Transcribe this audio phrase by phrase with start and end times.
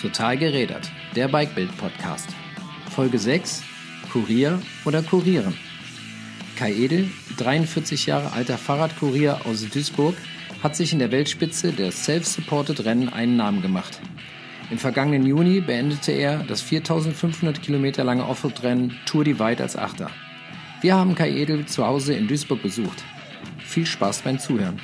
[0.00, 2.28] Total gerädert, der Bikebild-Podcast.
[2.94, 3.64] Folge 6:
[4.12, 5.54] Kurier oder Kurieren.
[6.56, 10.14] Kai Edel, 43 Jahre alter Fahrradkurier aus Duisburg,
[10.62, 14.00] hat sich in der Weltspitze der Self-Supported Rennen einen Namen gemacht.
[14.70, 20.10] Im vergangenen Juni beendete er das 4500 Kilometer lange Offroad-Rennen Tour Divide als Achter.
[20.80, 23.02] Wir haben Kai Edel zu Hause in Duisburg besucht.
[23.58, 24.78] Viel Spaß beim Zuhören.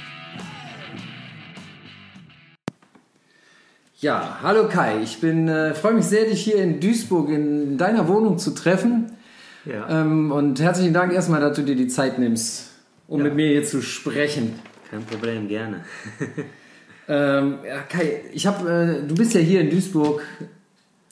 [4.04, 5.00] Ja, hallo Kai.
[5.02, 9.16] Ich bin äh, freue mich sehr, dich hier in Duisburg in deiner Wohnung zu treffen.
[9.64, 9.88] Ja.
[9.88, 12.70] Ähm, und herzlichen Dank erstmal, dass du dir die Zeit nimmst,
[13.08, 13.24] um ja.
[13.24, 14.60] mit mir hier zu sprechen.
[14.90, 15.86] Kein Problem, gerne.
[17.08, 20.20] ähm, ja, Kai, ich habe, äh, du bist ja hier in Duisburg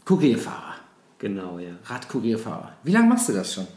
[0.04, 0.74] Kurierfahrer.
[1.18, 1.72] Genau, ja.
[1.86, 2.74] Radkurierfahrer.
[2.82, 3.68] Wie lange machst du das schon?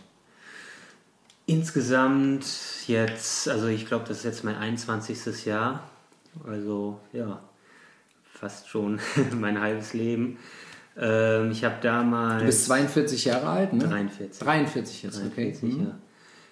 [1.46, 2.46] Insgesamt
[2.88, 5.46] jetzt, also ich glaube, das ist jetzt mein 21.
[5.46, 5.90] Jahr.
[6.46, 7.40] Also ja,
[8.36, 9.00] fast schon
[9.40, 10.38] mein halbes Leben.
[10.98, 12.40] Ähm, ich habe damals.
[12.40, 13.88] Du bist 42 Jahre alt, ne?
[13.88, 14.40] 43.
[14.40, 15.84] 43 jetzt, 43, okay.
[15.84, 16.00] Ja.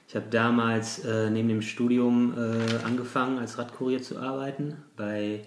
[0.08, 5.42] Ich habe damals äh, neben dem Studium äh, angefangen, als Radkurier zu arbeiten bei,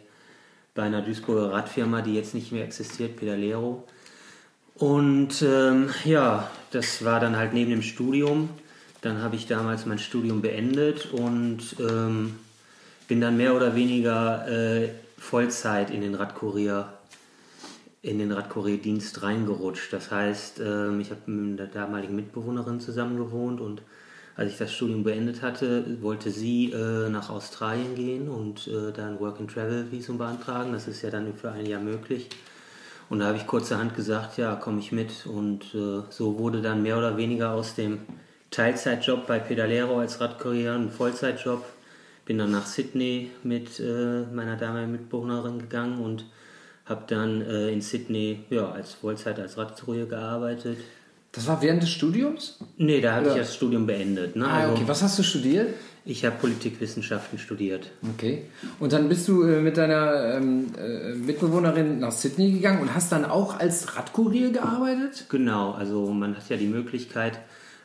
[0.74, 3.84] bei einer Duisburger Radfirma, die jetzt nicht mehr existiert, Pedalero.
[4.74, 8.50] Und ähm, ja, das war dann halt neben dem Studium.
[9.02, 12.36] Dann habe ich damals mein Studium beendet und ähm,
[13.08, 14.88] bin dann mehr oder weniger äh,
[15.30, 16.92] Vollzeit in den Radkurier
[18.06, 19.92] in den Radkurierdienst reingerutscht.
[19.92, 23.82] Das heißt, ähm, ich habe mit der damaligen Mitbewohnerin zusammen gewohnt und
[24.36, 29.08] als ich das Studium beendet hatte, wollte sie äh, nach Australien gehen und äh, da
[29.08, 30.72] ein Work-and-Travel-Visum beantragen.
[30.72, 32.28] Das ist ja dann für ein Jahr möglich.
[33.08, 35.26] Und da habe ich kurzerhand gesagt, ja, komme ich mit.
[35.26, 38.00] Und äh, so wurde dann mehr oder weniger aus dem
[38.50, 41.64] Teilzeitjob bei Pedalero als Radkurier ein Vollzeitjob
[42.26, 46.26] bin dann nach Sydney mit äh, meiner damaligen Mitbewohnerin gegangen und
[46.84, 50.78] habe dann äh, in Sydney ja, als Vollzeit als Radkurier gearbeitet.
[51.32, 52.58] Das war während des Studiums?
[52.78, 54.36] Nee, da habe ich das Studium beendet.
[54.36, 54.46] Ne?
[54.46, 54.84] Ah, also, okay.
[54.86, 55.74] Was hast du studiert?
[56.04, 57.90] Ich habe Politikwissenschaften studiert.
[58.14, 58.44] Okay.
[58.78, 63.12] Und dann bist du äh, mit deiner ähm, äh, Mitbewohnerin nach Sydney gegangen und hast
[63.12, 65.26] dann auch als Radkurier gearbeitet?
[65.28, 67.38] Genau, also man hat ja die Möglichkeit,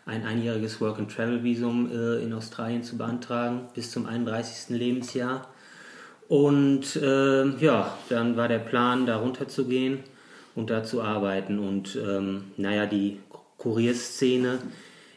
[0.06, 4.70] ein einjähriges Work-and-Travel-Visum äh, in Australien zu beantragen bis zum 31.
[4.78, 5.48] Lebensjahr.
[6.28, 10.00] Und äh, ja, dann war der Plan, da runterzugehen
[10.56, 11.60] und da zu arbeiten.
[11.60, 13.20] Und ähm, naja, die
[13.58, 14.60] Kurierszene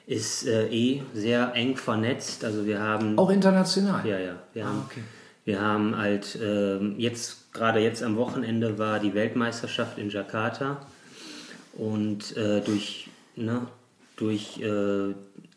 [0.06, 2.44] ist äh, eh sehr eng vernetzt.
[2.44, 4.06] Also wir haben auch international.
[4.06, 4.42] Ja, ja.
[4.52, 5.00] Wir ah, haben, okay.
[5.44, 10.84] wir haben halt ähm, jetzt gerade jetzt am Wochenende war die Weltmeisterschaft in Jakarta
[11.72, 13.62] und äh, durch ne,
[14.16, 15.14] durch, äh,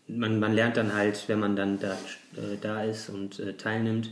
[0.07, 1.94] man, man lernt dann halt, wenn man dann da,
[2.35, 4.12] äh, da ist und äh, teilnimmt,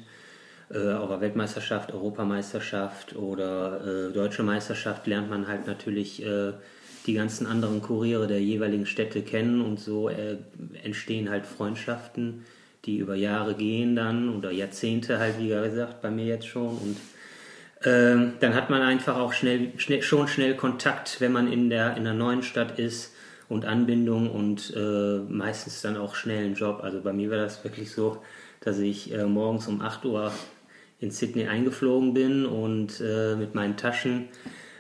[0.73, 6.53] äh, auf der Weltmeisterschaft, Europameisterschaft oder äh, Deutsche Meisterschaft, lernt man halt natürlich äh,
[7.05, 12.45] die ganzen anderen Kuriere der jeweiligen Städte kennen und so entstehen halt Freundschaften,
[12.85, 16.97] die über Jahre gehen dann oder Jahrzehnte halt, wie gesagt, bei mir jetzt schon und
[17.83, 21.95] ähm, dann hat man einfach auch schnell, schnell, schon schnell Kontakt, wenn man in der,
[21.95, 23.14] in der neuen Stadt ist
[23.49, 26.79] und Anbindung und äh, meistens dann auch schnell einen Job.
[26.81, 28.17] Also bei mir war das wirklich so,
[28.61, 30.31] dass ich äh, morgens um 8 Uhr
[30.99, 34.29] in Sydney eingeflogen bin und äh, mit meinen Taschen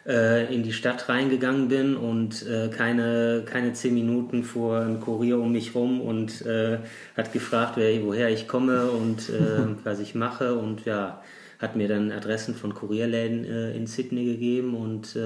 [0.07, 5.39] äh, in die Stadt reingegangen bin und äh, keine, keine zehn Minuten vor ein Kurier
[5.39, 6.79] um mich rum und äh,
[7.15, 9.31] hat gefragt, wer, woher ich komme und
[9.83, 11.21] was ich mache und ja,
[11.59, 15.17] hat mir dann Adressen von Kurierläden in Sydney gegeben und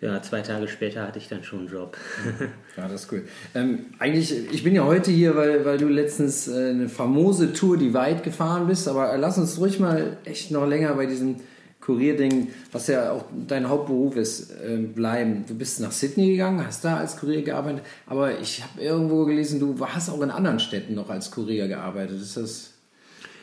[0.00, 1.96] ja, zwei Tage später hatte ich dann schon einen Job.
[2.76, 3.24] ja, das ist cool.
[3.54, 7.76] Ähm, eigentlich, ich bin ja heute hier, weil, weil du letztens äh, eine famose Tour,
[7.76, 11.36] die weit gefahren bist, aber lass uns ruhig mal echt noch länger bei diesem
[11.80, 15.44] Kurierding, was ja auch dein Hauptberuf ist, äh, bleiben.
[15.48, 19.58] Du bist nach Sydney gegangen, hast da als Kurier gearbeitet, aber ich habe irgendwo gelesen,
[19.58, 22.20] du hast auch in anderen Städten noch als Kurier gearbeitet.
[22.20, 22.74] Ist das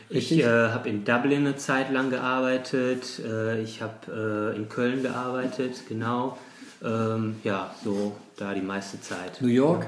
[0.10, 0.40] Richtig?
[0.40, 5.02] Ich äh, habe in Dublin eine Zeit lang gearbeitet, äh, ich habe äh, in Köln
[5.02, 6.38] gearbeitet, genau.
[6.84, 9.42] Ähm, ja, so da die meiste Zeit.
[9.42, 9.88] New York?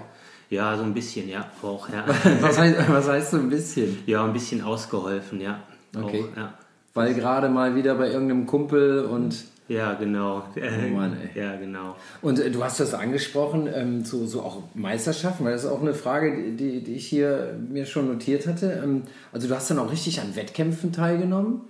[0.50, 2.06] Ja, so ein bisschen, ja, auch, ja.
[2.42, 4.00] was, heißt, was heißt so ein bisschen?
[4.06, 5.60] Ja, ein bisschen ausgeholfen, ja.
[5.96, 6.26] Okay.
[6.32, 6.54] Auch, ja.
[6.94, 10.44] Weil gerade mal wieder bei irgendeinem Kumpel und ja, genau.
[10.56, 11.42] Oh Mann, ey.
[11.42, 11.98] Ja, genau.
[12.22, 15.82] Und äh, du hast das angesprochen, ähm, so, so auch Meisterschaften, weil das ist auch
[15.82, 18.82] eine Frage, die, die ich hier mir schon notiert hatte.
[18.82, 19.04] Ähm,
[19.34, 21.62] also du hast dann auch richtig an Wettkämpfen teilgenommen?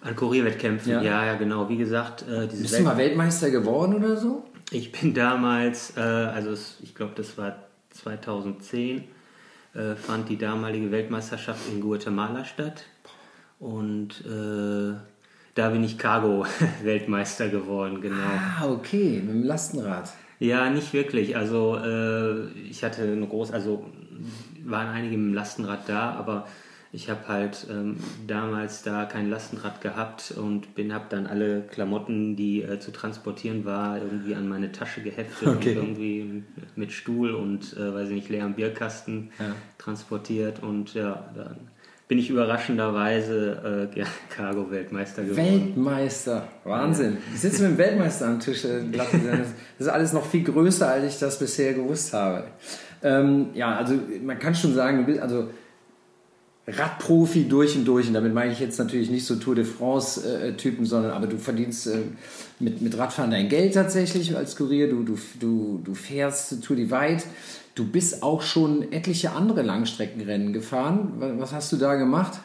[0.00, 1.02] An Kurierwettkämpfen, ja.
[1.02, 1.68] ja, ja, genau.
[1.68, 4.44] Wie gesagt, äh, diese Bist Welt du mal Weltmeister geworden oder so?
[4.70, 7.56] Ich bin damals, äh, also es, ich glaube, das war
[7.90, 9.04] 2010,
[9.74, 12.84] äh, fand die damalige Weltmeisterschaft in Guatemala statt.
[13.58, 14.94] Und äh,
[15.54, 18.16] da bin ich Cargo-Weltmeister geworden, genau.
[18.16, 20.12] Ah, okay, mit dem Lastenrad.
[20.38, 21.36] Ja, nicht wirklich.
[21.36, 23.86] Also äh, ich hatte eine große, also
[24.64, 26.46] waren einige mit dem Lastenrad da, aber
[26.96, 32.36] ich habe halt ähm, damals da kein Lastenrad gehabt und bin habe dann alle Klamotten,
[32.36, 35.76] die äh, zu transportieren war, irgendwie an meine Tasche geheftet okay.
[35.76, 36.42] und irgendwie
[36.74, 39.54] mit Stuhl und äh, weiß ich nicht leeren Bierkasten ja.
[39.76, 41.56] transportiert und ja, dann
[42.08, 44.04] bin ich überraschenderweise äh,
[44.34, 45.36] Cargo-Weltmeister geworden.
[45.36, 47.18] Weltmeister, Wahnsinn.
[47.34, 48.64] Ich sitze mit dem Weltmeister am Tisch.
[48.64, 49.08] Äh, das
[49.78, 52.44] ist alles noch viel größer, als ich das bisher gewusst habe.
[53.02, 55.50] Ähm, ja, also man kann schon sagen, also
[56.66, 58.08] Radprofi durch und durch.
[58.08, 61.38] Und damit meine ich jetzt natürlich nicht so Tour de France-Typen, äh, sondern aber du
[61.38, 61.98] verdienst äh,
[62.58, 64.88] mit, mit Radfahren dein Geld tatsächlich als Kurier.
[64.88, 67.24] Du, du, du, du fährst Tour de Weit.
[67.74, 71.12] Du bist auch schon etliche andere Langstreckenrennen gefahren.
[71.38, 72.40] Was hast du da gemacht?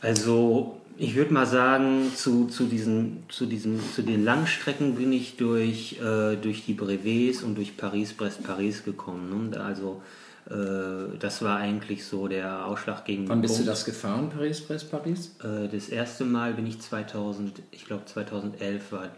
[0.00, 5.36] Also ich würde mal sagen, zu, zu, diesen, zu, diesen, zu den Langstrecken bin ich
[5.36, 9.50] durch, äh, durch die Brevets und durch Paris-Brest-Paris gekommen.
[9.50, 9.60] Ne?
[9.60, 10.00] Also
[10.48, 13.66] das war eigentlich so der ausschlaggebende Wann bist Punkt.
[13.66, 15.34] du das gefahren, Paris, Brest, Paris?
[15.42, 19.08] Äh, das erste Mal bin ich 2000, ich glaube 2011 war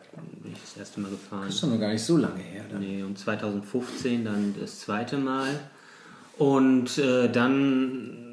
[0.42, 1.44] bin ich das erste Mal gefahren.
[1.44, 2.64] Das ist doch noch gar nicht so lange her.
[2.70, 2.80] Dann.
[2.80, 5.60] Nee, und 2015 dann das zweite Mal.
[6.38, 8.28] Und äh, dann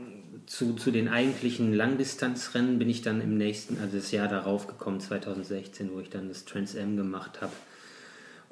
[0.45, 4.99] zu, zu den eigentlichen Langdistanzrennen bin ich dann im nächsten, also das Jahr darauf gekommen,
[4.99, 7.51] 2016, wo ich dann das Trans M gemacht habe.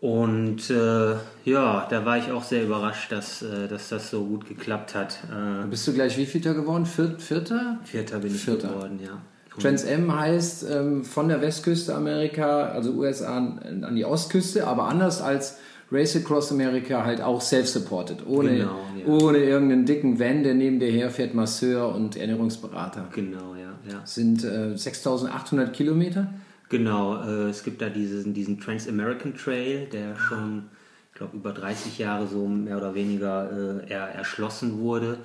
[0.04, 1.16] Und äh,
[1.46, 5.18] ja, da war ich auch sehr überrascht, dass, äh, dass das so gut geklappt hat.
[5.32, 6.86] Äh, Bist du gleich wie Vierter geworden?
[6.86, 7.80] Viert, Vierter?
[7.86, 8.68] Vierter bin ich Vierter.
[8.68, 9.22] geworden, ja.
[9.58, 14.90] Trans M heißt ähm, von der Westküste Amerika, also USA an, an, die Ostküste, aber
[14.90, 15.60] anders als
[15.90, 19.06] Race Across America halt auch self-supported, ohne, genau, ja.
[19.06, 23.08] ohne irgendeinen dicken Van, der neben dir herfährt, Masseur und Ernährungsberater.
[23.16, 23.72] Genau, ja.
[23.90, 24.02] ja.
[24.04, 26.28] Sind äh, 6800 Kilometer.
[26.74, 30.70] Genau, äh, es gibt da diesen, diesen Trans-American Trail, der schon,
[31.12, 35.20] ich glaube, über 30 Jahre so mehr oder weniger äh, er, erschlossen wurde.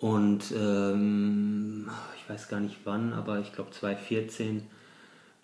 [0.00, 4.62] Und ähm, ich weiß gar nicht wann, aber ich glaube 2014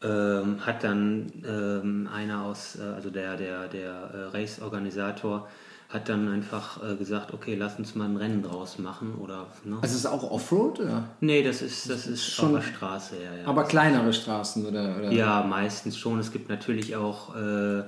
[0.03, 5.51] ähm, hat dann ähm, einer aus, äh, also der, der, der äh, Race-Organisator,
[5.93, 9.15] hat dann einfach äh, gesagt, okay, lass uns mal ein Rennen draus machen.
[9.21, 9.77] Oder, ne?
[9.83, 10.81] Also ist es auch Offroad?
[10.81, 11.05] Oder?
[11.21, 13.17] Nee, das ist, das ist schon auf der Straße.
[13.23, 13.47] Ja, ja.
[13.47, 14.65] Aber kleinere Straßen?
[14.65, 15.13] Oder, oder?
[15.13, 16.19] Ja, meistens schon.
[16.19, 17.83] Es gibt natürlich auch äh,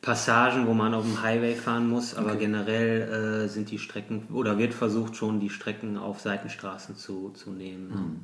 [0.00, 2.40] Passagen, wo man auf dem Highway fahren muss, aber okay.
[2.40, 7.50] generell äh, sind die Strecken, oder wird versucht schon, die Strecken auf Seitenstraßen zu, zu
[7.50, 7.92] nehmen.
[7.92, 8.20] Hm.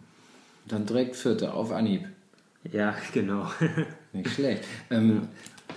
[0.66, 2.06] Dann direkt Vierte auf Anhieb.
[2.73, 3.50] Ja, genau.
[4.12, 4.64] Nicht schlecht.
[4.90, 5.28] Ähm,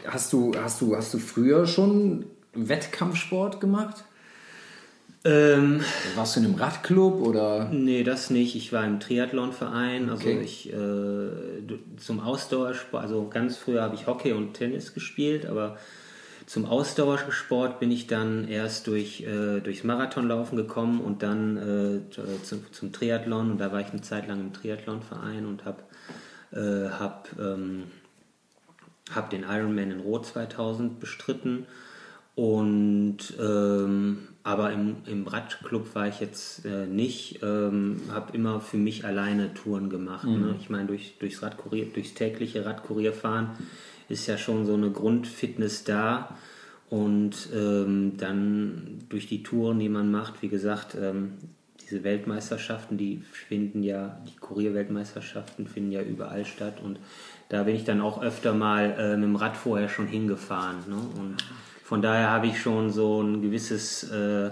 [0.08, 4.04] hast, du, hast, du, hast du früher schon Wettkampfsport gemacht?
[5.26, 5.82] Ähm,
[6.16, 7.70] Warst du in einem Radclub oder?
[7.72, 8.56] Nee, das nicht.
[8.56, 10.10] Ich war im Triathlonverein.
[10.10, 10.42] Also okay.
[10.42, 11.30] ich äh,
[11.98, 15.78] zum Ausdauersport, also ganz früher habe ich Hockey und Tennis gespielt, aber
[16.46, 22.12] zum Ausdauersport bin ich dann erst durch, äh, durchs Marathonlaufen gekommen und dann äh,
[22.44, 23.52] zum, zum, Triathlon.
[23.52, 25.84] Und da war ich eine Zeit lang im Triathlonverein und habe
[26.52, 27.84] äh, hab, ähm,
[29.16, 31.66] hab den Ironman in Rot 2000 bestritten
[32.36, 38.78] und ähm, aber im, im Radclub war ich jetzt äh, nicht, ähm, habe immer für
[38.78, 40.26] mich alleine Touren gemacht.
[40.26, 40.38] Ne?
[40.38, 40.46] Mhm.
[40.46, 40.56] Ne?
[40.60, 43.52] Ich meine, durch, durchs, Radkurier, durchs tägliche Radkurierfahren
[44.10, 46.36] ist ja schon so eine Grundfitness da.
[46.90, 51.34] Und ähm, dann durch die Touren, die man macht, wie gesagt, ähm,
[51.82, 56.82] diese Weltmeisterschaften, die finden ja, die Kurierweltmeisterschaften finden ja überall statt.
[56.84, 57.00] Und
[57.50, 60.80] da bin ich dann auch öfter mal äh, mit dem Rad vorher schon hingefahren.
[60.88, 60.98] Ne?
[61.20, 61.38] Und
[61.94, 64.50] von daher habe ich schon so ein gewisses äh,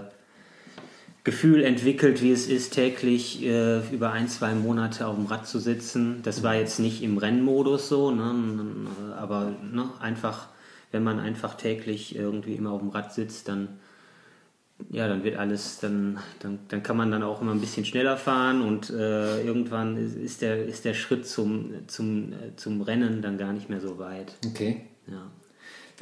[1.24, 5.58] Gefühl entwickelt, wie es ist, täglich äh, über ein, zwei Monate auf dem Rad zu
[5.58, 6.22] sitzen.
[6.22, 8.32] Das war jetzt nicht im Rennmodus so, ne?
[9.18, 9.90] aber ne?
[9.98, 10.50] einfach,
[10.92, 13.80] wenn man einfach täglich irgendwie immer auf dem Rad sitzt, dann
[14.90, 18.16] ja, dann wird alles, dann, dann, dann kann man dann auch immer ein bisschen schneller
[18.16, 23.36] fahren und äh, irgendwann ist der, ist der Schritt zum, zum, äh, zum Rennen dann
[23.36, 24.36] gar nicht mehr so weit.
[24.46, 24.82] Okay.
[25.08, 25.28] Ja.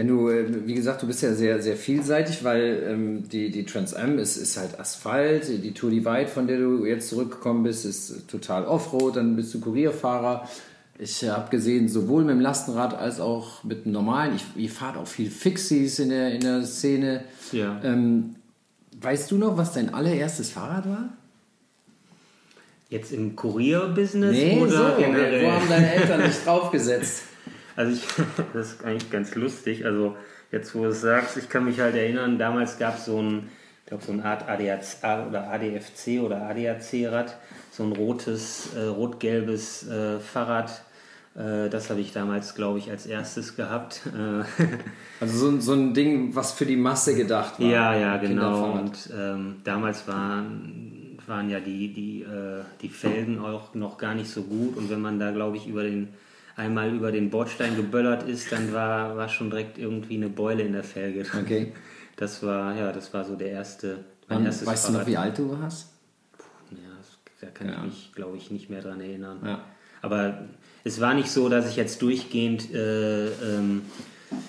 [0.00, 3.66] Wenn du, äh, wie gesagt, du bist ja sehr, sehr vielseitig, weil ähm, die, die
[3.66, 7.85] Trans Am ist, ist halt Asphalt, die Tour Divide, von der du jetzt zurückgekommen bist,
[7.85, 10.49] ist total Offroad, dann bist du Kurierfahrer.
[10.99, 14.37] Ich habe gesehen, sowohl mit dem Lastenrad als auch mit dem normalen.
[14.37, 17.25] Ich, ihr fahrt auch viel Fixies in der, in der Szene.
[17.52, 17.78] Ja.
[17.85, 18.37] Ähm,
[19.02, 21.11] weißt du noch, was dein allererstes Fahrrad war?
[22.88, 25.45] Jetzt im Kurierbusiness nee, oder so, generell?
[25.45, 27.25] Wo haben deine Eltern dich draufgesetzt?
[27.77, 28.07] Also ich,
[28.53, 29.85] das ist eigentlich ganz lustig.
[29.85, 30.17] Also
[30.53, 33.49] jetzt, wo du es sagst, ich kann mich halt erinnern, damals gab es so ein,
[33.83, 37.37] ich glaube so eine Art ADAC oder ADFC oder ADAC-Rad,
[37.71, 40.85] so ein rotes, äh, rot-gelbes äh, Fahrrad,
[41.37, 44.00] Äh, das habe ich damals, glaube ich, als erstes gehabt.
[45.21, 47.69] also so, so ein Ding, was für die Masse gedacht war.
[47.69, 48.73] Ja, ja, genau.
[48.73, 54.29] Und ähm, damals waren, waren ja die, die, äh, die Felgen auch noch gar nicht
[54.29, 54.77] so gut.
[54.77, 56.09] Und wenn man da, glaube ich, über den
[56.61, 60.73] einmal über den Bordstein geböllert ist, dann war, war schon direkt irgendwie eine Beule in
[60.73, 61.25] der Felge.
[61.38, 61.73] Okay.
[62.17, 64.05] Das war, ja, das war so der erste.
[64.29, 65.00] Mein erstes weißt Fahrrad.
[65.00, 65.88] du noch, wie alt du warst?
[66.37, 66.90] Puh, ja,
[67.40, 67.79] da kann ja.
[67.79, 69.38] ich mich, glaube ich, nicht mehr dran erinnern.
[69.45, 69.64] Ja.
[70.02, 70.45] Aber
[70.85, 73.83] es war nicht so, dass ich jetzt durchgehend äh, ähm,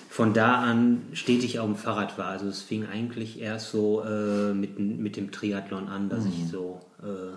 [0.08, 2.26] von da an stetig auf dem Fahrrad war.
[2.26, 6.32] Also es fing eigentlich erst so äh, mit, mit dem Triathlon an, dass mhm.
[6.32, 7.36] ich so äh,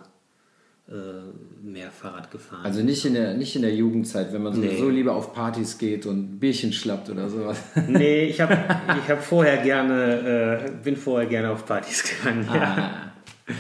[1.64, 4.98] mehr Fahrrad gefahren Also nicht in der, nicht in der Jugendzeit, wenn man sowieso nee.
[4.98, 7.58] lieber auf Partys geht und Bierchen schlappt oder sowas.
[7.88, 8.54] Nee, ich habe
[9.04, 12.48] ich hab vorher gerne, äh, bin vorher gerne auf Partys gegangen.
[12.54, 12.62] Ja.
[12.62, 13.12] Ah,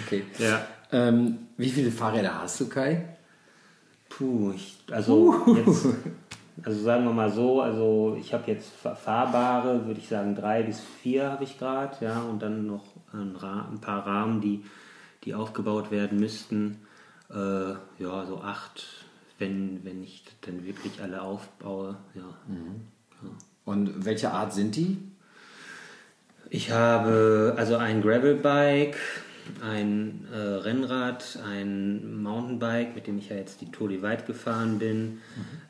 [0.05, 0.23] okay.
[0.37, 0.67] Ja.
[0.91, 3.05] Ähm, wie viele Fahrräder hast du, Kai?
[4.09, 5.55] Puh, ich, also uh.
[5.55, 5.87] jetzt,
[6.63, 10.79] also sagen wir mal so, also ich habe jetzt fahrbare, würde ich sagen drei bis
[11.01, 14.63] vier habe ich gerade, ja, und dann noch ein, ein, paar Rahmen, die,
[15.23, 16.84] die aufgebaut werden müssten.
[17.29, 17.71] Äh,
[18.03, 18.85] ja, so acht,
[19.39, 22.37] wenn, wenn ich dann wirklich alle aufbaue, ja.
[22.47, 22.81] Mhm.
[23.21, 23.29] ja.
[23.65, 24.97] Und welche Art sind die?
[26.49, 28.97] Ich habe also ein Gravelbike,
[29.61, 35.03] ein äh, Rennrad, ein Mountainbike, mit dem ich ja jetzt die Tour Divide gefahren bin,
[35.03, 35.19] mhm.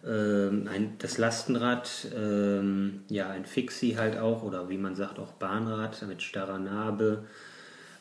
[0.05, 5.33] ähm, ein, das Lastenrad, ähm, ja, ein Fixie halt auch, oder wie man sagt, auch
[5.33, 7.25] Bahnrad mit starrer Narbe.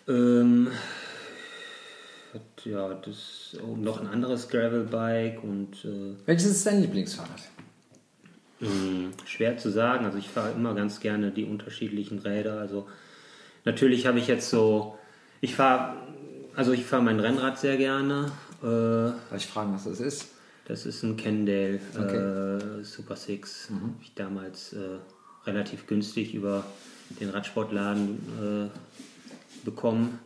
[0.08, 0.68] Ähm,
[2.64, 5.84] ja, das oh, noch ein anderes Gravelbike und.
[5.84, 7.42] Äh, Welches ist dein Lieblingsfahrrad?
[8.60, 10.04] Mh, hm, schwer zu sagen.
[10.04, 12.58] Also ich fahre immer ganz gerne die unterschiedlichen Räder.
[12.58, 12.88] Also
[13.64, 14.98] natürlich habe ich jetzt so
[15.44, 15.96] ich fahre,
[16.56, 18.32] also ich fahre mein Rennrad sehr gerne.
[18.62, 20.28] Äh, Darf ich fragen, was das ist?
[20.64, 22.80] Das ist ein Kendale okay.
[22.80, 23.68] äh, Super Six.
[23.68, 23.74] Mhm.
[23.74, 24.78] Habe ich damals äh,
[25.44, 26.64] relativ günstig über
[27.20, 30.18] den Radsportladen äh, bekommen.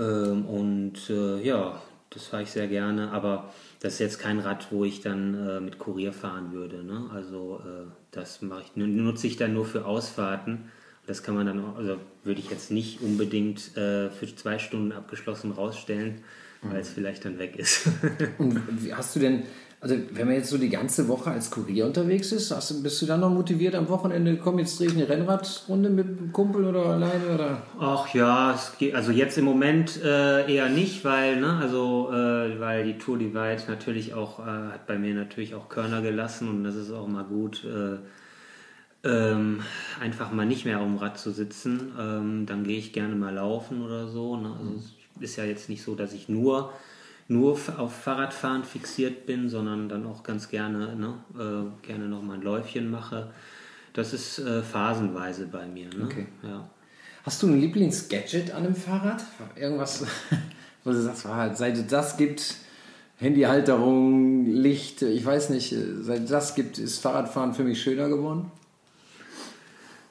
[0.00, 1.80] Ähm, und äh, ja,
[2.10, 3.12] das fahre ich sehr gerne.
[3.12, 6.82] Aber das ist jetzt kein Rad, wo ich dann äh, mit Kurier fahren würde.
[6.82, 7.08] Ne?
[7.12, 7.62] Also
[8.10, 10.70] das mache ich, nutze ich dann nur für Ausfahrten.
[11.06, 14.92] Das kann man dann auch, also würde ich jetzt nicht unbedingt äh, für zwei Stunden
[14.92, 16.22] abgeschlossen rausstellen,
[16.62, 16.78] weil mhm.
[16.78, 17.88] es vielleicht dann weg ist.
[18.38, 19.44] Und wie hast du denn,
[19.82, 23.06] also wenn man jetzt so die ganze Woche als Kurier unterwegs ist, hast, bist du
[23.06, 26.84] dann noch motiviert am Wochenende, komm, jetzt drehe ich eine Rennradrunde mit einem Kumpel oder
[26.84, 27.34] alleine?
[27.34, 27.62] Oder?
[27.78, 32.84] Ach ja, geht, also jetzt im Moment äh, eher nicht, weil, ne, also, äh, weil
[32.84, 36.74] die Tour Divide natürlich auch, äh, hat bei mir natürlich auch Körner gelassen und das
[36.74, 37.98] ist auch mal gut äh,
[39.02, 39.62] ähm,
[39.98, 41.92] einfach mal nicht mehr auf dem Rad zu sitzen.
[41.98, 44.36] Ähm, dann gehe ich gerne mal laufen oder so.
[44.36, 44.52] Ne?
[44.58, 44.74] Also
[45.16, 46.72] es ist ja jetzt nicht so, dass ich nur,
[47.30, 51.14] nur auf Fahrradfahren fixiert bin, sondern dann auch ganz gerne, ne?
[51.34, 53.30] äh, gerne noch mal ein Läufchen mache.
[53.92, 55.88] Das ist äh, phasenweise bei mir.
[55.96, 56.06] Ne?
[56.06, 56.26] Okay.
[56.42, 56.68] Ja.
[57.22, 59.22] Hast du ein Lieblingsgadget an dem Fahrrad?
[59.54, 60.04] Irgendwas,
[60.84, 62.56] wo du sagst, ah, seit es das gibt,
[63.18, 68.50] Handyhalterung, Licht, ich weiß nicht, seit es das gibt, ist Fahrradfahren für mich schöner geworden?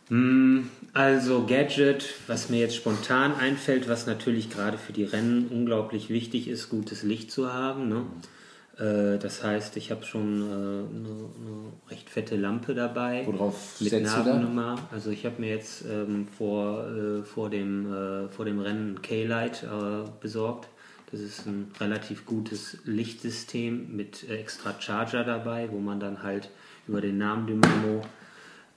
[0.09, 6.09] Hm, also Gadget, was mir jetzt spontan einfällt, was natürlich gerade für die Rennen unglaublich
[6.09, 7.89] wichtig ist, gutes Licht zu haben.
[7.89, 8.05] Ne?
[8.79, 13.23] Äh, das heißt, ich habe schon eine, äh, eine, recht fette Lampe dabei.
[13.27, 14.77] Worauf mit Nabennummer.
[14.91, 19.63] Also ich habe mir jetzt ähm, vor, äh, vor, dem, äh, vor dem Rennen K-Light
[19.63, 20.69] äh, besorgt.
[21.11, 26.49] Das ist ein relativ gutes Lichtsystem mit extra Charger dabei, wo man dann halt
[26.87, 28.01] über den Namen Dynamo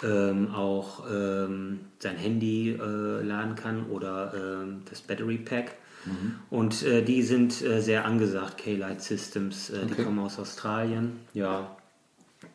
[0.02, 5.76] ähm, auch ähm, sein Handy äh, laden kann oder ähm, das Battery Pack.
[6.04, 6.34] Mhm.
[6.50, 9.70] Und äh, die sind äh, sehr angesagt, K-Light Systems.
[9.70, 9.94] Äh, okay.
[9.96, 11.20] Die kommen aus Australien.
[11.32, 11.76] Ja,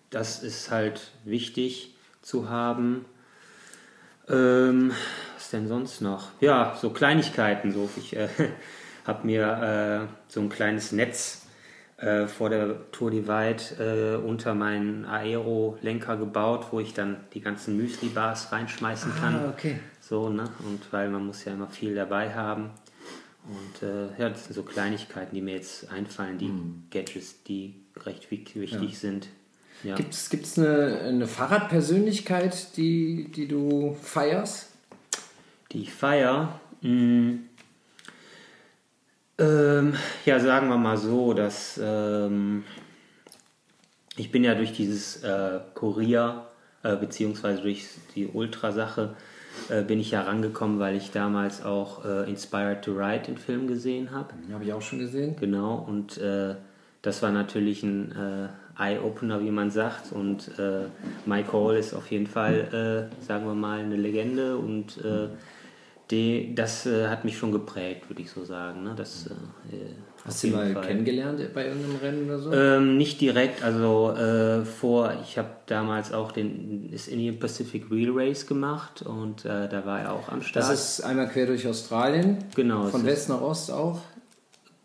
[0.09, 3.05] das ist halt wichtig zu haben.
[4.29, 4.91] Ähm,
[5.35, 6.31] was denn sonst noch?
[6.41, 7.71] Ja, so Kleinigkeiten.
[7.71, 7.89] So.
[7.97, 8.27] Ich äh,
[9.05, 11.46] habe mir äh, so ein kleines Netz
[11.97, 17.75] äh, vor der Tour Divide äh, unter meinen Aero-Lenker gebaut, wo ich dann die ganzen
[17.75, 19.35] Müsli-Bars reinschmeißen kann.
[19.35, 19.79] Ah, okay.
[19.99, 20.49] So, ne?
[20.59, 22.69] Und weil man muss ja immer viel dabei haben.
[23.47, 26.83] Und äh, ja, das sind so Kleinigkeiten, die mir jetzt einfallen, die mhm.
[26.91, 27.75] Gadgets, die
[28.05, 28.89] recht wichtig ja.
[28.89, 29.29] sind.
[29.83, 29.95] Ja.
[29.95, 34.71] Gibt es eine, eine Fahrradpersönlichkeit, die, die du feierst?
[35.71, 36.59] Die ich feier?
[36.81, 37.47] Hm.
[39.39, 39.93] Ähm,
[40.25, 42.63] ja, sagen wir mal so, dass ähm,
[44.15, 46.47] ich bin ja durch dieses äh, Kurier
[46.83, 49.15] äh, beziehungsweise durch die Ultrasache
[49.69, 53.67] äh, bin ich ja rangekommen, weil ich damals auch äh, Inspired to Ride den Film
[53.67, 54.33] gesehen habe.
[54.51, 55.35] Habe ich auch schon gesehen.
[55.39, 56.55] Genau, und äh,
[57.01, 60.11] das war natürlich ein äh, Eye-Opener, wie man sagt.
[60.11, 60.85] Und äh,
[61.25, 65.27] Mike Hall ist auf jeden Fall, äh, sagen wir mal, eine Legende und äh,
[66.11, 68.83] die, das äh, hat mich schon geprägt, würde ich so sagen.
[68.83, 68.93] Ne?
[68.95, 69.29] Das,
[70.27, 70.85] Hast du mal Fall.
[70.85, 72.51] kennengelernt bei irgendeinem Rennen oder so?
[72.51, 78.11] Ähm, nicht direkt, also äh, vor, ich habe damals auch den das Indian Pacific Wheel
[78.13, 80.65] Race gemacht und äh, da war er auch am Start.
[80.65, 82.39] Das ist einmal quer durch Australien.
[82.55, 82.87] Genau.
[82.87, 84.01] Von West nach Ost auch.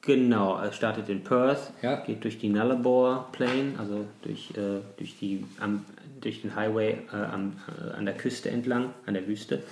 [0.02, 1.96] Genau, er startet in Perth, ja.
[1.96, 5.84] geht durch die Nullarbor Plain, also durch, äh, durch, die, am,
[6.20, 9.62] durch den Highway äh, am, äh, an der Küste entlang, an der Wüste,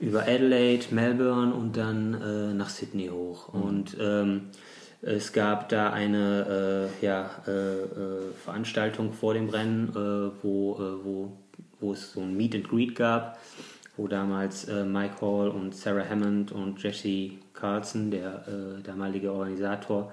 [0.00, 3.52] über Adelaide, Melbourne und dann äh, nach Sydney hoch.
[3.52, 3.62] Mhm.
[3.62, 4.40] Und ähm,
[5.02, 7.86] es gab da eine äh, ja, äh, äh,
[8.44, 11.32] Veranstaltung vor dem Rennen, äh, wo, äh, wo,
[11.80, 13.38] wo es so ein Meet and Greet gab,
[13.96, 18.44] wo damals Mike Hall und Sarah Hammond und Jesse Carlson, der
[18.82, 20.12] damalige Organisator,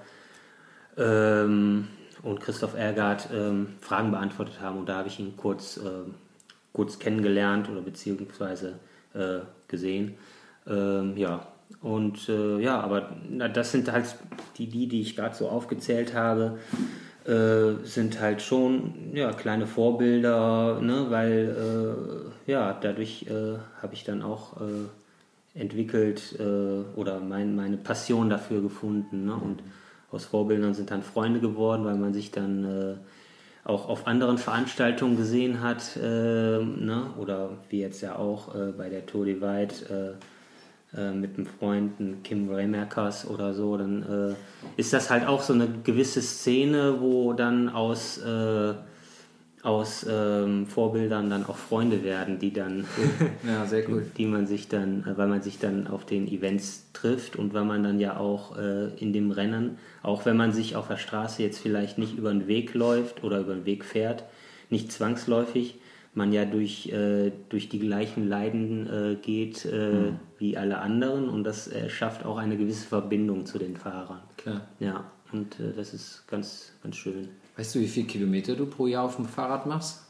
[0.98, 1.88] ähm,
[2.22, 4.78] und Christoph Ergard ähm, Fragen beantwortet haben.
[4.78, 5.80] Und da habe ich ihn kurz,
[6.72, 8.74] kurz kennengelernt oder beziehungsweise
[9.68, 10.14] gesehen.
[10.66, 11.46] Ähm, ja,
[11.82, 14.16] und äh, ja, aber na, das sind halt
[14.56, 16.58] die, die, die ich gerade so aufgezählt habe,
[17.24, 24.04] äh, sind halt schon ja, kleine Vorbilder, ne, weil äh, ja, dadurch äh, habe ich
[24.04, 29.26] dann auch äh, entwickelt äh, oder mein, meine Passion dafür gefunden.
[29.26, 29.62] Ne, und
[30.10, 32.98] aus Vorbildern sind dann Freunde geworden, weil man sich dann
[33.68, 39.26] auch auf anderen Veranstaltungen gesehen hat, ne, oder wie jetzt ja auch bei der Tour
[39.26, 40.16] Divide
[40.96, 45.52] äh, mit einem Freund, Kim Raymakers oder so, dann äh, ist das halt auch so
[45.52, 48.72] eine gewisse Szene, wo dann aus, äh,
[49.62, 52.84] aus ähm, Vorbildern dann auch Freunde werden, die dann,
[53.46, 54.06] ja, cool.
[54.16, 57.64] die man sich dann, äh, weil man sich dann auf den Events trifft und weil
[57.64, 61.42] man dann ja auch äh, in dem Rennen, auch wenn man sich auf der Straße
[61.42, 64.24] jetzt vielleicht nicht über den Weg läuft oder über den Weg fährt,
[64.70, 65.78] nicht zwangsläufig,
[66.14, 70.20] man ja durch, äh, durch die gleichen Leiden äh, geht äh, mhm.
[70.38, 74.20] wie alle anderen und das schafft auch eine gewisse Verbindung zu den Fahrern.
[74.36, 74.62] Klar.
[74.80, 77.28] Ja, und äh, das ist ganz, ganz schön.
[77.58, 80.00] Weißt du, wie viele Kilometer du pro Jahr auf dem Fahrrad machst?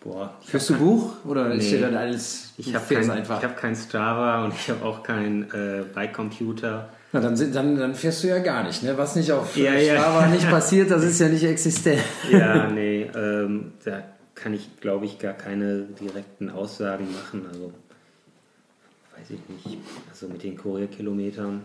[0.00, 0.32] Boah.
[0.44, 4.44] Führst du Buch oder nee, ist dir dann alles Ich habe kein, hab kein Strava
[4.44, 6.88] und ich habe auch keinen äh, Bike-Computer.
[7.10, 8.96] Na, dann, sind, dann, dann fährst du ja gar nicht, ne?
[8.96, 10.28] Was nicht auf ja, Strava ja.
[10.32, 12.00] nicht passiert, das ist ja nicht existent.
[12.30, 14.04] Ja, nee, ähm, da
[14.36, 17.44] kann ich, glaube ich, gar keine direkten Aussagen machen.
[17.48, 17.72] Also,
[19.16, 19.78] weiß ich nicht.
[20.10, 21.62] Also mit den Kurierkilometern.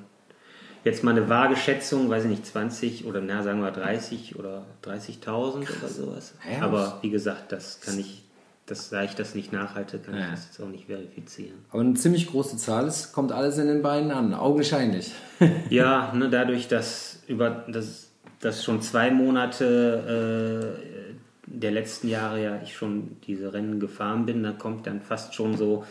[0.83, 4.63] Jetzt mal eine vage Schätzung, weiß ich nicht, 20 oder na, sagen wir 30 oder
[4.83, 6.33] 30.000 oder sowas.
[6.49, 8.23] Ja, Aber wie gesagt, das kann ich,
[8.65, 10.25] das, da ich das nicht nachhalte, kann Ja.
[10.25, 11.55] ich das jetzt auch nicht verifizieren.
[11.71, 15.11] Aber eine ziemlich große Zahl, es kommt alles in den Beinen an, augenscheinlich.
[15.69, 18.09] Ja, ne, dadurch, dass über das,
[18.41, 20.77] dass schon zwei Monate
[21.08, 21.08] äh,
[21.51, 25.57] der letzten Jahre ja ich schon diese Rennen gefahren bin, da kommt dann fast schon
[25.57, 25.83] so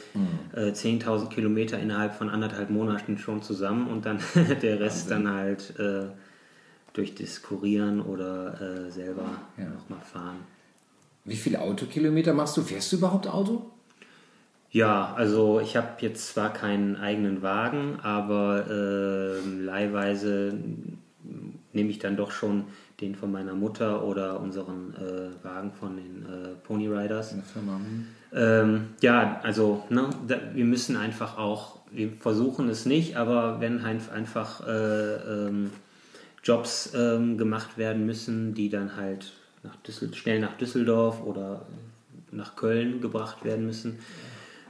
[0.55, 4.21] äh, 10.000 Kilometer innerhalb von anderthalb Monaten schon zusammen und dann
[4.63, 6.07] der Rest dann halt äh,
[6.93, 9.65] durch das Kurieren oder äh, selber Ja.
[9.67, 10.37] nochmal fahren.
[11.25, 12.63] Wie viele Autokilometer machst du?
[12.63, 13.71] Fährst du überhaupt Auto?
[14.71, 20.55] Ja, also ich habe jetzt zwar keinen eigenen Wagen, aber ähm, leihweise
[21.73, 22.65] nehme ich dann doch schon
[23.01, 27.33] den von meiner Mutter oder unseren äh, Wagen von den äh, Pony Riders.
[27.33, 28.07] Hm.
[28.33, 33.85] Ähm, ja, also ne, da, wir müssen einfach auch, wir versuchen es nicht, aber wenn
[33.85, 35.71] ein, einfach äh, ähm,
[36.43, 39.33] Jobs ähm, gemacht werden müssen, die dann halt
[39.63, 41.67] nach Düssel schnell nach Düsseldorf oder
[42.31, 43.99] nach Köln gebracht werden müssen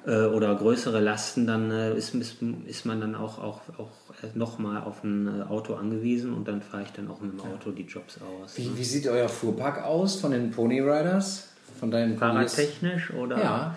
[0.06, 4.83] äh, oder größere Lasten, dann äh, ist, ist, ist man dann auch, auch, auch nochmal
[4.83, 7.85] auf ein äh, Auto angewiesen und dann fahre ich dann auch mit dem Auto die
[7.85, 8.57] Jobs aus.
[8.57, 11.48] Wie, wie sieht euer Fuhrpark aus von den Pony Riders?
[11.78, 12.18] Von deinen?
[12.18, 13.38] Fahrradtechnisch oder?
[13.38, 13.76] Ja.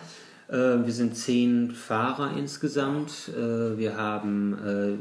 [0.52, 3.30] Äh, wir sind zehn Fahrer insgesamt.
[3.30, 4.58] Äh, wir haben,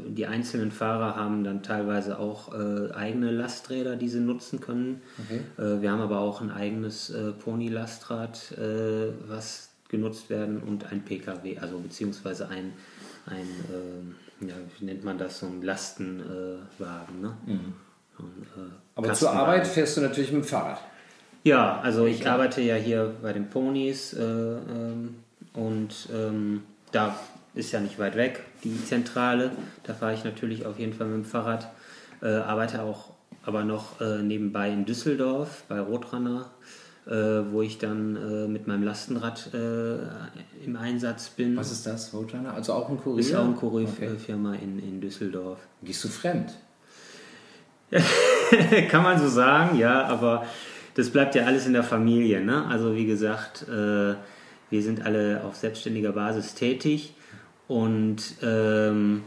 [0.07, 5.01] äh, die einzelnen Fahrer haben dann teilweise auch äh, eigene Lasträder, die sie nutzen können.
[5.25, 5.41] Okay.
[5.57, 11.03] Äh, wir haben aber auch ein eigenes äh, Pony-Lastrad, äh, was genutzt werden und ein
[11.03, 12.71] PKW, also beziehungsweise ein,
[13.25, 14.15] ein ähm,
[14.47, 17.21] ja, wie nennt man das, so ein Lastenwagen.
[17.21, 17.33] ne?
[18.17, 18.71] So ein, äh, Mhm.
[18.95, 19.31] Aber zur.
[19.31, 20.79] Arbeit fährst du natürlich mit dem Fahrrad.
[21.43, 25.15] Ja, also ich arbeite ja hier bei den Ponys äh, ähm,
[25.53, 27.15] und ähm, da
[27.55, 29.51] ist ja nicht weit weg die Zentrale.
[29.83, 31.71] Da fahre ich natürlich auf jeden Fall mit dem Fahrrad.
[32.21, 33.11] Äh, arbeite auch
[33.43, 36.51] aber noch äh, nebenbei in Düsseldorf bei Rotrunner,
[37.09, 39.95] wo ich dann äh, mit meinem Lastenrad äh,
[40.65, 41.55] im Einsatz bin.
[41.57, 42.53] Was ist das, Roadrunner?
[42.53, 43.19] Also auch ein Kurier?
[43.19, 43.59] ist auch eine Okay.
[43.59, 45.59] Kurier-Firma in, in Düsseldorf.
[45.83, 46.53] Gehst du fremd?
[48.89, 50.45] kann man so sagen, ja, aber
[50.95, 52.41] das bleibt ja alles in der Familie.
[52.41, 52.65] Ne?
[52.67, 54.15] Also wie gesagt, äh,
[54.69, 57.13] wir sind alle auf selbstständiger Basis tätig
[57.67, 59.23] und ähm,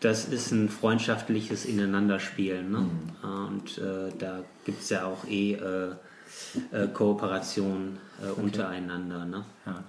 [0.00, 2.70] das ist ein freundschaftliches Ineinanderspielen.
[2.70, 2.78] Ne?
[2.78, 3.48] Mhm.
[3.48, 5.90] Und äh, da gibt es ja auch eh äh,
[6.72, 8.40] äh Kooperation äh, okay.
[8.40, 9.24] untereinander.
[9.24, 9.44] Ne?
[9.66, 9.84] Ja.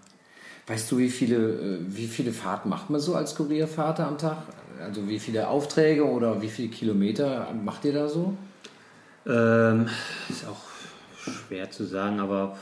[0.67, 4.37] Weißt du, wie viele, äh, wie viele Fahrten macht man so als Kuriervater am Tag?
[4.79, 8.33] Also wie viele Aufträge oder wie viele Kilometer macht ihr da so?
[9.27, 9.87] Ähm,
[10.29, 10.61] ist auch
[11.21, 12.57] schwer zu sagen, aber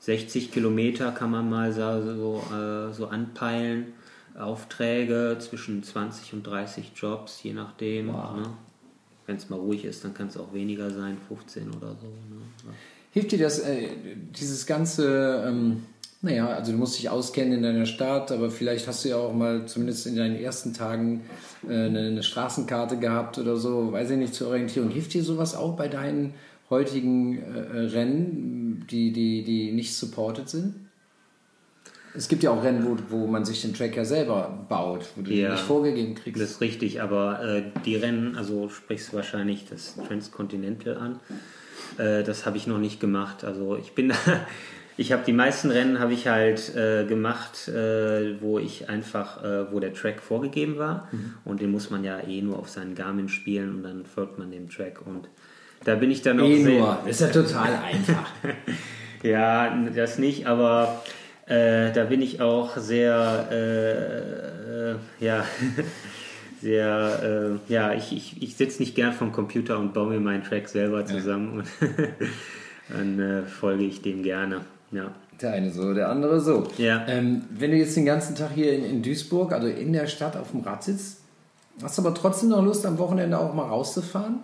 [0.00, 3.92] 60 Kilometer kann man mal so, so, so anpeilen.
[4.38, 8.08] Aufträge zwischen 20 und 30 Jobs, je nachdem.
[8.08, 8.36] Wow.
[8.36, 8.42] Ne?
[9.26, 12.06] Wenn es mal ruhig ist, dann kann es auch weniger sein, 15 oder so.
[12.06, 12.74] Ne?
[13.12, 13.88] Hilft dir das, äh,
[14.38, 15.84] dieses ganze, ähm,
[16.20, 19.32] naja, also du musst dich auskennen in deiner Stadt, aber vielleicht hast du ja auch
[19.32, 21.22] mal zumindest in deinen ersten Tagen
[21.68, 24.90] äh, eine, eine, Straßenkarte gehabt oder so, weiß ich nicht, zur Orientierung.
[24.90, 26.34] Hilft dir sowas auch bei deinen
[26.70, 30.74] heutigen äh, Rennen, die, die, die nicht supported sind?
[32.14, 35.22] Es gibt ja auch Rennen, wo, wo man sich den Track ja selber baut, wo
[35.22, 36.40] du ja, nicht vorgegeben kriegst.
[36.40, 41.20] Das ist richtig, aber äh, die Rennen, also sprichst du wahrscheinlich das Transcontinental an.
[41.96, 43.44] Äh, das habe ich noch nicht gemacht.
[43.44, 44.12] Also ich bin,
[44.96, 49.72] ich habe die meisten Rennen habe ich halt äh, gemacht, äh, wo ich einfach, äh,
[49.72, 51.34] wo der Track vorgegeben war mhm.
[51.44, 54.50] und den muss man ja eh nur auf seinen Garmin spielen und dann folgt man
[54.50, 55.28] dem Track und
[55.84, 56.80] da bin ich dann auch eh sehr.
[56.80, 56.98] Nur.
[57.06, 58.30] Ist ja total einfach.
[59.22, 61.04] ja, das nicht, aber
[61.46, 65.44] äh, da bin ich auch sehr, ja,
[66.60, 70.42] sehr, äh, ja, ich, ich, ich sitze nicht gern vom Computer und baue mir meinen
[70.42, 71.88] Track selber zusammen ja.
[72.98, 74.62] und dann äh, folge ich dem gerne.
[74.90, 75.12] Ja.
[75.40, 76.66] Der eine so, der andere so.
[76.78, 77.06] Ja.
[77.06, 80.36] Ähm, wenn du jetzt den ganzen Tag hier in, in Duisburg, also in der Stadt
[80.36, 81.20] auf dem Rad sitzt,
[81.82, 84.40] hast du aber trotzdem noch Lust, am Wochenende auch mal rauszufahren?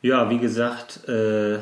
[0.00, 1.58] Ja, wie gesagt, äh,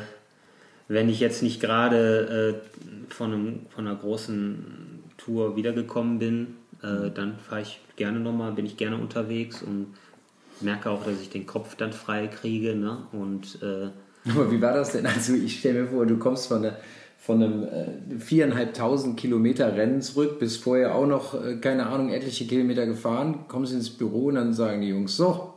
[0.87, 7.09] wenn ich jetzt nicht gerade äh, von, einem, von einer großen Tour wiedergekommen bin, äh,
[7.13, 9.87] dann fahre ich gerne nochmal, bin ich gerne unterwegs und
[10.61, 12.75] merke auch, dass ich den Kopf dann frei kriege.
[12.75, 12.97] Ne?
[13.11, 13.89] Und, äh,
[14.29, 15.05] Aber wie war das denn?
[15.05, 16.77] Also ich stelle mir vor, du kommst von, der,
[17.17, 22.45] von einem äh, viereinhalbtausend Kilometer Rennen zurück, bist vorher auch noch, äh, keine Ahnung, etliche
[22.45, 25.53] Kilometer gefahren, kommst ins Büro und dann sagen die Jungs, so,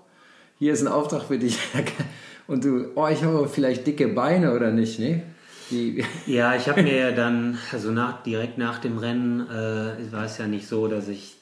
[0.58, 1.58] hier ist ein Auftrag für dich.
[2.46, 5.22] und du, oh, ich habe vielleicht dicke Beine oder nicht, ne?
[5.70, 10.24] Die ja, ich habe mir ja dann, also nach, direkt nach dem Rennen äh, war
[10.24, 11.36] es ja nicht so, dass ich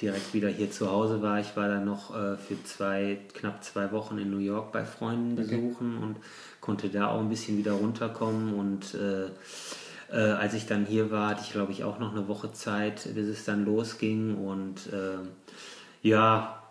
[0.00, 1.40] direkt wieder hier zu Hause war.
[1.40, 5.36] Ich war dann noch äh, für zwei, knapp zwei Wochen in New York bei Freunden
[5.36, 6.04] besuchen okay.
[6.04, 6.16] und
[6.60, 8.54] konnte da auch ein bisschen wieder runterkommen.
[8.54, 9.26] Und äh,
[10.16, 13.08] äh als ich dann hier war, hatte ich glaube ich auch noch eine Woche Zeit,
[13.14, 14.36] bis es dann losging.
[14.36, 15.18] Und äh,
[16.02, 16.62] ja,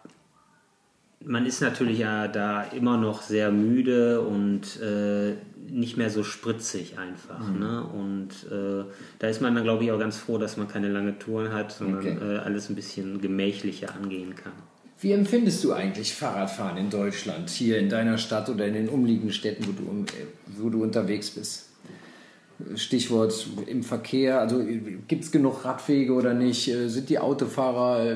[1.26, 5.34] man ist natürlich ja da immer noch sehr müde und äh,
[5.70, 7.40] nicht mehr so spritzig einfach.
[7.40, 7.60] Mhm.
[7.60, 7.84] Ne?
[7.84, 8.86] Und äh,
[9.20, 11.72] da ist man dann, glaube ich, auch ganz froh, dass man keine lange Touren hat,
[11.72, 12.36] sondern okay.
[12.36, 14.54] äh, alles ein bisschen gemächlicher angehen kann.
[15.00, 19.32] Wie empfindest du eigentlich Fahrradfahren in Deutschland, hier in deiner Stadt oder in den umliegenden
[19.32, 20.06] Städten, wo du,
[20.58, 21.66] wo du unterwegs bist?
[22.76, 24.66] Stichwort im Verkehr, also
[25.08, 26.68] gibt es genug Radwege oder nicht?
[26.68, 28.16] Äh, sind die Autofahrer äh,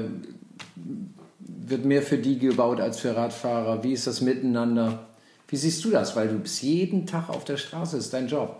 [1.67, 3.83] wird mehr für die gebaut als für Radfahrer?
[3.83, 5.07] Wie ist das miteinander?
[5.47, 6.15] Wie siehst du das?
[6.15, 8.57] Weil du bist jeden Tag auf der Straße, ist dein Job.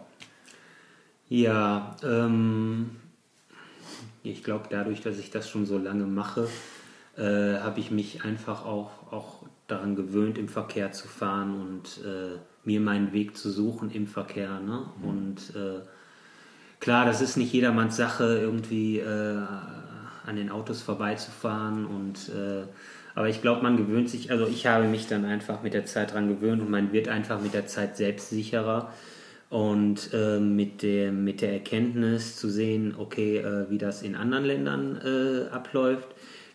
[1.30, 2.92] Ja, ähm,
[4.24, 6.48] ich glaube, dadurch, dass ich das schon so lange mache,
[7.18, 12.38] äh, habe ich mich einfach auch, auch daran gewöhnt, im Verkehr zu fahren und äh,
[12.64, 14.60] mir meinen Weg zu suchen im Verkehr.
[14.60, 14.86] Ne?
[15.02, 15.10] Mhm.
[15.10, 15.80] Und äh,
[16.80, 19.42] klar, das ist nicht jedermanns Sache, irgendwie äh,
[20.26, 22.64] an den Autos vorbeizufahren und äh,
[23.16, 26.12] aber ich glaube, man gewöhnt sich, also ich habe mich dann einfach mit der Zeit
[26.12, 28.92] daran gewöhnt und man wird einfach mit der Zeit selbstsicherer.
[29.50, 34.46] Und äh, mit, dem, mit der Erkenntnis zu sehen, okay, äh, wie das in anderen
[34.46, 36.08] Ländern äh, abläuft,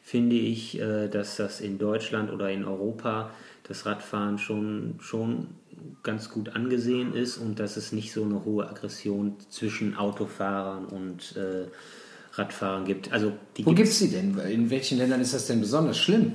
[0.03, 3.33] finde ich, äh, dass das in Deutschland oder in Europa
[3.65, 5.49] das Radfahren schon, schon
[6.03, 11.37] ganz gut angesehen ist und dass es nicht so eine hohe Aggression zwischen Autofahrern und
[11.37, 11.67] äh,
[12.39, 13.13] Radfahrern gibt.
[13.13, 14.39] Also Wo gibt es die denn?
[14.39, 16.33] In welchen Ländern ist das denn besonders schlimm?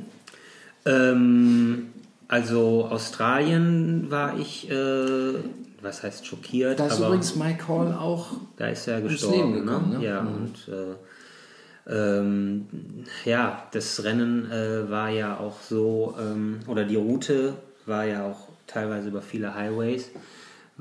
[0.85, 1.87] Ähm,
[2.27, 5.33] also Australien war ich, äh,
[5.81, 6.79] was heißt schockiert.
[6.79, 8.27] Da ist übrigens Mike Hall auch.
[8.57, 9.51] Da ist er gestorben.
[9.53, 9.61] Ne?
[9.61, 10.05] Gekommen, ne?
[10.05, 10.35] Ja, mhm.
[10.35, 10.95] und äh,
[11.87, 12.67] ähm,
[13.25, 18.47] ja, das Rennen äh, war ja auch so, ähm, oder die Route war ja auch
[18.67, 20.09] teilweise über viele Highways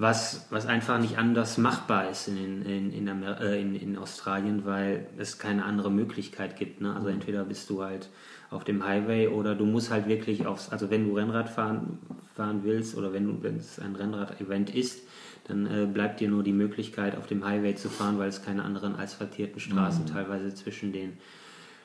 [0.00, 4.64] was, was einfach nicht anders machbar ist in, in, in, Amer äh, in, in Australien,
[4.64, 6.80] weil es keine andere Möglichkeit gibt.
[6.80, 6.94] Ne?
[6.94, 8.08] Also entweder bist du halt
[8.48, 11.98] auf dem Highway oder du musst halt wirklich aufs, also wenn du Rennrad fahren,
[12.34, 15.02] fahren willst oder wenn, du, wenn es ein Rennrad-Event ist,
[15.46, 18.64] dann äh, bleibt dir nur die Möglichkeit, auf dem Highway zu fahren, weil es keine
[18.64, 20.08] anderen asphaltierten Straßen mhm.
[20.08, 21.18] teilweise zwischen den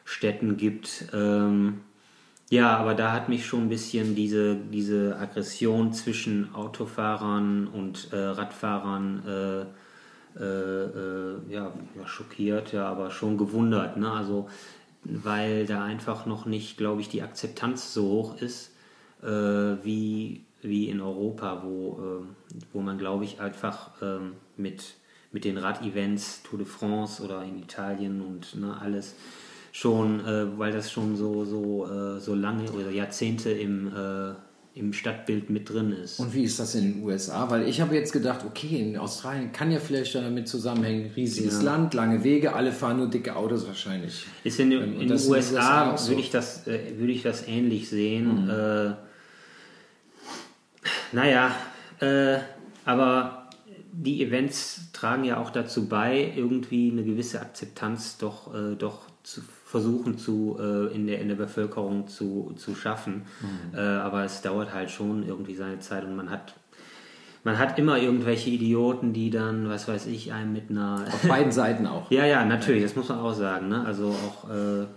[0.06, 1.08] Städten gibt.
[1.14, 1.82] Ähm,
[2.50, 8.18] ja, aber da hat mich schon ein bisschen diese, diese Aggression zwischen Autofahrern und äh,
[8.18, 9.62] Radfahrern äh,
[10.40, 11.74] äh, äh ja,
[12.06, 13.98] schockiert, ja, aber schon gewundert.
[13.98, 14.12] Ne?
[14.12, 14.48] Also,
[15.04, 18.76] weil da einfach noch nicht, glaube ich, die Akzeptanz so hoch ist,
[19.24, 24.96] äh, wie, wie in Europa, wo, äh, wo man, glaube ich, einfach ähm, mit,
[25.32, 29.16] mit den Radevents Tour de France oder in Italien und ne, alles
[29.76, 34.34] schon, äh, weil das schon so, so, äh, so lange oder Jahrzehnte im, äh,
[34.74, 36.18] im Stadtbild mit drin ist.
[36.18, 37.50] Und wie ist das in den USA?
[37.50, 41.64] Weil ich habe jetzt gedacht, okay, in Australien kann ja vielleicht damit zusammenhängen, riesiges ja.
[41.64, 44.26] Land, lange Wege, alle fahren nur dicke Autos wahrscheinlich.
[44.46, 46.08] Ist in, in, in den USA, USA so.
[46.08, 48.46] würde ich, das, äh, würd ich das ähnlich sehen.
[48.46, 48.50] Mhm.
[48.50, 48.94] Äh,
[51.12, 51.54] naja,
[52.00, 52.38] äh,
[52.86, 53.50] aber
[53.92, 59.42] die Events tragen ja auch dazu bei, irgendwie eine gewisse Akzeptanz doch, äh, doch zu
[59.76, 63.24] versuchen zu, äh, in, der, in der Bevölkerung zu, zu schaffen.
[63.42, 63.78] Mhm.
[63.78, 66.56] Äh, aber es dauert halt schon irgendwie seine Zeit und man hat
[67.44, 71.06] man hat immer irgendwelche Idioten, die dann, was weiß ich, einem mit einer.
[71.06, 72.10] Auf beiden Seiten auch.
[72.10, 73.68] ja, ja, natürlich, das muss man auch sagen.
[73.68, 73.84] Ne?
[73.86, 74.88] Also auch äh, äh,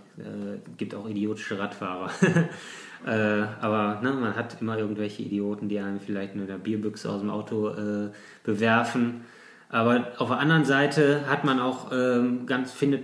[0.77, 2.09] gibt auch idiotische Radfahrer.
[3.05, 7.19] äh, aber ne, man hat immer irgendwelche Idioten, die einem vielleicht mit einer Bierbüchse aus
[7.19, 8.11] dem Auto äh,
[8.43, 9.25] bewerfen.
[9.71, 13.03] Aber auf der anderen Seite hat man auch ähm, ganz findet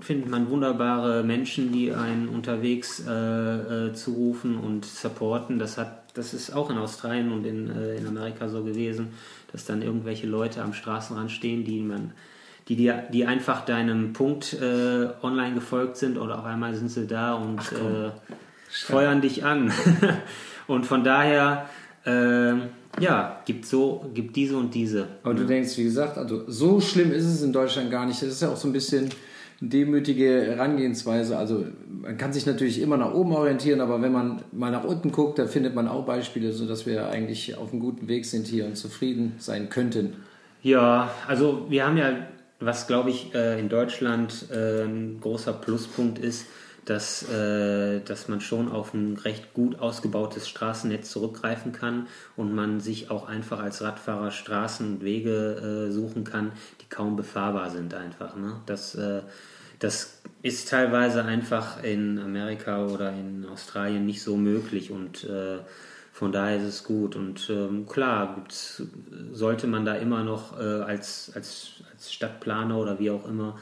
[0.00, 3.10] findet man wunderbare Menschen, die einen unterwegs äh,
[3.88, 5.58] äh, zurufen und supporten.
[5.58, 9.08] Das hat das ist auch in Australien und in, äh, in Amerika so gewesen,
[9.52, 12.12] dass dann irgendwelche Leute am Straßenrand stehen, die man
[12.68, 17.06] die, die, die einfach deinem Punkt äh, online gefolgt sind oder auf einmal sind sie
[17.06, 18.10] da und äh,
[18.68, 19.70] feuern dich an.
[20.66, 21.68] und von daher
[22.04, 22.62] ähm,
[23.00, 25.06] ja, gibt so, gibt diese und diese.
[25.22, 28.22] Aber du denkst, wie gesagt, also so schlimm ist es in Deutschland gar nicht.
[28.22, 29.10] Das ist ja auch so ein bisschen
[29.60, 31.36] demütige Herangehensweise.
[31.36, 35.12] Also man kann sich natürlich immer nach oben orientieren, aber wenn man mal nach unten
[35.12, 38.66] guckt, da findet man auch Beispiele, sodass wir eigentlich auf einem guten Weg sind hier
[38.66, 40.14] und zufrieden sein könnten.
[40.62, 42.26] Ja, also wir haben ja,
[42.60, 46.46] was glaube ich äh, in Deutschland äh, ein großer Pluspunkt ist,
[46.86, 52.80] dass, äh, dass man schon auf ein recht gut ausgebautes Straßennetz zurückgreifen kann und man
[52.80, 57.92] sich auch einfach als Radfahrer Straßen und Wege äh, suchen kann, die kaum befahrbar sind
[57.92, 58.36] einfach.
[58.36, 58.60] Ne?
[58.66, 59.22] Das, äh,
[59.80, 65.58] das ist teilweise einfach in Amerika oder in Australien nicht so möglich und äh,
[66.12, 67.14] von daher ist es gut.
[67.14, 68.42] Und ähm, klar,
[69.32, 73.58] sollte man da immer noch äh, als, als, als Stadtplaner oder wie auch immer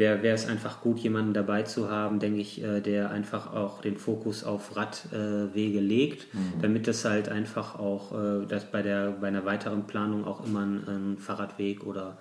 [0.00, 3.96] wäre es einfach gut, jemanden dabei zu haben, denke ich, äh, der einfach auch den
[3.96, 6.60] Fokus auf Radwege äh, legt, mhm.
[6.62, 10.60] damit das halt einfach auch, äh, dass bei, der, bei einer weiteren Planung auch immer
[10.60, 12.16] ein, ein Fahrradweg oder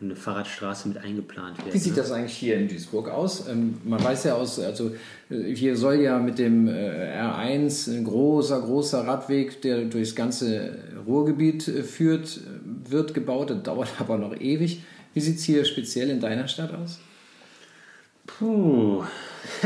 [0.00, 1.74] eine Fahrradstraße mit eingeplant wird.
[1.74, 2.02] Wie sieht ne?
[2.02, 3.48] das eigentlich hier in Duisburg aus?
[3.48, 4.92] Ähm, man weiß ja aus, also
[5.28, 12.40] hier soll ja mit dem R1 ein großer, großer Radweg, der durchs ganze Ruhrgebiet führt,
[12.88, 13.50] wird gebaut.
[13.50, 14.82] Das dauert aber noch ewig.
[15.14, 17.00] Wie sieht es hier speziell in deiner Stadt aus?
[18.26, 19.04] Puh.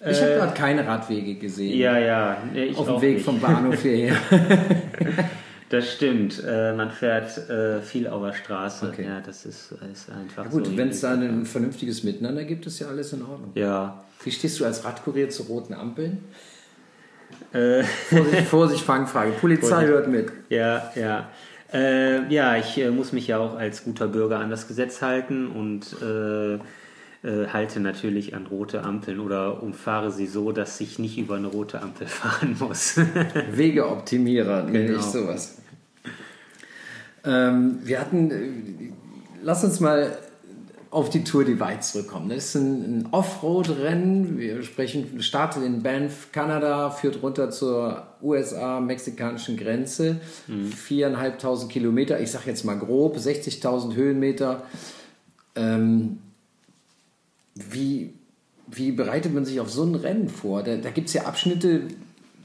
[0.00, 1.78] ich habe gerade keine Radwege gesehen.
[1.78, 2.42] Ja, ja.
[2.52, 3.24] Nee, Auf dem Weg nicht.
[3.24, 4.16] vom Bahnhof hierher.
[5.68, 6.42] Das stimmt.
[6.46, 8.88] Äh, man fährt äh, viel auf der Straße.
[8.92, 9.04] Okay.
[9.04, 10.44] Ja, das ist, ist einfach.
[10.44, 13.50] Ja, gut, so wenn es da ein vernünftiges Miteinander gibt, ist ja alles in Ordnung.
[13.56, 14.04] Ja.
[14.22, 16.24] Wie stehst du als Radkurier zu roten Ampeln?
[17.52, 17.82] Äh.
[17.82, 19.32] Vorsicht, Vorsicht, Fangfrage.
[19.32, 19.90] Polizei Vorsicht.
[19.90, 20.30] hört mit.
[20.48, 21.30] Ja, ja.
[21.72, 25.48] Äh, ja, ich äh, muss mich ja auch als guter Bürger an das Gesetz halten
[25.48, 31.18] und äh, äh halte natürlich an rote Ampeln oder umfahre sie so, dass ich nicht
[31.18, 33.00] über eine rote Ampel fahren muss.
[33.50, 34.72] Wegeoptimierer genau.
[34.72, 35.58] nenne ich sowas.
[37.24, 38.92] Ähm, wir hatten, äh,
[39.42, 40.16] lass uns mal
[40.96, 42.30] auf die Tour Divide zurückkommen.
[42.30, 44.38] Das ist ein, ein Offroad-Rennen.
[44.38, 50.22] Wir sprechen, startet in Banff, Kanada, führt runter zur USA-mexikanischen Grenze.
[50.46, 50.72] Mhm.
[50.72, 54.62] Viereinhalbtausend Kilometer, ich sage jetzt mal grob, 60.000 Höhenmeter.
[55.54, 56.16] Ähm,
[57.54, 58.14] wie,
[58.66, 60.62] wie bereitet man sich auf so ein Rennen vor?
[60.62, 61.82] Da, da gibt es ja Abschnitte,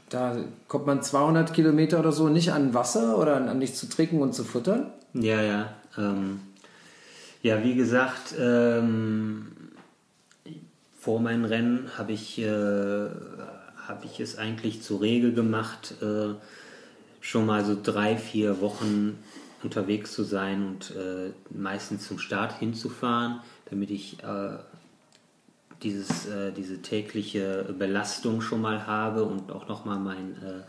[0.09, 0.35] da
[0.67, 4.21] kommt man 200 Kilometer oder so nicht an Wasser oder an, an nichts zu trinken
[4.21, 4.91] und zu futtern.
[5.13, 5.73] Ja, ja.
[5.97, 6.41] Ähm
[7.41, 9.47] ja, wie gesagt, ähm,
[10.99, 13.09] vor meinem Rennen habe ich, äh,
[13.87, 16.35] hab ich es eigentlich zur Regel gemacht, äh,
[17.19, 19.17] schon mal so drei, vier Wochen
[19.63, 24.57] unterwegs zu sein und äh, meistens zum Start hinzufahren, damit ich äh,
[25.83, 30.61] dieses, äh, diese tägliche Belastung schon mal habe und auch nochmal mein, äh,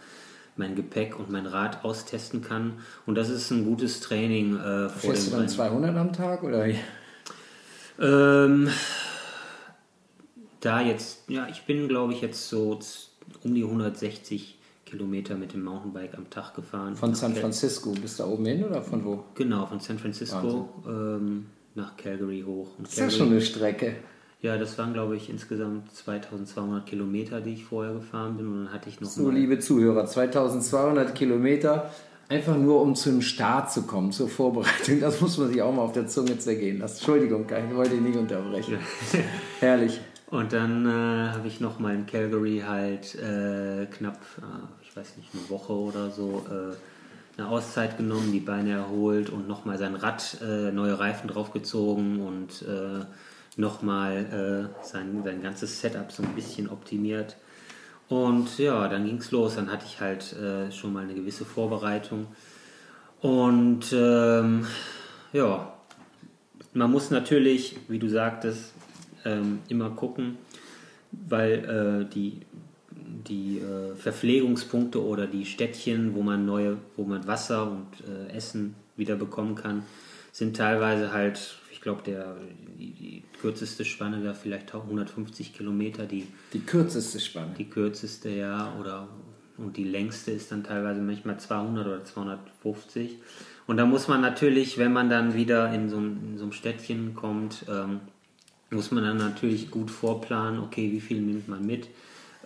[0.56, 2.74] mein Gepäck und mein Rad austesten kann.
[3.06, 5.48] Und das ist ein gutes Training äh, vor Fährst du dann Rennen.
[5.48, 6.66] 200 am Tag oder?
[8.00, 8.68] Ähm,
[10.60, 12.78] da jetzt, ja, ich bin glaube ich jetzt so
[13.44, 16.96] um die 160 Kilometer mit dem Mountainbike am Tag gefahren.
[16.96, 19.24] Von San Francisco bis da oben hin oder von wo?
[19.34, 22.68] Genau, von San Francisco ähm, nach Calgary hoch.
[22.76, 23.96] Und das ist ja schon eine Strecke.
[24.42, 28.48] Ja, das waren, glaube ich, insgesamt 2200 Kilometer, die ich vorher gefahren bin.
[28.48, 29.08] Und dann hatte ich noch.
[29.08, 31.90] So, liebe Zuhörer, 2200 Kilometer,
[32.28, 34.98] einfach nur um zum Start zu kommen, zur Vorbereitung.
[35.00, 36.96] Das muss man sich auch mal auf der Zunge zergehen lassen.
[36.96, 38.78] Entschuldigung, ich wollte ihn nicht unterbrechen.
[39.60, 40.00] Herrlich.
[40.28, 45.18] Und dann äh, habe ich noch mal in Calgary halt äh, knapp, äh, ich weiß
[45.18, 49.78] nicht, eine Woche oder so äh, eine Auszeit genommen, die Beine erholt und noch mal
[49.78, 53.04] sein Rad, äh, neue Reifen draufgezogen und äh,
[53.56, 57.36] nochmal äh, sein, sein ganzes Setup so ein bisschen optimiert.
[58.08, 59.56] Und ja, dann ging es los.
[59.56, 62.26] Dann hatte ich halt äh, schon mal eine gewisse Vorbereitung.
[63.20, 64.66] Und ähm,
[65.32, 65.72] ja,
[66.74, 68.72] man muss natürlich, wie du sagtest,
[69.24, 70.38] ähm, immer gucken,
[71.12, 72.40] weil äh, die,
[72.90, 78.74] die äh, Verpflegungspunkte oder die Städtchen, wo man neue, wo man Wasser und äh, Essen
[78.96, 79.84] wieder bekommen kann,
[80.32, 82.36] sind teilweise halt glaube, der,
[82.78, 86.06] die, die, kürzeste Spanne wäre vielleicht 150 Kilometer.
[86.06, 87.54] Die, die kürzeste Spanne?
[87.58, 88.74] Die kürzeste, ja.
[88.80, 89.08] Oder,
[89.58, 93.18] und die längste ist dann teilweise manchmal 200 oder 250.
[93.66, 97.14] Und da muss man natürlich, wenn man dann wieder in so, in so einem Städtchen
[97.14, 98.00] kommt, ähm,
[98.70, 101.88] muss man dann natürlich gut vorplanen, okay, wie viel nimmt man mit,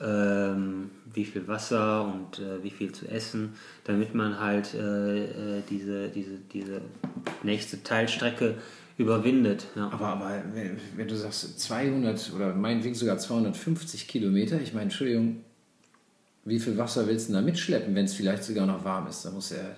[0.00, 5.62] ähm, wie viel Wasser und äh, wie viel zu essen, damit man halt äh, äh
[5.70, 6.80] diese, diese, diese
[7.42, 8.56] nächste Teilstrecke
[8.98, 9.66] überwindet.
[9.74, 9.90] Ja.
[9.90, 15.44] Aber, aber wenn, wenn, du sagst 200 oder meinetwegen sogar 250 Kilometer, ich meine, Entschuldigung,
[16.44, 19.24] wie viel Wasser willst du da mitschleppen, wenn es vielleicht sogar noch warm ist?
[19.24, 19.76] Da muss ja,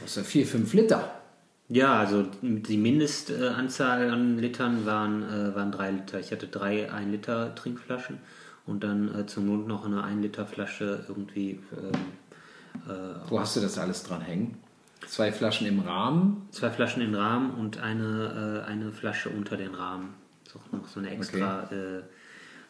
[0.00, 1.22] muss ja 4, 5 Liter.
[1.68, 6.20] Ja, also die Mindestanzahl an Litern waren, äh, waren drei Liter.
[6.20, 8.18] Ich hatte drei 1 Liter Trinkflaschen
[8.66, 11.60] und dann äh, zum Not noch eine 1 Liter Flasche irgendwie.
[11.72, 14.58] Ähm, äh, Wo hast du das alles dran hängen?
[15.06, 16.48] Zwei Flaschen im Rahmen?
[16.50, 20.14] Zwei Flaschen im Rahmen und eine, äh, eine Flasche unter den Rahmen.
[20.44, 21.74] So, noch so eine extra, okay.
[21.74, 22.02] äh,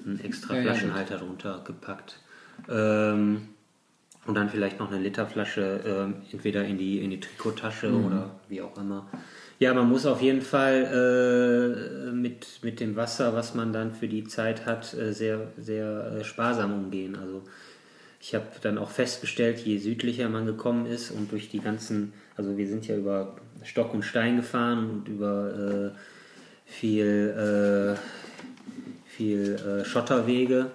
[0.06, 2.18] ein extra ja, Flaschenhalter ja, drunter gepackt.
[2.68, 3.48] Ähm,
[4.24, 8.04] und dann vielleicht noch eine Literflasche, äh, entweder in die, in die Trikottasche mhm.
[8.04, 9.08] oder wie auch immer.
[9.58, 14.08] Ja, man muss auf jeden Fall äh, mit, mit dem Wasser, was man dann für
[14.08, 17.16] die Zeit hat, äh, sehr, sehr äh, sparsam umgehen.
[17.16, 17.42] Also
[18.20, 22.56] ich habe dann auch festgestellt, je südlicher man gekommen ist und durch die ganzen, also
[22.58, 29.84] wir sind ja über Stock und Stein gefahren und über äh, viel, äh, viel äh,
[29.84, 30.72] Schotterwege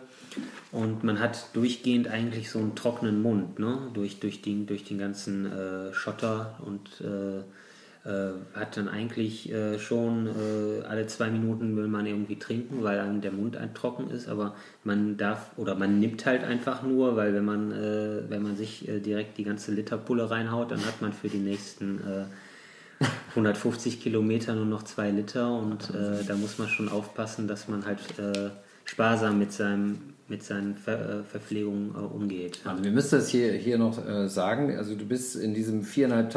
[0.71, 3.89] und man hat durchgehend eigentlich so einen trockenen Mund, ne?
[3.93, 7.43] durch, durch, den, durch den ganzen äh, Schotter und äh,
[8.53, 13.19] hat dann eigentlich äh, schon äh, alle zwei Minuten will man irgendwie trinken, weil einem
[13.19, 17.43] der Mund trocken ist, aber man darf oder man nimmt halt einfach nur, weil wenn
[17.43, 21.27] man, äh, wenn man sich äh, direkt die ganze Literpulle reinhaut, dann hat man für
[21.27, 21.99] die nächsten
[23.31, 25.51] 150 Kilometer nur noch zwei Liter.
[25.51, 27.99] Und da muss man schon aufpassen, dass man halt
[28.85, 32.59] sparsam mit seinem mit seinen Ver Verpflegungen umgeht.
[32.65, 36.29] Also wir müssen das hier, hier noch sagen, also du bist in diesem 4.500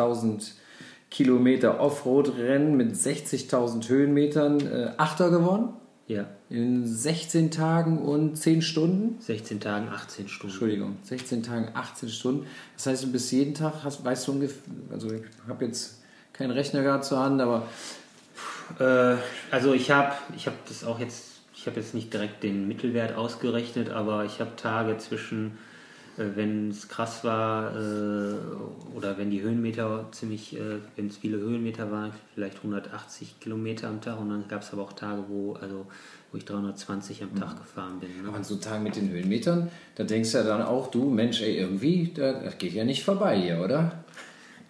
[1.11, 5.71] Kilometer Offroad-Rennen mit 60.000 Höhenmetern äh, Achter geworden.
[6.07, 6.27] Ja.
[6.49, 9.21] In 16 Tagen und 10 Stunden?
[9.21, 10.53] 16 Tagen, 18 Stunden.
[10.53, 12.47] Entschuldigung, 16 Tagen, 18 Stunden.
[12.77, 16.51] Das heißt, du bist jeden Tag, hast, weißt du ungefähr, also ich habe jetzt keinen
[16.51, 17.69] Rechner gerade zur Hand, aber.
[18.79, 19.17] Äh,
[19.53, 23.15] also ich habe ich hab das auch jetzt, ich habe jetzt nicht direkt den Mittelwert
[23.17, 25.59] ausgerechnet, aber ich habe Tage zwischen
[26.37, 28.35] wenn es krass war äh,
[28.95, 34.01] oder wenn die Höhenmeter ziemlich, äh, wenn es viele Höhenmeter waren, vielleicht 180 Kilometer am
[34.01, 35.87] Tag und dann gab es aber auch Tage, wo, also,
[36.31, 37.59] wo ich 320 am Tag mhm.
[37.59, 38.23] gefahren bin.
[38.23, 38.29] Ne?
[38.29, 41.41] Aber an so Tagen mit den Höhenmetern, da denkst du ja dann auch, du Mensch,
[41.43, 44.05] ey, irgendwie, das geht ja nicht vorbei hier, oder?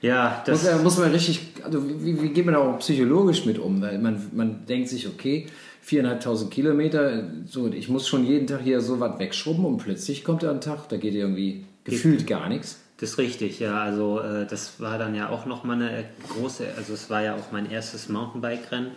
[0.02, 3.58] Ja, das muss, muss man richtig, also wie, wie geht man da auch psychologisch mit
[3.58, 3.82] um?
[3.82, 5.46] Weil man, man denkt sich, okay,
[5.80, 10.42] viereinhalbtausend Kilometer, so, ich muss schon jeden Tag hier so was wegschrubben und plötzlich kommt
[10.42, 12.80] da ein Tag, da geht irgendwie gefühlt gar nichts.
[12.98, 13.80] Das ist richtig, ja.
[13.80, 17.50] Also äh, das war dann ja auch nochmal eine große, also es war ja auch
[17.50, 18.90] mein erstes Mountainbike-Rennen.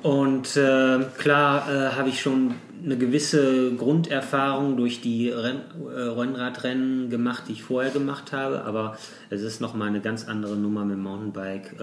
[0.00, 5.60] Und äh, klar äh, habe ich schon eine gewisse Grunderfahrung durch die Renn,
[5.94, 8.96] äh, Rennradrennen gemacht, die ich vorher gemacht habe, aber
[9.28, 11.78] es ist nochmal eine ganz andere Nummer mit dem Mountainbike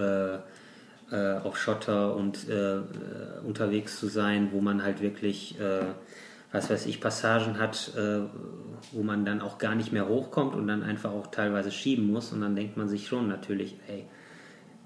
[1.12, 2.82] äh, äh, auf Schotter und äh, äh,
[3.44, 5.86] unterwegs zu sein, wo man halt wirklich, äh,
[6.52, 7.92] was weiß ich, Passagen hat,
[8.92, 12.34] wo man dann auch gar nicht mehr hochkommt und dann einfach auch teilweise schieben muss
[12.34, 14.06] und dann denkt man sich schon natürlich, ey,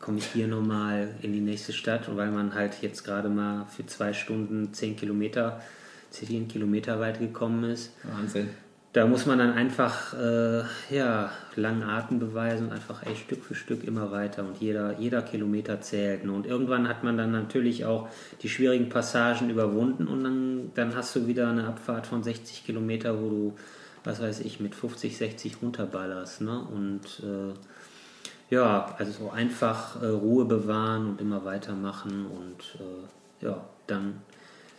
[0.01, 3.85] komme ich hier nochmal in die nächste Stadt, weil man halt jetzt gerade mal für
[3.85, 5.61] zwei Stunden zehn Kilometer,
[6.09, 7.93] zehn Kilometer weit gekommen ist.
[8.03, 8.49] Wahnsinn.
[8.93, 10.61] Da muss man dann einfach äh,
[10.95, 15.23] ja, langen Atem beweisen und einfach ey, Stück für Stück immer weiter und jeder, jeder
[15.23, 16.23] Kilometer zählt.
[16.23, 16.31] Ne?
[16.31, 18.07] Und irgendwann hat man dann natürlich auch
[18.43, 23.19] die schwierigen Passagen überwunden und dann, dann hast du wieder eine Abfahrt von 60 Kilometer,
[23.19, 23.55] wo du,
[24.03, 26.41] was weiß ich, mit 50, 60 runterballerst.
[26.41, 26.59] Ne?
[26.59, 33.65] Und äh, ja, also so einfach äh, Ruhe bewahren und immer weitermachen und äh, ja,
[33.87, 34.21] dann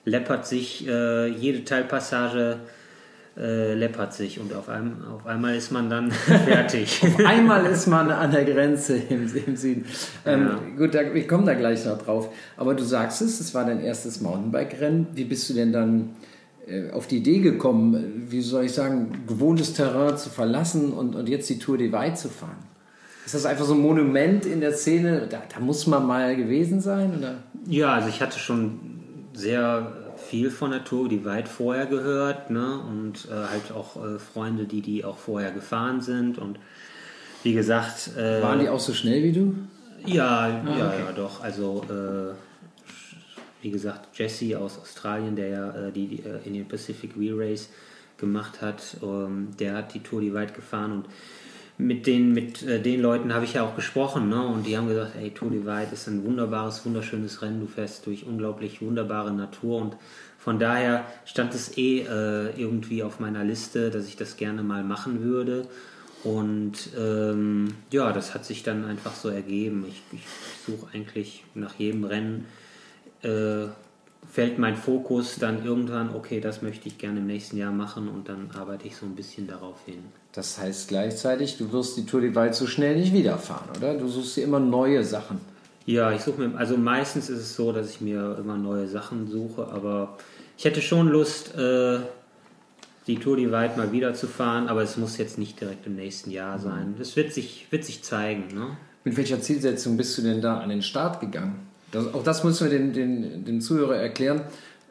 [0.05, 2.61] läppert sich äh, jede Teilpassage
[3.37, 6.11] äh, läppert sich und auf, einem, auf einmal ist man dann
[6.47, 7.03] fertig.
[7.05, 9.85] auf einmal ist man an der Grenze im, im Süden.
[10.25, 10.59] Ähm, ja.
[10.77, 12.33] Gut, da, ich komme da gleich noch drauf.
[12.57, 15.09] Aber du sagst es, es war dein erstes Mountainbike-Rennen.
[15.15, 16.11] Wie bist du denn dann
[16.67, 21.29] äh, auf die Idee gekommen, wie soll ich sagen, gewohntes Terrain zu verlassen und, und
[21.29, 22.59] jetzt die Tour de Weit zu fahren?
[23.27, 25.27] Ist das einfach so ein Monument in der Szene?
[25.29, 27.19] Da, da muss man mal gewesen sein?
[27.19, 27.39] Oder?
[27.67, 28.79] Ja, also ich hatte schon
[29.33, 32.81] sehr viel von der Tour, die weit vorher gehört, ne?
[32.81, 36.39] Und äh, halt auch äh, Freunde, die die auch vorher gefahren sind.
[36.39, 36.59] Und
[37.43, 38.11] wie gesagt.
[38.17, 39.55] Äh, Waren die auch so schnell wie du?
[40.07, 41.01] Ja, ah, ja, okay.
[41.07, 41.43] ja, doch.
[41.43, 42.35] Also äh,
[43.63, 47.71] wie gesagt, Jesse aus Australien, der ja äh, die, die äh, Indian Pacific Wheel Race
[48.19, 51.07] gemacht hat, ähm, der hat die Tour die weit gefahren und
[51.77, 54.47] mit den, mit äh, den Leuten habe ich ja auch gesprochen, ne?
[54.47, 57.61] Und die haben gesagt, ey, Tour Divide ist ein wunderbares, wunderschönes Rennen.
[57.61, 59.97] Du fährst durch unglaublich wunderbare Natur und
[60.39, 64.85] von daher stand es eh äh, irgendwie auf meiner Liste, dass ich das gerne mal
[64.85, 65.67] machen würde.
[66.23, 69.85] Und ähm, ja, das hat sich dann einfach so ergeben.
[69.89, 70.27] Ich, ich
[70.67, 72.47] suche eigentlich nach jedem Rennen
[73.23, 73.67] äh,
[74.31, 78.29] fällt mein Fokus dann irgendwann, okay, das möchte ich gerne im nächsten Jahr machen und
[78.29, 80.05] dann arbeite ich so ein bisschen darauf hin.
[80.33, 83.95] Das heißt gleichzeitig, du wirst die Tour de Wald so schnell nicht wiederfahren, oder?
[83.95, 85.41] Du suchst dir immer neue Sachen.
[85.87, 89.29] Ja, ich suche mir, also meistens ist es so, dass ich mir immer neue Sachen
[89.31, 90.17] suche, aber
[90.57, 91.99] ich hätte schon Lust, äh,
[93.07, 95.95] die Tour de Wald mal wieder zu fahren, aber es muss jetzt nicht direkt im
[95.95, 96.95] nächsten Jahr sein.
[96.99, 98.55] Das wird sich, wird sich zeigen.
[98.55, 98.77] Ne?
[99.05, 101.67] Mit welcher Zielsetzung bist du denn da an den Start gegangen?
[101.95, 104.43] Das, auch das müssen wir den, den, den Zuhörer erklären.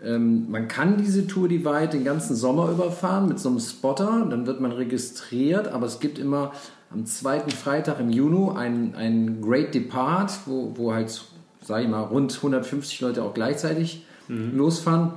[0.04, 4.26] Ähm, man kann diese Tour die weit den ganzen Sommer überfahren mit so einem Spotter.
[4.30, 6.54] Dann wird man registriert, aber es gibt immer
[6.90, 11.24] am zweiten Freitag im Juni ein, ein Great Depart, wo, wo halt,
[11.62, 14.56] sage ich mal, rund 150 Leute auch gleichzeitig mhm.
[14.56, 15.14] losfahren.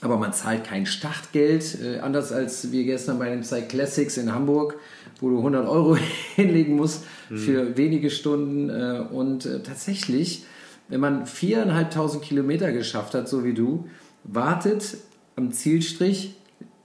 [0.00, 4.76] Aber man zahlt kein Startgeld, äh, anders als wir gestern bei den Cyclassics in Hamburg,
[5.20, 5.96] wo du 100 Euro
[6.34, 7.36] hinlegen musst mhm.
[7.36, 8.70] für wenige Stunden.
[8.70, 10.44] Äh, und äh, tatsächlich
[10.92, 13.88] wenn man viereinhalbtausend Kilometer geschafft hat, so wie du,
[14.24, 14.98] wartet
[15.36, 16.34] am Zielstrich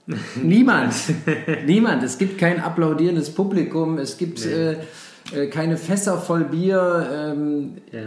[0.42, 0.94] niemand.
[1.66, 2.02] niemand.
[2.02, 4.52] Es gibt kein applaudierendes Publikum, es gibt nee.
[4.52, 4.76] äh,
[5.34, 7.06] äh, keine Fässer voll Bier.
[7.12, 8.00] Ähm, ja.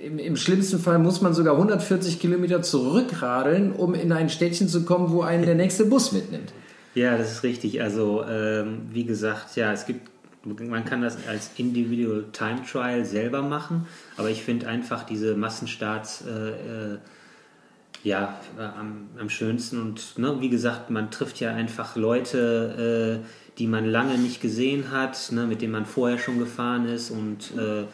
[0.00, 4.84] im, im, schlimmsten Fall muss man sogar 140 Kilometer zurückradeln, um in ein Städtchen zu
[4.84, 6.52] kommen, wo einen der nächste Bus mitnimmt.
[6.94, 7.82] Ja, das ist richtig.
[7.82, 10.11] Also, ähm, wie gesagt, ja, es gibt
[10.44, 13.86] man kann das als Individual Time Trial selber machen,
[14.16, 16.98] aber ich finde einfach diese Massenstarts äh, äh,
[18.02, 23.26] ja äh, am, am, schönsten und ne, wie gesagt, man trifft ja einfach Leute, äh,
[23.58, 27.52] die man lange nicht gesehen hat, ne, mit denen man vorher schon gefahren ist und
[27.56, 27.84] äh,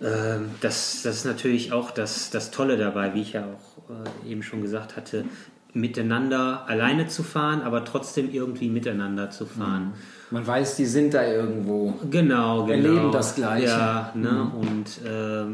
[0.00, 4.30] ähm, das, das ist natürlich auch das, das Tolle dabei, wie ich ja auch äh,
[4.30, 5.24] eben schon gesagt hatte,
[5.72, 9.86] miteinander alleine zu fahren, aber trotzdem irgendwie miteinander zu fahren.
[9.86, 10.17] Mhm.
[10.30, 11.94] Man weiß, die sind da irgendwo.
[12.10, 12.68] Genau, genau.
[12.68, 13.66] Erleben das Gleiche.
[13.66, 14.30] Ja, ne?
[14.30, 14.52] Mhm.
[14.54, 15.44] und äh,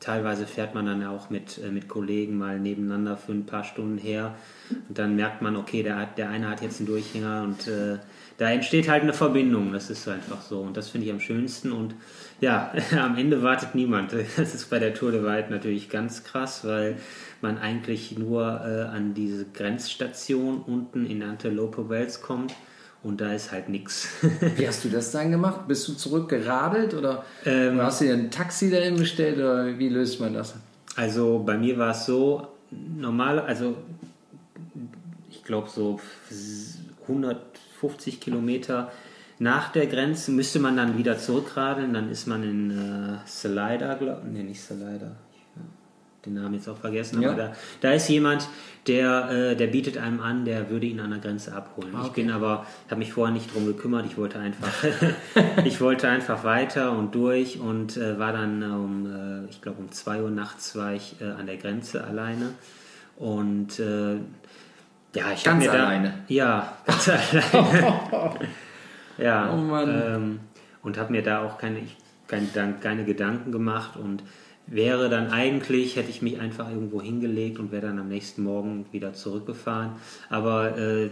[0.00, 3.98] teilweise fährt man dann auch mit, äh, mit Kollegen mal nebeneinander für ein paar Stunden
[3.98, 4.34] her.
[4.70, 7.98] Und dann merkt man, okay, der, hat, der eine hat jetzt einen Durchhänger und äh,
[8.36, 9.72] da entsteht halt eine Verbindung.
[9.72, 10.60] Das ist einfach so.
[10.60, 11.72] Und das finde ich am schönsten.
[11.72, 11.94] Und
[12.40, 14.12] ja, am Ende wartet niemand.
[14.12, 16.96] Das ist bei der Tour de Weit natürlich ganz krass, weil
[17.40, 22.54] man eigentlich nur äh, an diese Grenzstation unten in Antelope Wells kommt
[23.02, 24.08] und da ist halt nichts.
[24.56, 25.68] Wie hast du das dann gemacht?
[25.68, 30.20] Bist du zurückgeradelt oder, ähm, hast du dir ein Taxi dahin bestellt oder wie löst
[30.20, 30.54] man das?
[30.96, 33.76] Also bei mir war es so, normal, also
[35.30, 36.00] ich glaube so
[37.02, 38.90] 150 Kilometer
[39.38, 44.22] nach der Grenze müsste man dann wieder zurückradeln, dann ist man in äh, Salida, glaube
[44.26, 45.12] nee, nicht Salida,
[46.34, 47.30] den Namen jetzt auch vergessen, Ja.
[47.32, 48.48] aber da, da ist jemand,
[48.86, 51.90] der, äh, der bietet einem an, der würde ihn an der Grenze abholen.
[51.94, 52.22] Ah, Ich okay.
[52.22, 54.72] bin aber, habe mich vorher nicht drum gekümmert, ich wollte einfach,
[55.64, 59.06] ich wollte einfach weiter und durch und äh, war dann um,
[59.46, 62.50] äh, ich glaube um 2 Uhr nachts war ich äh, an der Grenze alleine
[63.16, 64.14] und äh,
[65.14, 66.14] ja, ich habe mir da, alleine?
[66.28, 67.08] ja, ganz
[67.52, 68.38] alleine.
[69.18, 69.76] Ja, Oh.
[69.76, 70.40] Ähm,
[70.82, 71.96] und habe mir da auch keine, ich,
[72.28, 72.46] keine,
[72.80, 74.22] keine Gedanken gemacht und
[74.70, 78.86] wäre dann eigentlich, hätte ich mich einfach irgendwo hingelegt und wäre dann am nächsten Morgen
[78.92, 79.92] wieder zurückgefahren.
[80.28, 81.10] Aber äh, eine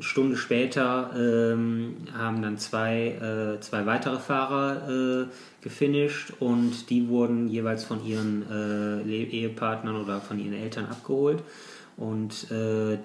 [0.00, 5.26] Stunde später ähm, haben dann zwei, äh, zwei weitere Fahrer äh,
[5.62, 11.42] gefinisht und die wurden jeweils von ihren äh, Ehepartnern oder von ihren Eltern abgeholt.
[11.98, 12.98] Und äh, äh,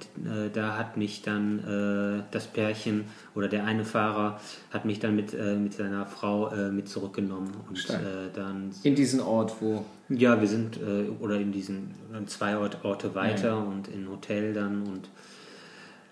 [0.54, 4.40] da hat mich dann äh, das Pärchen oder der eine Fahrer
[4.70, 7.52] hat mich dann mit, äh, mit seiner Frau äh, mit zurückgenommen.
[7.68, 9.84] Und äh, dann, In diesen Ort, wo.
[10.10, 11.96] ja, wir sind äh, oder in diesen
[12.28, 14.84] zwei Orte, weiter und in ein Hotel dann.
[14.84, 15.10] Und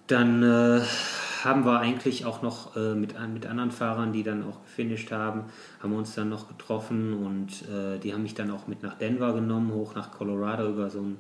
[0.08, 0.44] dann
[1.44, 5.44] haben wir eigentlich auch noch mit, mit anderen Fahrern, die dann auch gefinisht haben,
[5.82, 7.64] haben wir uns dann noch getroffen und
[8.04, 11.18] die haben mich dann auch mit nach Denver genommen, hoch nach Colorado über so einen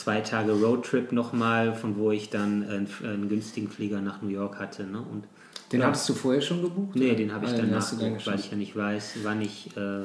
[0.00, 4.58] zwei Tage Roadtrip nochmal, von wo ich dann einen, einen günstigen Flieger nach New York
[4.58, 4.84] hatte.
[4.84, 4.98] Ne?
[4.98, 5.24] Und
[5.72, 5.86] Den ja.
[5.86, 6.96] hattest du vorher schon gebucht?
[6.96, 7.16] Nee, oder?
[7.16, 10.04] den habe ich Ah, dann nachgeguckt, weil ich ja nicht weiß, wann ich, äh,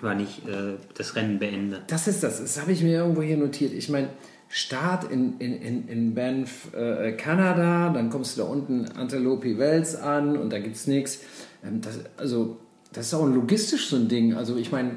[0.00, 1.82] wann ich äh, das Rennen beende.
[1.86, 2.40] Das ist das.
[2.40, 3.72] Das habe ich mir irgendwo hier notiert.
[3.72, 4.08] Ich meine,
[4.50, 9.94] Start in, in, in, in Banff, äh, Kanada, dann kommst du da unten Antelope Wells
[9.94, 11.20] an und da gibt es nichts.
[11.62, 12.56] Ähm, das, also,
[12.94, 14.34] das ist auch logistisch so ein Ding.
[14.34, 14.92] Also, ich meine,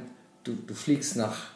[0.45, 1.50] du, du fliegst nach.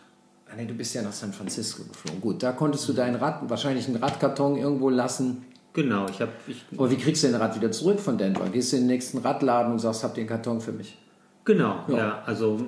[0.56, 2.22] Ah, nee, du bist ja nach San Francisco geflogen.
[2.22, 5.46] Gut, da konntest du dein Rad, wahrscheinlich einen Radkarton irgendwo lassen.
[5.74, 6.32] Genau, ich habe
[6.78, 8.46] Aber wie kriegst du den Rad wieder zurück von Denver?
[8.50, 10.98] Gehst du in den nächsten Radladen und sagst, habt ihr einen Karton für mich?
[11.44, 11.98] genau, Ja.
[11.98, 12.60] ja, also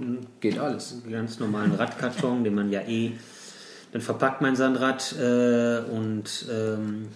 [0.41, 1.01] Geht alles.
[1.09, 3.13] ganz normalen Radkarton, den man ja eh,
[3.93, 7.07] dann verpackt man sein Rad äh, und ähm,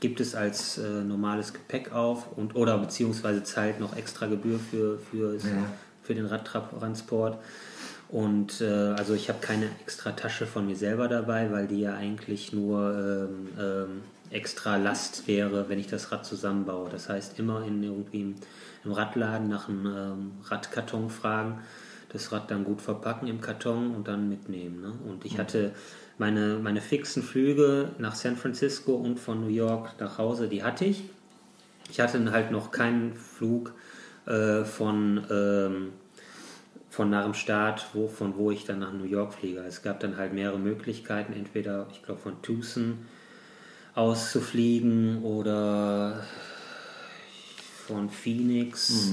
[0.00, 4.98] gibt es als äh, normales Gepäck auf und oder beziehungsweise zahlt noch extra Gebühr für,
[4.98, 5.38] für,
[6.02, 7.38] für den Radtransport.
[8.14, 11.94] Und äh, also ich habe keine extra Tasche von mir selber dabei, weil die ja
[11.94, 16.88] eigentlich nur ähm, ähm, extra Last wäre, wenn ich das Rad zusammenbaue.
[16.90, 18.34] Das heißt, immer in irgendwie im,
[18.84, 21.58] im Radladen nach einem ähm, Radkarton fragen,
[22.12, 24.80] das Rad dann gut verpacken im Karton und dann mitnehmen.
[24.80, 24.92] Ne?
[25.10, 25.72] Und ich hatte
[26.16, 30.84] meine, meine fixen Flüge nach San Francisco und von New York nach Hause, die hatte
[30.84, 31.02] ich.
[31.90, 33.74] Ich hatte halt noch keinen Flug
[34.26, 35.88] äh, von, ähm,
[36.94, 39.60] von nach dem Start, wo, von wo ich dann nach New York fliege.
[39.66, 42.98] Es gab dann halt mehrere Möglichkeiten, entweder, ich glaube, von Tucson
[43.96, 46.22] aus zu fliegen oder
[47.86, 49.12] von Phoenix.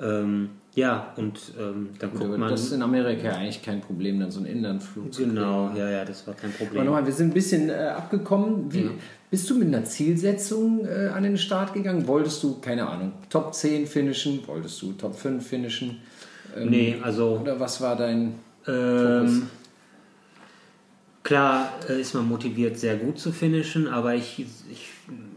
[0.00, 2.50] Ähm, ja, und ähm, dann guckt Aber man.
[2.50, 5.78] das ist in Amerika eigentlich kein Problem, dann so einen Inlandflug zu genau, kriegen.
[5.78, 6.84] ja, ja, das war kein Aber Problem.
[6.86, 8.72] nochmal, wir sind ein bisschen äh, abgekommen.
[8.72, 8.90] Wie,
[9.30, 12.06] Bist du mit einer Zielsetzung äh, an den Start gegangen?
[12.08, 14.40] Wolltest du, keine Ahnung, Top 10 finishen?
[14.46, 16.00] Wolltest du Top 5 finishen?
[16.56, 18.34] Ähm, Nee, also Oder was war dein
[18.68, 19.48] Ähm,
[21.22, 24.40] klar äh, ist man motiviert, sehr gut zu finishen, aber ich,
[24.70, 24.88] ich,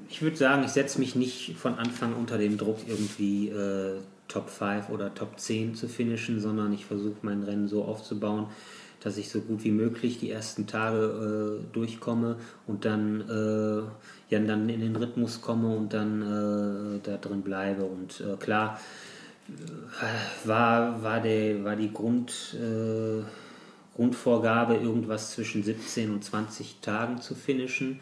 [0.10, 4.50] ich würde sagen, ich setze mich nicht von Anfang unter dem Druck, irgendwie äh, Top
[4.50, 8.48] 5 oder Top 10 zu finishen, sondern ich versuche mein Rennen so aufzubauen,
[9.02, 12.38] dass ich so gut wie möglich die ersten Tage äh, durchkomme
[12.68, 17.84] und dann, äh, ja, dann in den Rhythmus komme und dann äh, da drin bleibe.
[17.84, 18.80] Und äh, klar,
[20.46, 23.24] war, war, der, war die Grund, äh,
[23.96, 28.00] Grundvorgabe, irgendwas zwischen 17 und 20 Tagen zu finishen.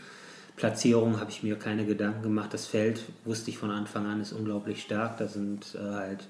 [0.56, 2.54] Platzierung habe ich mir keine Gedanken gemacht.
[2.54, 5.18] Das Feld wusste ich von Anfang an ist unglaublich stark.
[5.18, 6.28] Da sind äh, halt,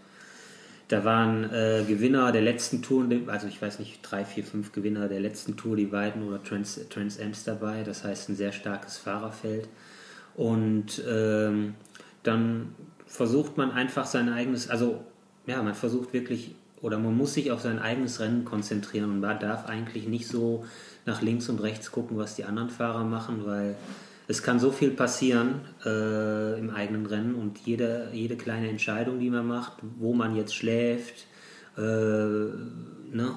[0.90, 5.08] da waren äh, Gewinner der letzten Tour, also ich weiß nicht, drei, vier, fünf Gewinner
[5.08, 7.84] der letzten Tour, die Weiden oder Trans, Trans Amps dabei.
[7.84, 9.68] Das heißt ein sehr starkes Fahrerfeld.
[10.36, 11.76] Und ähm,
[12.24, 12.76] dann
[13.18, 15.04] versucht man einfach sein eigenes, also
[15.48, 19.40] ja, man versucht wirklich oder man muss sich auf sein eigenes Rennen konzentrieren und man
[19.40, 20.66] darf eigentlich nicht so
[21.08, 23.76] nach links und rechts gucken, was die anderen Fahrer machen, weil
[24.28, 29.32] es kann so viel passieren äh, im eigenen Rennen und jede, jede kleine Entscheidung, die
[29.32, 31.26] man macht, wo man jetzt schläft,
[31.76, 33.36] äh, ne?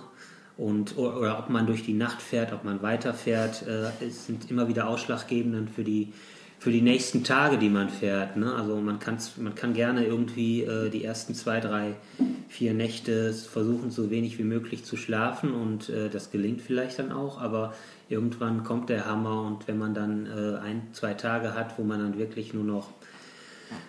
[0.58, 4.88] Und, oder, ob man durch die Nacht fährt, ob man weiterfährt, äh, sind immer wieder
[4.88, 6.12] ausschlaggebend für die,
[6.60, 8.36] für die nächsten Tage, die man fährt.
[8.36, 8.54] Ne?
[8.54, 11.94] Also man, kann's, man kann gerne irgendwie äh, die ersten zwei, drei,
[12.48, 17.12] vier Nächte versuchen, so wenig wie möglich zu schlafen und äh, das gelingt vielleicht dann
[17.12, 17.72] auch, aber
[18.10, 21.98] irgendwann kommt der Hammer und wenn man dann äh, ein, zwei Tage hat, wo man
[21.98, 22.90] dann wirklich nur noch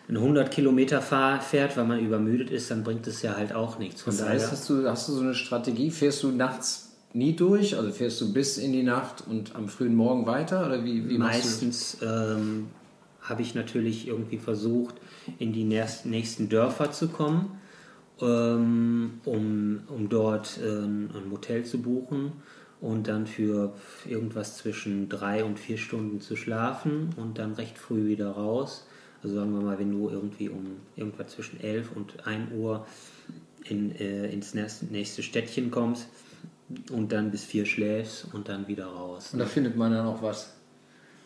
[0.07, 3.79] ein 100 Kilometer fahr, fährt, weil man übermüdet ist, dann bringt es ja halt auch
[3.79, 4.01] nichts.
[4.03, 5.91] Von Das daher- heißt, hast du, hast du so eine Strategie?
[5.91, 7.77] Fährst du nachts nie durch?
[7.77, 10.65] Also fährst du bis in die Nacht und am frühen Morgen weiter?
[10.65, 12.67] Oder wie, wie Meistens ähm,
[13.21, 14.95] habe ich natürlich irgendwie versucht,
[15.39, 17.59] in die nächsten Dörfer zu kommen,
[18.21, 22.33] ähm, um, um dort äh, ein Motel zu buchen
[22.79, 23.73] und dann für
[24.07, 28.87] irgendwas zwischen drei und vier Stunden zu schlafen und dann recht früh wieder raus.
[29.23, 32.87] Also sagen wir mal, wenn du irgendwie um irgendwas zwischen 11 und 1 Uhr
[33.65, 36.07] in, äh, ins nächste Städtchen kommst
[36.91, 39.31] und dann bis 4 schläfst und dann wieder raus.
[39.33, 40.53] Und da findet man dann auch was?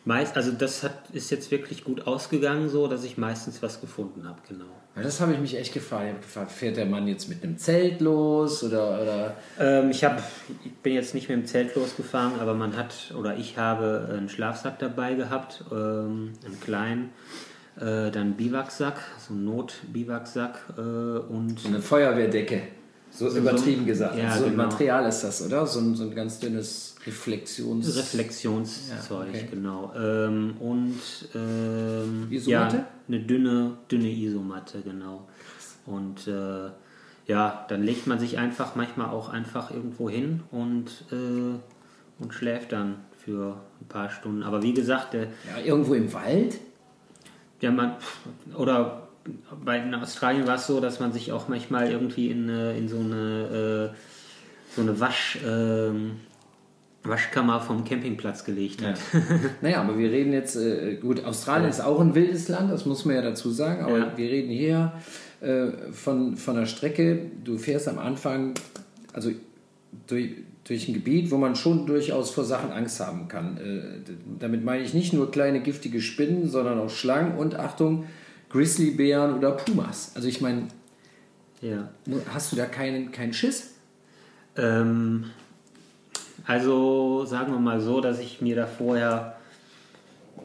[0.07, 4.27] Meist, also das hat, ist jetzt wirklich gut ausgegangen, so dass ich meistens was gefunden
[4.27, 4.65] habe, genau.
[4.95, 6.03] Ja, das habe ich mich echt gefragt.
[6.03, 9.01] Ich habe gefragt, fährt der Mann jetzt mit einem Zelt los oder?
[9.01, 9.37] oder?
[9.59, 10.21] Ähm, ich, hab,
[10.63, 14.29] ich bin jetzt nicht mit dem Zelt losgefahren, aber man hat oder ich habe einen
[14.29, 17.09] Schlafsack dabei gehabt, ähm, einen kleinen,
[17.77, 22.61] äh, dann einen Biwaksack, so einen Not-Biwaksack äh, und eine Feuerwehrdecke.
[23.15, 24.17] So, so übertrieben so, gesagt.
[24.17, 24.63] Ja, so ein genau.
[24.63, 25.65] Material ist das, oder?
[25.65, 27.95] So ein, so ein ganz dünnes Reflexions...
[27.95, 29.47] Reflexionszeug, ja, okay.
[29.49, 29.93] genau.
[29.95, 30.99] Ähm, und
[31.33, 32.77] ähm, Isomatte?
[32.77, 35.27] Ja, eine dünne, dünne Isomatte, genau.
[35.85, 36.69] Und äh,
[37.27, 41.55] ja, dann legt man sich einfach manchmal auch einfach irgendwo hin und, äh,
[42.21, 44.43] und schläft dann für ein paar Stunden.
[44.43, 46.59] Aber wie gesagt, der, ja, irgendwo im Wald?
[47.61, 47.95] Ja, man
[48.55, 49.04] oder
[49.63, 52.99] bei in Australien war es so, dass man sich auch manchmal irgendwie in, in so
[52.99, 55.91] eine, äh, so eine Wasch, äh,
[57.03, 58.99] Waschkammer vom Campingplatz gelegt hat.
[59.13, 59.21] Ja.
[59.61, 61.69] naja, aber wir reden jetzt, äh, gut, Australien ja.
[61.69, 64.13] ist auch ein wildes Land, das muss man ja dazu sagen, aber ja.
[64.15, 64.93] wir reden hier
[65.41, 68.53] äh, von, von einer Strecke, du fährst am Anfang,
[69.13, 69.31] also
[70.07, 70.31] durch,
[70.65, 73.57] durch ein Gebiet, wo man schon durchaus vor Sachen Angst haben kann.
[73.57, 78.05] Äh, damit meine ich nicht nur kleine giftige Spinnen, sondern auch Schlangen und Achtung,
[78.55, 80.13] Grizzlybären oder Pumas.
[80.15, 80.69] Also ich meine,
[81.61, 81.89] ja.
[82.33, 83.73] hast du da keinen, keinen Schiss?
[84.55, 85.25] Ähm,
[86.45, 89.35] also sagen wir mal so, dass ich mir da vorher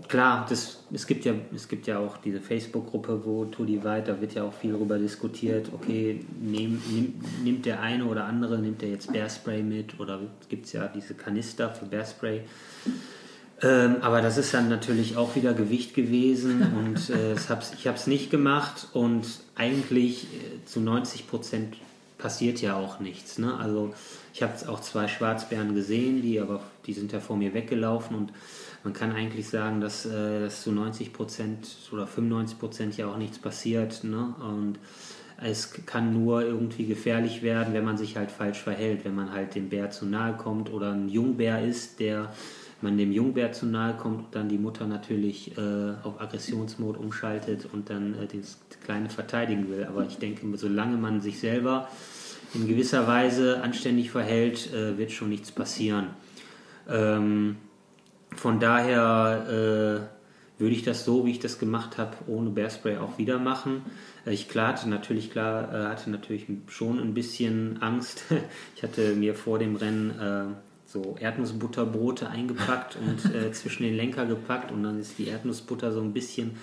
[0.08, 4.20] klar, das, es, gibt ja, es gibt ja auch diese Facebook-Gruppe, wo Tudi Weit, da
[4.20, 8.82] wird ja auch viel darüber diskutiert, okay, nehm, nehm, nimmt der eine oder andere, nimmt
[8.82, 12.42] der jetzt Bearspray mit oder gibt es ja diese Kanister für Bearspray.
[13.62, 17.96] Ähm, aber das ist dann natürlich auch wieder Gewicht gewesen und äh, hab's, ich habe
[17.96, 21.76] es nicht gemacht und eigentlich äh, zu 90 Prozent
[22.16, 23.38] passiert ja auch nichts.
[23.38, 23.54] Ne?
[23.56, 23.94] Also
[24.32, 28.32] ich habe auch zwei Schwarzbären gesehen, die aber die sind ja vor mir weggelaufen und
[28.82, 33.18] man kann eigentlich sagen, dass, äh, dass zu 90 Prozent oder 95 Prozent ja auch
[33.18, 34.04] nichts passiert.
[34.04, 34.34] Ne?
[34.40, 34.78] Und
[35.42, 39.54] es kann nur irgendwie gefährlich werden, wenn man sich halt falsch verhält, wenn man halt
[39.54, 42.32] dem Bär zu nahe kommt oder ein Jungbär ist, der
[42.82, 47.68] man dem Jungbär zu nahe kommt und dann die Mutter natürlich äh, auf Aggressionsmod umschaltet
[47.72, 49.84] und dann äh, das Kleine verteidigen will.
[49.84, 51.88] Aber ich denke, solange man sich selber
[52.54, 56.08] in gewisser Weise anständig verhält, äh, wird schon nichts passieren.
[56.88, 57.56] Ähm,
[58.34, 63.18] von daher äh, würde ich das so, wie ich das gemacht habe, ohne Bearspray auch
[63.18, 63.82] wieder machen.
[64.26, 68.24] Äh, ich klar hatte natürlich klar äh, hatte natürlich schon ein bisschen Angst.
[68.76, 70.56] Ich hatte mir vor dem Rennen
[70.92, 76.00] so Erdnussbutterbrote eingepackt und äh, zwischen den Lenker gepackt und dann ist die Erdnussbutter so
[76.00, 76.56] ein bisschen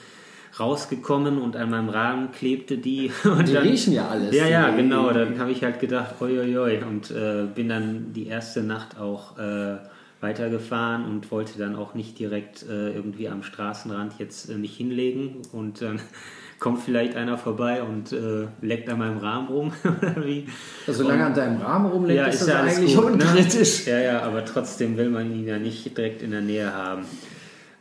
[0.59, 3.11] rausgekommen und an meinem Rahmen klebte die.
[3.23, 4.33] Und die dann, riechen ja alles.
[4.33, 5.11] Ja, ja, genau.
[5.11, 6.83] Dann habe ich halt gedacht, oi, oi, oi.
[6.83, 9.77] Und äh, bin dann die erste Nacht auch äh,
[10.21, 15.41] weitergefahren und wollte dann auch nicht direkt äh, irgendwie am Straßenrand jetzt äh, mich hinlegen
[15.51, 15.99] und dann
[16.59, 19.73] kommt vielleicht einer vorbei und äh, leckt an meinem Rahmen rum.
[20.87, 23.11] also solange an deinem Rahmen rumleckt, ja, ist, ist das ja eigentlich gut, ne?
[23.11, 23.85] unkritisch.
[23.85, 23.91] Ne?
[23.91, 27.05] Ja, ja, aber trotzdem will man ihn ja nicht direkt in der Nähe haben.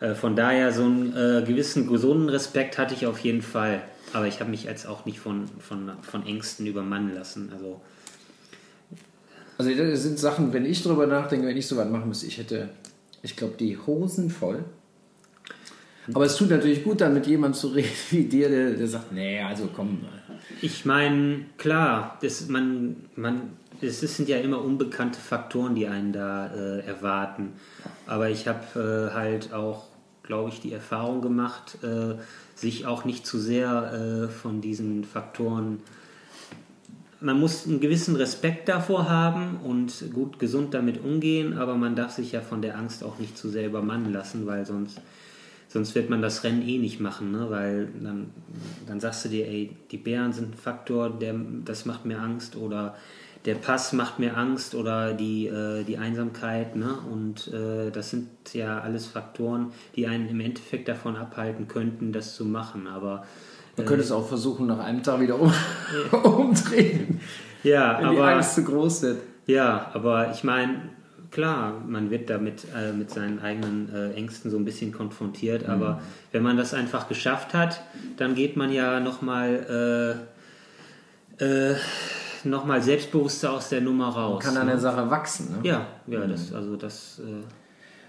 [0.00, 3.80] Äh, von daher so einen äh, gewissen gesunden Respekt hatte ich auf jeden Fall.
[4.12, 7.50] Aber ich habe mich jetzt auch nicht von, von, von Ängsten übermannen lassen.
[7.54, 7.80] Also
[9.58, 12.38] also das sind Sachen, wenn ich darüber nachdenke, wenn ich so was machen müsste, ich
[12.38, 12.68] hätte,
[13.22, 14.64] ich glaube, die Hosen voll.
[16.12, 19.12] Aber es tut natürlich gut, dann mit jemandem zu reden wie dir, der, der sagt,
[19.12, 20.00] nee, also komm.
[20.60, 26.46] Ich meine, klar, das, man, man, es sind ja immer unbekannte Faktoren, die einen da
[26.54, 27.52] äh, erwarten.
[28.06, 29.86] Aber ich habe äh, halt auch,
[30.22, 32.14] glaube ich, die Erfahrung gemacht, äh,
[32.54, 35.80] sich auch nicht zu sehr äh, von diesen Faktoren
[37.20, 42.12] man muss einen gewissen Respekt davor haben und gut gesund damit umgehen, aber man darf
[42.12, 45.00] sich ja von der Angst auch nicht zu sehr übermannen lassen, weil sonst,
[45.68, 47.46] sonst wird man das Rennen eh nicht machen, ne?
[47.48, 48.30] weil dann,
[48.86, 52.56] dann sagst du dir, ey, die Bären sind ein Faktor, der, das macht mir Angst
[52.56, 52.96] oder
[53.46, 56.74] der Pass macht mir Angst oder die, äh, die Einsamkeit.
[56.74, 56.98] Ne?
[57.10, 62.34] Und äh, das sind ja alles Faktoren, die einen im Endeffekt davon abhalten könnten, das
[62.34, 62.88] zu machen.
[62.88, 63.24] Aber
[63.76, 65.52] man könnte es auch versuchen, nach einem Tag wieder um,
[66.22, 67.20] umdrehen.
[67.62, 69.18] Ja, wenn aber, die Angst zu groß wird.
[69.46, 70.80] Ja, aber ich meine,
[71.30, 75.74] klar, man wird damit äh, mit seinen eigenen äh, Ängsten so ein bisschen konfrontiert, mhm.
[75.74, 76.00] aber
[76.32, 77.82] wenn man das einfach geschafft hat,
[78.16, 80.26] dann geht man ja nochmal
[81.40, 81.76] äh, äh,
[82.44, 84.44] noch selbstbewusster aus der Nummer raus.
[84.44, 84.72] Man kann an ne?
[84.72, 85.56] der Sache wachsen.
[85.56, 85.68] Ne?
[85.68, 86.30] Ja, ja, mhm.
[86.30, 87.20] das, also das.
[87.20, 87.42] Äh,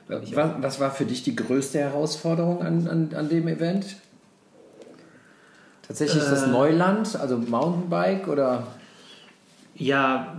[0.10, 3.98] was, was, war für dich die größte Herausforderung an, an, an dem Event?
[5.88, 6.48] Tatsächlich ist das äh.
[6.48, 8.68] Neuland, also Mountainbike oder?
[9.76, 10.36] Ja,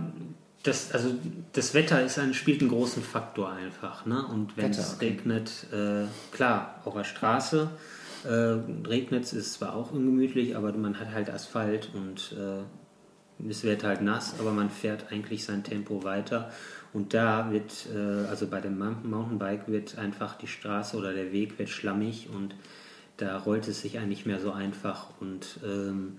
[0.63, 1.11] das, also
[1.53, 4.05] das Wetter ist ein, spielt einen großen Faktor einfach.
[4.05, 4.25] Ne?
[4.25, 5.07] Und wenn Wetter, es okay.
[5.09, 7.69] regnet, äh, klar, auf der Straße
[8.25, 8.29] äh,
[8.87, 13.83] regnet es, ist zwar auch ungemütlich, aber man hat halt Asphalt und äh, es wird
[13.83, 16.51] halt nass, aber man fährt eigentlich sein Tempo weiter.
[16.91, 21.57] Und da wird, äh, also bei dem Mountainbike wird einfach die Straße oder der Weg
[21.57, 22.55] wird schlammig und
[23.21, 26.17] da rollt es sich eigentlich mehr so einfach und ähm,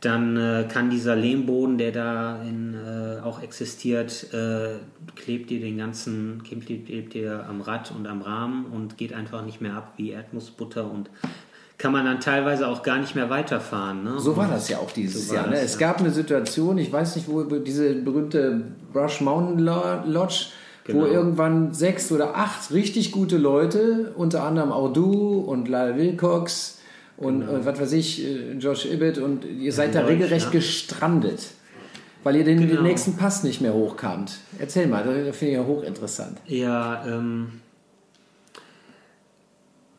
[0.00, 4.76] dann äh, kann dieser Lehmboden, der da in, äh, auch existiert, äh,
[5.14, 9.44] klebt dir den ganzen, klebt, klebt dir am Rad und am Rahmen und geht einfach
[9.44, 11.10] nicht mehr ab wie Erdnussbutter und
[11.76, 14.04] kann man dann teilweise auch gar nicht mehr weiterfahren.
[14.04, 14.20] Ne?
[14.20, 15.46] So war das ja auch dieses so Jahr.
[15.46, 15.58] Ne?
[15.58, 15.88] Es ja.
[15.88, 18.62] gab eine Situation, ich weiß nicht, wo diese berühmte
[18.92, 20.46] Brush Mountain Lodge,
[20.92, 21.04] Genau.
[21.04, 26.78] wo irgendwann sechs oder acht richtig gute Leute, unter anderem auch du und Lyle Wilcox
[27.16, 27.64] und genau.
[27.64, 30.50] was weiß ich, äh, Josh Ibbett und ihr seid da Deutsch, regelrecht ja.
[30.52, 31.48] gestrandet,
[32.24, 32.74] weil ihr den, genau.
[32.74, 34.38] den, nächsten Pass nicht mehr hochkamt.
[34.58, 36.38] Erzähl mal, das finde ich ja hochinteressant.
[36.46, 37.60] Ja, ähm,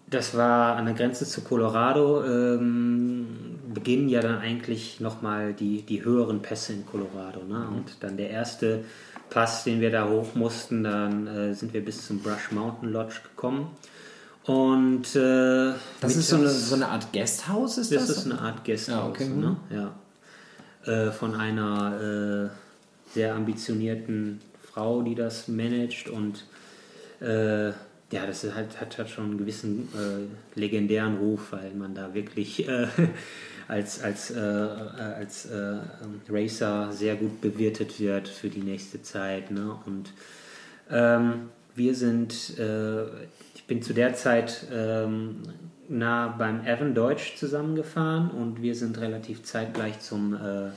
[0.10, 2.24] das war an der Grenze zu Colorado.
[2.26, 3.28] Ähm,
[3.74, 7.44] beginnen ja dann eigentlich nochmal die, die höheren Pässe in Colorado.
[7.44, 7.60] Ne?
[7.60, 7.78] Mhm.
[7.78, 8.84] Und dann der erste
[9.32, 13.22] Pass, den wir da hoch mussten, dann äh, sind wir bis zum Brush Mountain Lodge
[13.24, 13.72] gekommen.
[14.44, 18.08] Und äh, das ist so eine, so eine Art Guesthouse, ist das?
[18.08, 19.30] Das ist eine Art Guesthouse, ja, okay.
[19.30, 19.58] ne?
[19.70, 19.96] ja.
[20.92, 26.46] Äh, von einer äh, sehr ambitionierten Frau, die das managt und
[27.22, 32.14] äh, ja, das halt, hat, hat schon einen gewissen äh, legendären Ruf, weil man da
[32.14, 32.68] wirklich
[33.72, 35.48] äh, als, als, als
[36.30, 39.52] Racer sehr gut bewirtet wird für die nächste Zeit.
[39.52, 39.76] Ne?
[39.86, 40.12] Und
[40.90, 42.56] ähm, wir sind
[43.72, 45.44] bin zu der Zeit ähm,
[45.88, 50.72] nah beim Evan Deutsch zusammengefahren und wir sind relativ zeitgleich zum äh,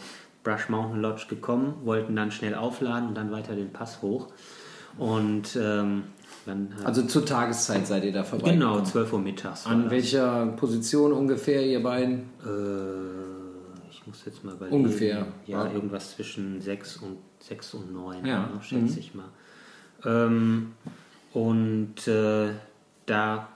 [0.44, 4.28] Brush Mountain Lodge gekommen, wollten dann schnell aufladen und dann weiter den Pass hoch.
[4.96, 6.04] Und ähm,
[6.46, 8.52] äh, also zur Tageszeit seid ihr da vorbei?
[8.52, 9.66] Genau, 12 Uhr mittags.
[9.66, 12.30] An welcher Position ungefähr, ihr beiden?
[12.44, 14.76] Äh, ich muss jetzt mal überlegen.
[14.76, 15.26] Ungefähr.
[15.46, 18.48] Ja, ja, irgendwas zwischen 6 und 6 und 9, ja.
[18.62, 18.98] schätze mhm.
[18.98, 19.28] ich mal.
[20.04, 20.72] Ähm,
[21.32, 22.50] und äh,
[23.06, 23.48] da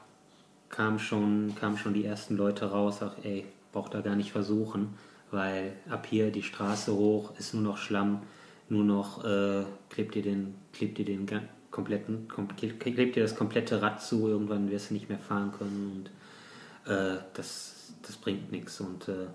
[0.69, 4.95] kamen schon, kamen schon die ersten Leute raus, sag, ey, braucht da gar nicht versuchen,
[5.31, 8.23] weil ab hier die Straße hoch ist nur noch Schlamm,
[8.69, 11.27] nur noch äh, klebt ihr den, klebt ihr den
[11.71, 15.93] kompletten, kom, klebt ihr das komplette Rad zu, irgendwann wirst du nicht mehr fahren können
[16.87, 18.81] und äh, das, das bringt nichts.
[18.81, 19.27] Und äh,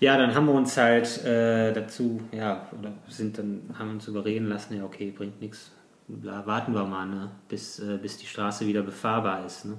[0.00, 4.48] ja, dann haben wir uns halt äh, dazu, ja, oder sind dann, haben uns überreden
[4.48, 5.70] lassen, ja, okay, bringt nichts,
[6.08, 7.30] warten wir mal, ne?
[7.48, 9.66] bis, äh, bis die Straße wieder befahrbar ist.
[9.66, 9.76] Ne?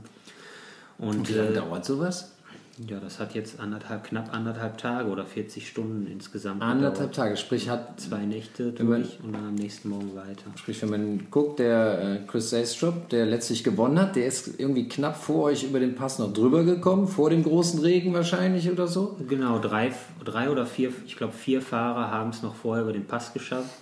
[0.97, 2.36] Und, wie lange äh, dauert sowas?
[2.85, 6.61] Ja, das hat jetzt anderthalb, knapp anderthalb Tage oder 40 Stunden insgesamt.
[6.61, 10.51] Anderthalb Tage, sprich hat zwei Nächte durch man, und dann am nächsten Morgen weiter.
[10.55, 14.87] Sprich, wenn man guckt, der äh, Chris Saystrop, der letztlich gewonnen hat, der ist irgendwie
[14.87, 18.87] knapp vor euch über den Pass noch drüber gekommen, vor dem großen Regen wahrscheinlich oder
[18.87, 19.17] so?
[19.27, 19.91] Genau, drei,
[20.23, 23.73] drei oder vier, ich glaube vier Fahrer haben es noch vorher über den Pass geschafft.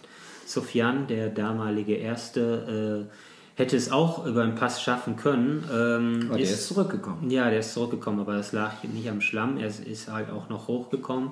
[0.46, 5.64] Sofian, der damalige Erste, äh, hätte es auch über den Pass schaffen können.
[5.72, 7.30] Ähm, aber der ist, ist, zurückgekommen.
[7.30, 9.58] Ja, der ist zurückgekommen, aber das lag nicht am Schlamm.
[9.58, 11.32] Er ist halt auch noch hochgekommen.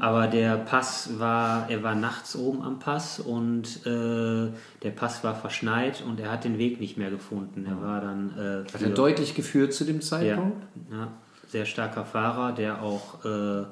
[0.00, 4.50] Aber der Pass war, er war nachts oben am Pass und äh,
[4.82, 7.66] der Pass war verschneit und er hat den Weg nicht mehr gefunden.
[7.66, 8.64] Er war dann.
[8.66, 10.62] Äh, hat er deutlich geführt zu dem Zeitpunkt?
[10.90, 11.08] Ja, ja
[11.52, 13.64] sehr starker Fahrer, der auch äh,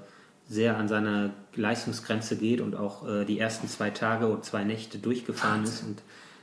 [0.48, 4.98] sehr an seine Leistungsgrenze geht und auch äh, die ersten zwei Tage oder zwei Nächte
[4.98, 6.02] durchgefahren ist und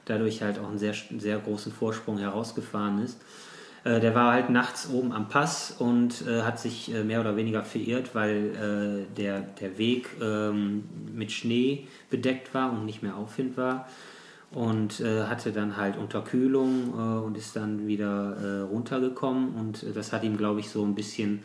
[0.10, 3.20] dadurch halt auch einen sehr, sehr großen Vorsprung herausgefahren ist.
[3.84, 7.36] Äh, der war halt nachts oben am Pass und äh, hat sich äh, mehr oder
[7.36, 10.84] weniger verirrt, weil äh, der, der Weg ähm,
[11.14, 13.88] mit Schnee bedeckt war und nicht mehr Aufwind war
[14.52, 20.38] und äh, hatte dann halt Unterkühlung und ist dann wieder runtergekommen und das hat ihm,
[20.38, 21.44] glaube ich, so ein bisschen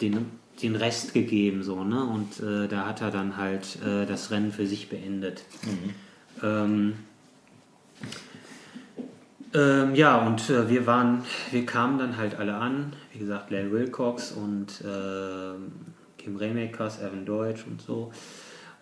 [0.00, 0.26] den
[0.62, 2.04] den Rest gegeben, so, ne?
[2.04, 5.42] Und äh, da hat er dann halt äh, das Rennen für sich beendet.
[5.64, 5.94] Mhm.
[6.42, 6.92] Ähm,
[9.54, 13.72] ähm, ja, und äh, wir waren, wir kamen dann halt alle an, wie gesagt, Len
[13.72, 15.72] Wilcox und ähm,
[16.18, 18.12] Kim Remakers, Evan Deutsch und so.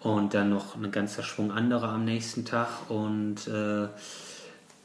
[0.01, 3.89] und dann noch ein ganzer Schwung anderer am nächsten Tag und äh,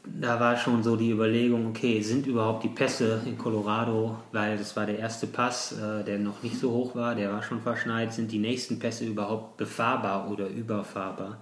[0.06, 4.76] da war schon so die Überlegung, okay, sind überhaupt die Pässe in Colorado, weil das
[4.76, 8.12] war der erste Pass, äh, der noch nicht so hoch war, der war schon verschneit,
[8.12, 11.38] sind die nächsten Pässe überhaupt befahrbar oder überfahrbar?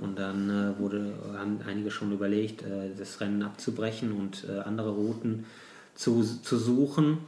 [0.00, 4.90] Und dann äh, wurde, haben einige schon überlegt, äh, das Rennen abzubrechen und äh, andere
[4.90, 5.46] Routen
[5.94, 7.18] zu, zu suchen.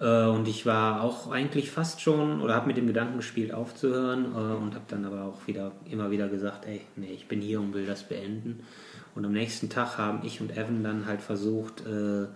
[0.00, 4.24] Äh, und ich war auch eigentlich fast schon oder habe mit dem Gedanken gespielt, aufzuhören
[4.24, 7.60] äh, und habe dann aber auch wieder immer wieder gesagt, ey, nee, ich bin hier
[7.60, 8.64] und will das beenden.
[9.14, 12.26] Und am nächsten Tag haben ich und Evan dann halt versucht, äh,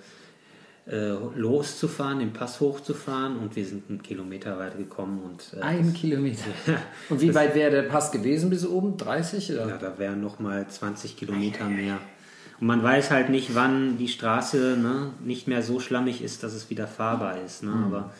[0.86, 5.20] loszufahren, den Pass hochzufahren und wir sind einen Kilometer weit gekommen.
[5.24, 6.44] Und, äh, Ein Kilometer.
[7.08, 8.98] und wie weit wäre der Pass gewesen bis oben?
[8.98, 9.52] 30?
[9.52, 9.68] Oder?
[9.68, 11.98] Ja, da wären nochmal 20 Kilometer mehr.
[12.60, 16.52] Und man weiß halt nicht, wann die Straße ne, nicht mehr so schlammig ist, dass
[16.52, 17.62] es wieder fahrbar ist.
[17.62, 17.70] Ne?
[17.70, 17.84] Mhm.
[17.84, 18.12] Aber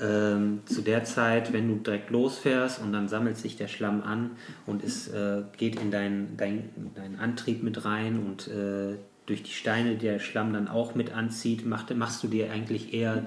[0.00, 4.32] ähm, zu der Zeit, wenn du direkt losfährst und dann sammelt sich der Schlamm an
[4.66, 8.96] und es äh, geht in deinen dein, dein Antrieb mit rein und äh,
[9.26, 13.24] durch die Steine der Schlamm dann auch mit anzieht, macht, machst du dir eigentlich eher,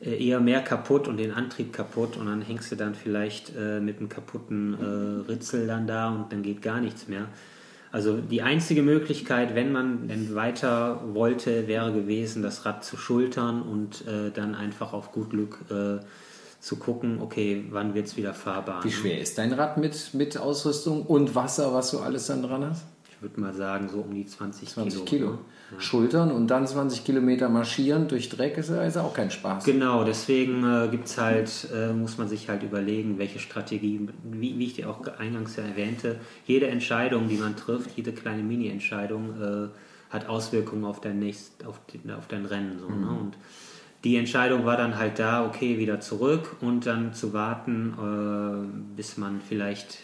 [0.00, 3.80] äh, eher mehr kaputt und den Antrieb kaputt und dann hängst du dann vielleicht äh,
[3.80, 7.28] mit einem kaputten äh, Ritzel dann da und dann geht gar nichts mehr.
[7.92, 13.60] Also die einzige Möglichkeit, wenn man denn weiter wollte, wäre gewesen, das Rad zu schultern
[13.60, 16.02] und äh, dann einfach auf gut Glück äh,
[16.58, 18.82] zu gucken, okay, wann wird es wieder fahrbar.
[18.82, 22.64] Wie schwer ist dein Rad mit, mit Ausrüstung und Wasser, was du alles dann dran
[22.64, 22.86] hast?
[23.22, 25.04] Würde mal sagen, so um die 20, 20 Kilo.
[25.04, 25.30] Kilo.
[25.30, 25.38] Ne?
[25.72, 25.80] Ja.
[25.80, 29.64] Schultern und dann 20 Kilometer marschieren durch Dreck ist also auch kein Spaß.
[29.64, 34.64] Genau, deswegen äh, gibt's halt, äh, muss man sich halt überlegen, welche Strategie, wie, wie
[34.64, 39.68] ich dir auch eingangs ja erwähnte, jede Entscheidung, die man trifft, jede kleine Mini-Entscheidung äh,
[40.10, 42.78] hat Auswirkungen auf dein, nächst, auf, die, auf dein Rennen.
[42.78, 42.94] So, ne?
[42.94, 43.02] mhm.
[43.02, 43.10] ne?
[43.20, 43.36] Und
[44.04, 49.16] die Entscheidung war dann halt da, okay, wieder zurück und dann zu warten, äh, bis
[49.16, 49.98] man vielleicht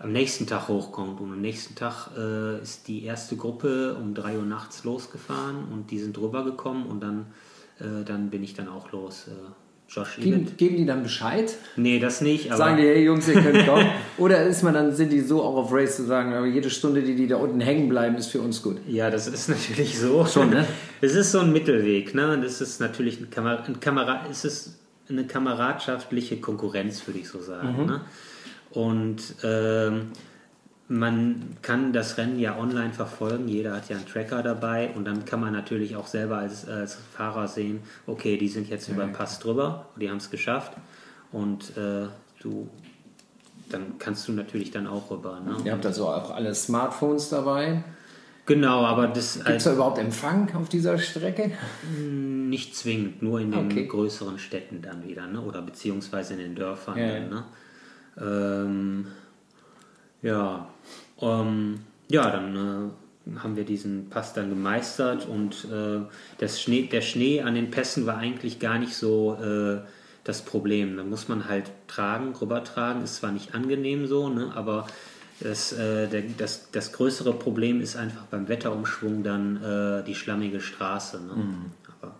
[0.00, 1.20] am nächsten Tag hochkommt.
[1.20, 5.90] Und am nächsten Tag äh, ist die erste Gruppe um 3 Uhr nachts losgefahren und
[5.90, 7.26] die sind drüber gekommen und dann,
[7.78, 9.28] äh, dann bin ich dann auch los.
[9.28, 9.32] Äh,
[9.92, 11.52] Josh geben, geben die dann Bescheid?
[11.74, 12.48] Nee, das nicht.
[12.54, 13.86] sagen die, hey Jungs, ihr könnt kommen?
[14.18, 17.02] Oder ist man dann, sind die so auch auf Race zu sagen, aber jede Stunde,
[17.02, 18.76] die die da unten hängen bleiben, ist für uns gut?
[18.86, 20.24] Ja, das ist natürlich so.
[20.26, 20.64] Schon, ne?
[21.00, 22.38] Es ist so ein Mittelweg, ne?
[22.40, 24.78] Das ist natürlich ein Kamerad, ein Kamerad, es ist
[25.08, 27.80] eine kameradschaftliche Konkurrenz, würde ich so sagen.
[27.80, 27.86] Mhm.
[27.86, 28.00] Ne?
[28.70, 30.12] Und ähm,
[30.90, 35.24] man kann das Rennen ja online verfolgen, jeder hat ja einen Tracker dabei und dann
[35.24, 39.12] kann man natürlich auch selber als, als Fahrer sehen, okay, die sind jetzt über den
[39.12, 40.72] Pass drüber, die haben es geschafft
[41.30, 42.08] und äh,
[42.40, 42.68] du,
[43.68, 45.38] dann kannst du natürlich dann auch rüber.
[45.40, 45.58] Ne?
[45.64, 47.84] Ihr habt also auch alle Smartphones dabei?
[48.46, 49.36] Genau, aber das.
[49.44, 51.52] Gibt es da überhaupt Empfang auf dieser Strecke?
[51.96, 53.86] Nicht zwingend, nur in den okay.
[53.86, 55.40] größeren Städten dann wieder, ne?
[55.40, 56.98] oder beziehungsweise in den Dörfern.
[56.98, 57.12] Ja.
[57.12, 57.44] Dann, ne?
[58.20, 59.06] Ähm,
[60.22, 60.68] ja,
[61.20, 66.00] ähm, ja, dann äh, haben wir diesen Pass dann gemeistert und äh,
[66.38, 69.80] das Schnee, der Schnee an den Pässen war eigentlich gar nicht so äh,
[70.24, 70.96] das Problem.
[70.96, 74.86] Da muss man halt tragen, rübertragen, ist zwar nicht angenehm so, ne, aber
[75.40, 80.60] das, äh, der, das, das größere Problem ist einfach beim Wetterumschwung dann äh, die schlammige
[80.60, 81.20] Straße.
[81.22, 81.34] Ne?
[81.34, 81.64] Mhm.
[82.00, 82.14] Aber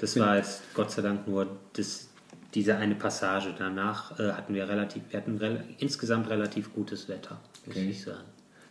[0.00, 2.08] das war jetzt Gott sei Dank nur das,
[2.54, 3.54] diese eine Passage.
[3.56, 7.88] Danach äh, hatten wir relativ, wir hatten re insgesamt relativ gutes Wetter, muss okay.
[7.90, 8.24] ich sagen.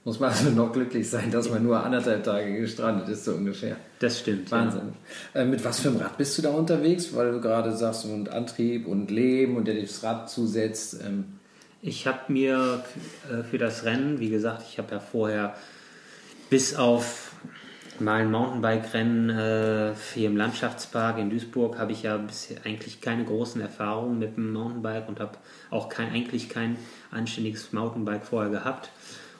[0.06, 3.78] Muss man also noch glücklich sein, dass man nur anderthalb Tage gestrandet ist, so ungefähr.
[4.00, 4.52] Das stimmt.
[4.52, 4.94] Wahnsinn.
[5.34, 5.42] Ja.
[5.42, 7.16] Äh, mit was für einem Rad bist du da unterwegs?
[7.16, 11.00] Weil du gerade sagst, und Antrieb und Leben und der das Rad zusetzt.
[11.06, 11.40] Ähm.
[11.82, 12.84] Ich habe mir
[13.32, 15.56] äh, für das Rennen, wie gesagt, ich habe ja vorher
[16.50, 17.23] bis auf
[18.00, 23.24] mal ein Mountainbike-Rennen äh, hier im Landschaftspark in Duisburg habe ich ja bisher eigentlich keine
[23.24, 25.38] großen Erfahrungen mit dem Mountainbike und habe
[25.70, 26.78] auch kein, eigentlich kein
[27.12, 28.90] anständiges Mountainbike vorher gehabt.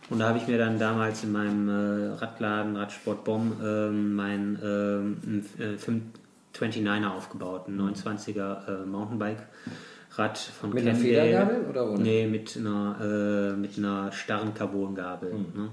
[0.10, 4.58] Und da habe ich mir dann damals in meinem äh, Radladen, Radsport Bomb, äh, mein
[4.62, 5.78] äh,
[6.58, 9.48] 29er aufgebaut, ein 29er äh, Mountainbike.
[10.16, 10.96] Rad von Mit Kendall.
[10.96, 12.04] einer Federgabel oder ohne?
[12.04, 15.34] Nee, mit einer, äh, mit einer starren Carbongabel.
[15.34, 15.46] Mhm.
[15.56, 15.70] Ne?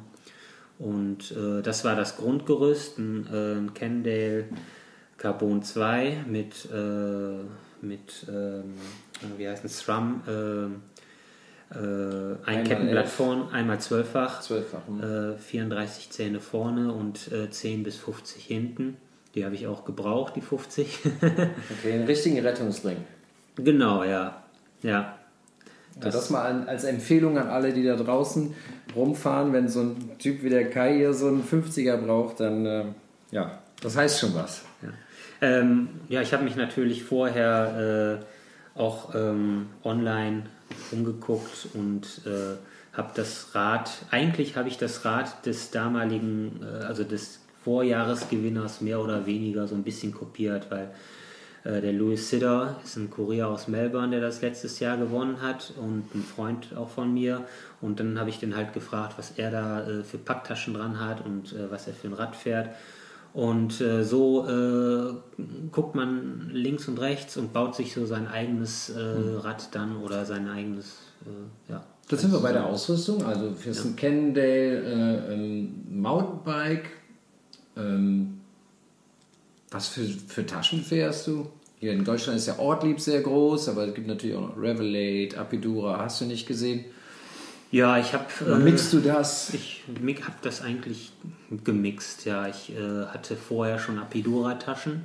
[0.81, 4.47] Und äh, das war das Grundgerüst, ein, äh, ein Kendale
[5.19, 8.75] Carbon 2 mit, äh, mit ähm,
[9.37, 15.37] wie heißt es, SRAM, äh, äh, ein Kettenblatt vorne, einmal zwölffach, zwölffach hm.
[15.39, 18.97] 34 äh, Zähne vorne und 10 bis 50 hinten.
[19.35, 20.99] Die habe ich auch gebraucht, die 50.
[21.21, 22.97] okay, einen richtigen Rettungsring.
[23.55, 24.43] Genau, ja.
[24.83, 25.20] Ja,
[25.99, 28.55] das, das mal als Empfehlung an alle, die da draußen
[28.95, 29.53] rumfahren.
[29.53, 32.85] Wenn so ein Typ wie der Kai hier so einen 50er braucht, dann äh,
[33.31, 34.63] ja, das heißt schon was.
[34.83, 34.89] Ja,
[35.41, 38.21] ähm, ja ich habe mich natürlich vorher
[38.77, 40.45] äh, auch ähm, online
[40.93, 42.57] umgeguckt und äh,
[42.93, 49.01] habe das Rad, eigentlich habe ich das Rad des damaligen, äh, also des Vorjahresgewinners mehr
[49.01, 50.91] oder weniger so ein bisschen kopiert, weil
[51.65, 56.15] der Louis Sidder ist ein Kurier aus Melbourne, der das letztes Jahr gewonnen hat und
[56.15, 57.45] ein Freund auch von mir.
[57.83, 61.25] Und dann habe ich den halt gefragt, was er da äh, für Packtaschen dran hat
[61.25, 62.71] und äh, was er für ein Rad fährt.
[63.33, 65.13] Und äh, so äh,
[65.71, 69.39] guckt man links und rechts und baut sich so sein eigenes mhm.
[69.39, 70.99] Rad dann oder sein eigenes,
[71.69, 71.85] ja.
[72.09, 73.83] Da sind wir bei der Ausrüstung, also für ja.
[73.83, 75.39] ein Cannondale
[75.89, 76.91] Mountainbike.
[77.77, 78.40] Ähm,
[79.71, 81.51] was für, für Taschen fährst du?
[81.79, 85.39] Hier in Deutschland ist ja Ortlieb sehr groß, aber es gibt natürlich auch noch Revelate,
[85.39, 86.85] Apidura, hast du nicht gesehen?
[87.71, 88.27] Ja, ich habe.
[88.47, 89.55] Äh, mixst du das?
[89.55, 91.13] Ich habe das eigentlich
[91.65, 92.49] gemixt, ja.
[92.49, 95.03] Ich äh, hatte vorher schon Apidura-Taschen.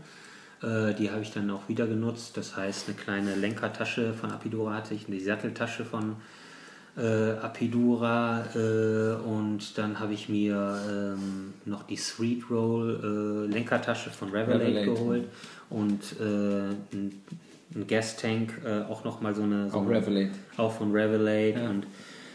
[0.63, 2.38] Äh, die habe ich dann auch wieder genutzt.
[2.38, 6.16] Das heißt, eine kleine Lenkertasche von Apidura hatte ich, eine Satteltasche von
[6.98, 14.10] äh, Apidura äh, und dann habe ich mir ähm, noch die Sweet Roll äh, Lenkertasche
[14.12, 14.86] von Revelate, Revelate.
[14.86, 15.24] geholt
[15.70, 17.22] und äh, ein,
[17.76, 21.70] ein Gas Tank äh, auch nochmal so eine so auch Revelate auch von Revelate ja.
[21.70, 21.86] und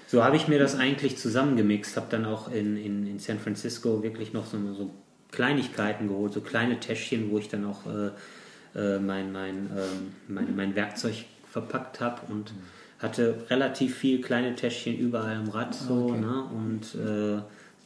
[0.07, 4.03] so habe ich mir das eigentlich zusammengemixt, habe dann auch in, in, in San Francisco
[4.03, 4.91] wirklich noch so, so
[5.31, 10.75] Kleinigkeiten geholt, so kleine Täschchen, wo ich dann auch äh, mein, mein, ähm, mein, mein
[10.75, 11.15] Werkzeug
[11.49, 12.59] verpackt habe und mhm
[13.01, 16.21] hatte relativ viel kleine Täschchen überall am Rad so, okay.
[16.21, 16.45] ne?
[16.55, 17.43] Und äh,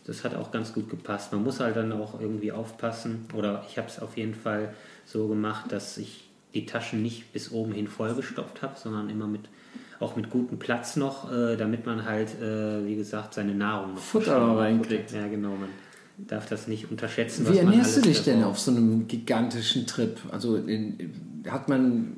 [0.06, 1.32] das hat auch ganz gut gepasst.
[1.32, 4.74] Man muss halt dann auch irgendwie aufpassen, oder ich habe es auf jeden Fall
[5.06, 9.42] so gemacht, dass ich die Taschen nicht bis oben hin vollgestopft habe, sondern immer mit
[10.00, 14.00] auch mit gutem Platz noch, äh, damit man halt, äh, wie gesagt, seine Nahrung noch
[14.00, 15.12] Futter reinkriegt.
[15.12, 15.50] Ja, genau.
[15.50, 15.68] Man
[16.18, 17.48] darf das nicht unterschätzen.
[17.50, 20.18] Wie ernährst du dich denn auf so einem gigantischen Trip?
[20.30, 21.12] Also in,
[21.48, 22.16] hat man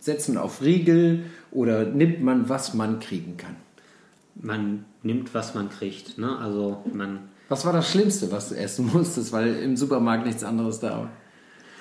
[0.00, 3.56] setzt man auf Riegel oder nimmt man, was man kriegen kann?
[4.34, 6.18] Man nimmt, was man kriegt.
[6.18, 6.36] Ne?
[6.38, 10.80] Also man was war das Schlimmste, was du essen musstest, weil im Supermarkt nichts anderes
[10.80, 11.10] da war?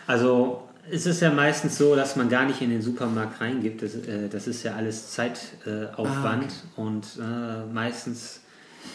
[0.07, 3.81] Also es ist ja meistens so, dass man gar nicht in den Supermarkt reingibt.
[3.81, 6.51] Das, äh, das ist ja alles Zeitaufwand ah, okay.
[6.75, 8.41] und äh, meistens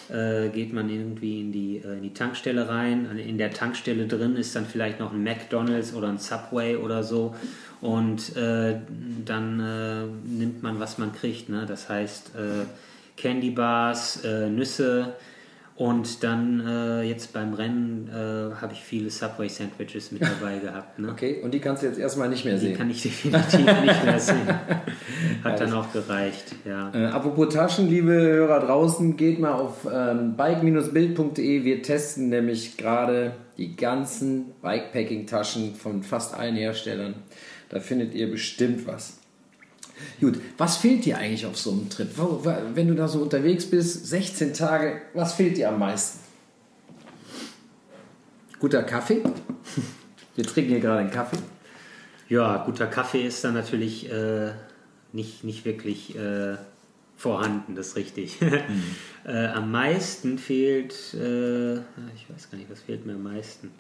[0.09, 3.19] äh, geht man irgendwie in die, äh, in die Tankstelle rein.
[3.19, 7.35] In der Tankstelle drin ist dann vielleicht noch ein McDonald's oder ein Subway oder so
[7.81, 8.77] und äh,
[9.25, 11.49] dann äh, nimmt man, was man kriegt.
[11.49, 11.65] Ne?
[11.67, 12.67] Das heißt äh,
[13.17, 15.15] Candy Bars, äh, Nüsse
[15.81, 20.99] und dann äh, jetzt beim Rennen äh, habe ich viele Subway Sandwiches mit dabei gehabt.
[20.99, 21.09] Ne?
[21.09, 22.73] Okay, und die kannst du jetzt erstmal nicht mehr sehen.
[22.73, 24.47] Die kann ich definitiv nicht mehr sehen.
[25.43, 26.91] Hat dann auch gereicht, ja.
[27.13, 31.65] apropos Taschen, liebe Hörer draußen, geht mal auf ähm, bike-bild.de.
[31.65, 37.15] Wir testen nämlich gerade die ganzen Bikepacking-Taschen von fast allen Herstellern.
[37.71, 39.20] Da findet ihr bestimmt was.
[40.21, 42.09] Gut, was fehlt dir eigentlich auf so einem Trip?
[42.75, 46.21] Wenn du da so unterwegs bist, 16 Tage, was fehlt dir am meisten?
[48.59, 49.23] Guter Kaffee.
[50.37, 51.39] Wir trinken hier gerade einen Kaffee.
[52.29, 54.53] Ja, guter Kaffee ist dann natürlich äh,
[55.13, 56.57] nicht, nicht wirklich äh,
[57.17, 58.39] vorhanden, das ist richtig.
[58.71, 58.83] Mhm.
[59.25, 61.75] äh, am meisten fehlt, äh,
[62.15, 63.71] ich weiß gar nicht, was fehlt mir am meisten?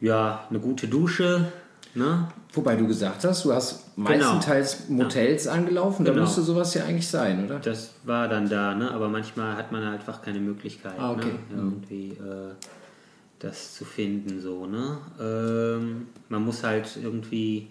[0.00, 1.52] Ja, eine gute Dusche,
[1.94, 2.28] Ne?
[2.52, 5.02] Wobei du gesagt hast, du hast meistenteils genau.
[5.02, 5.52] Motels ja.
[5.52, 6.24] angelaufen, da genau.
[6.24, 7.58] müsste sowas ja eigentlich sein, oder?
[7.58, 8.90] Das war dann da, ne?
[8.90, 11.32] aber manchmal hat man einfach keine Möglichkeit, ah, okay.
[11.50, 11.56] ne?
[11.56, 11.58] Mhm.
[11.58, 12.54] irgendwie äh,
[13.40, 14.40] das zu finden.
[14.40, 14.98] So, ne?
[15.20, 17.68] Ähm, man muss halt irgendwie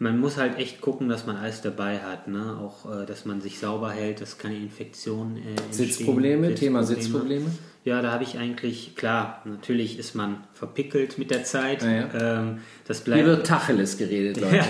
[0.00, 2.56] man muss halt echt gucken, dass man alles dabei hat, ne?
[2.60, 5.72] Auch, äh, dass man sich sauber hält, dass keine Infektionen äh, entstehen.
[5.72, 7.46] Sitzprobleme, Thema Sitzprobleme.
[7.88, 11.82] Ja, da habe ich eigentlich, klar, natürlich ist man verpickelt mit der Zeit.
[11.82, 12.40] Ja, ja.
[12.40, 14.62] Ähm, das bleibt, Hier wird Tacheles geredet, Leute.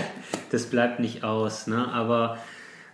[0.51, 1.89] das bleibt nicht aus, ne?
[1.91, 2.37] Aber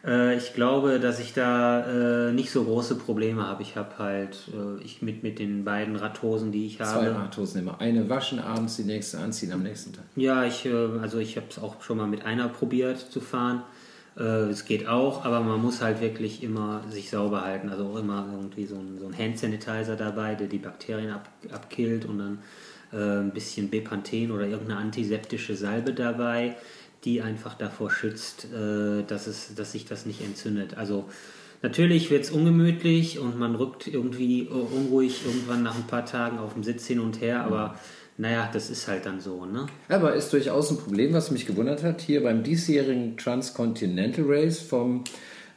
[0.04, 3.62] äh, ich glaube, dass ich da äh, nicht so große Probleme habe.
[3.62, 7.06] Ich habe halt, äh, ich mit, mit den beiden Radhosen, die ich habe.
[7.06, 7.80] Zwei Radhosen immer.
[7.80, 10.06] Eine waschen abends, die nächste anziehen am nächsten Tag.
[10.16, 10.74] Ja, ich, äh,
[11.04, 13.62] also ich habe es auch schon mal mit einer probiert zu fahren.
[14.18, 17.70] Äh, es geht auch, aber man muss halt wirklich immer sich sauber halten.
[17.70, 19.42] Also auch immer irgendwie so ein, so ein Hand
[20.00, 22.40] dabei, der die Bakterien ab, abkillt und dann
[22.94, 26.56] äh, ein bisschen Bepanthen oder irgendeine antiseptische Salbe dabei
[27.06, 30.76] die einfach davor schützt, äh, dass, es, dass sich das nicht entzündet.
[30.78, 31.06] Also
[31.62, 36.54] natürlich wird es ungemütlich und man rückt irgendwie unruhig irgendwann nach ein paar Tagen auf
[36.54, 37.80] dem Sitz hin und her, aber
[38.18, 39.46] naja, das ist halt dann so.
[39.46, 39.66] Ne?
[39.90, 42.02] Aber ist durchaus ein Problem, was mich gewundert hat.
[42.02, 45.04] Hier beim diesjährigen Transcontinental Race vom,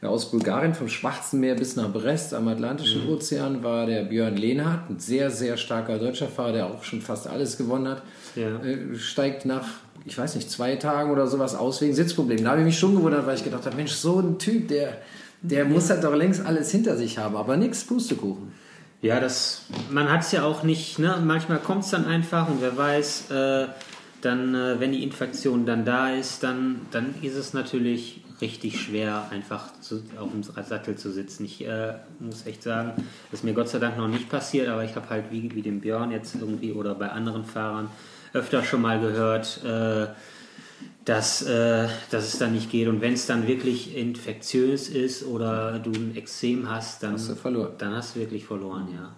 [0.01, 3.13] äh, aus Bulgarien vom Schwarzen Meer bis nach Brest am Atlantischen mhm.
[3.13, 7.27] Ozean war der Björn Lehnhardt, ein sehr, sehr starker deutscher Fahrer, der auch schon fast
[7.27, 8.03] alles gewonnen hat.
[8.35, 8.61] Ja.
[8.63, 9.67] Äh, steigt nach
[10.05, 12.45] ich weiß nicht, zwei Tagen oder sowas aus wegen Sitzproblemen.
[12.45, 14.97] Da habe ich mich schon gewundert, weil ich gedacht habe, Mensch, so ein Typ, der,
[15.41, 18.51] Der muss halt doch längst alles hinter sich haben, aber nichts Pustekuchen.
[19.01, 21.21] Ja, das, man hat es ja auch nicht, ne?
[21.23, 23.67] manchmal kommt es dann einfach und wer weiß, äh,
[24.21, 29.27] dann, äh, wenn die Infektion dann da ist, dann, dann ist es natürlich richtig schwer,
[29.31, 31.45] einfach zu, auf dem Sattel zu sitzen.
[31.45, 32.93] Ich äh, muss echt sagen,
[33.31, 35.61] das ist mir Gott sei Dank noch nicht passiert, aber ich habe halt wie, wie
[35.61, 37.89] dem Björn jetzt irgendwie oder bei anderen Fahrern
[38.33, 40.07] öfter schon mal gehört, äh,
[41.09, 42.87] dass, äh, dass es dann nicht geht.
[42.87, 47.35] Und wenn es dann wirklich infektiös ist oder du ein Extrem hast, dann hast du
[47.35, 47.71] verloren.
[47.79, 49.15] Dann hast du wirklich verloren, ja.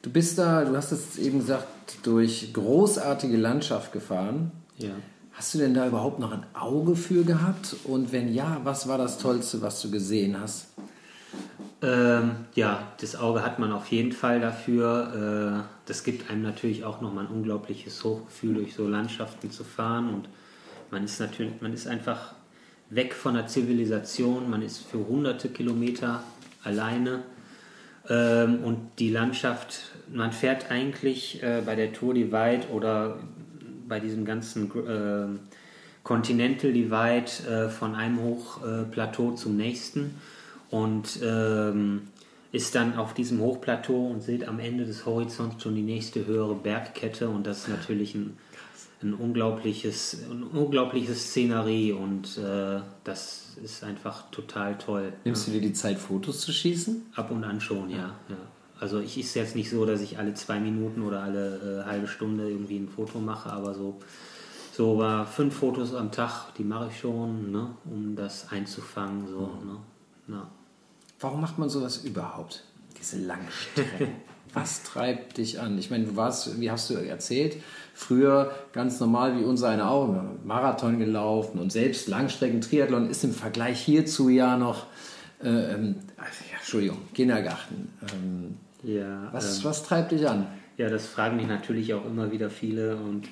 [0.00, 1.66] Du bist da, du hast es eben gesagt,
[2.04, 4.50] durch großartige Landschaft gefahren.
[4.78, 4.92] Ja.
[5.34, 7.76] Hast du denn da überhaupt noch ein Auge für gehabt?
[7.84, 10.68] Und wenn ja, was war das Tollste, was du gesehen hast?
[11.82, 15.66] Ähm, ja, das Auge hat man auf jeden Fall dafür.
[15.66, 20.08] Äh, das gibt einem natürlich auch nochmal ein unglaubliches Hochgefühl, durch so Landschaften zu fahren.
[20.08, 20.28] Und
[20.94, 22.34] man ist natürlich, man ist einfach
[22.88, 26.22] weg von der Zivilisation, man ist für hunderte Kilometer
[26.62, 27.24] alleine.
[28.08, 33.18] Ähm, und die Landschaft, man fährt eigentlich äh, bei der Tour Divide oder
[33.88, 35.38] bei diesem ganzen äh,
[36.04, 40.14] Continental Divide äh, von einem Hochplateau zum nächsten
[40.70, 42.02] und ähm,
[42.52, 46.54] ist dann auf diesem Hochplateau und seht am Ende des Horizonts schon die nächste höhere
[46.54, 48.36] Bergkette und das ist natürlich ein,
[49.04, 55.12] ein unglaubliches, ein unglaubliches Szenerie und äh, das ist einfach total toll.
[55.24, 57.06] Nimmst du dir die Zeit, Fotos zu schießen?
[57.14, 58.16] Ab und an schon, ja.
[58.28, 58.36] ja.
[58.80, 62.08] Also ich ist jetzt nicht so, dass ich alle zwei Minuten oder alle äh, halbe
[62.08, 64.00] Stunde irgendwie ein Foto mache, aber so
[64.76, 69.28] so war fünf Fotos am Tag, die mache ich schon, ne, um das einzufangen.
[69.28, 69.66] So, mhm.
[69.66, 69.78] ne,
[70.28, 70.50] ja.
[71.20, 72.64] Warum macht man sowas überhaupt?
[72.98, 74.08] Diese Langstrecken.
[74.52, 75.78] Was treibt dich an?
[75.78, 77.56] Ich meine, du warst, wie hast du erzählt,
[77.94, 80.14] früher ganz normal wie unser eine auch,
[80.44, 84.86] Marathon gelaufen und selbst Langstrecken-Triathlon ist im Vergleich hierzu ja noch,
[85.42, 87.88] äh, ähm, ja, Entschuldigung, Kindergarten.
[88.12, 90.46] Ähm, ja, was, ähm, was treibt dich an?
[90.76, 93.28] Ja, das fragen mich natürlich auch immer wieder viele und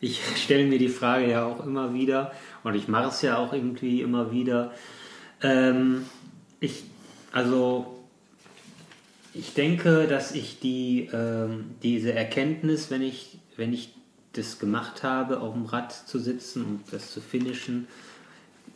[0.00, 3.52] ich stelle mir die Frage ja auch immer wieder und ich mache es ja auch
[3.52, 4.72] irgendwie immer wieder.
[5.42, 6.04] Ähm,
[6.60, 6.84] ich,
[7.32, 7.98] also,
[9.34, 13.92] ich denke, dass ich die, ähm, diese Erkenntnis, wenn ich, wenn ich
[14.34, 17.86] das gemacht habe, auf dem Rad zu sitzen und das zu finishen,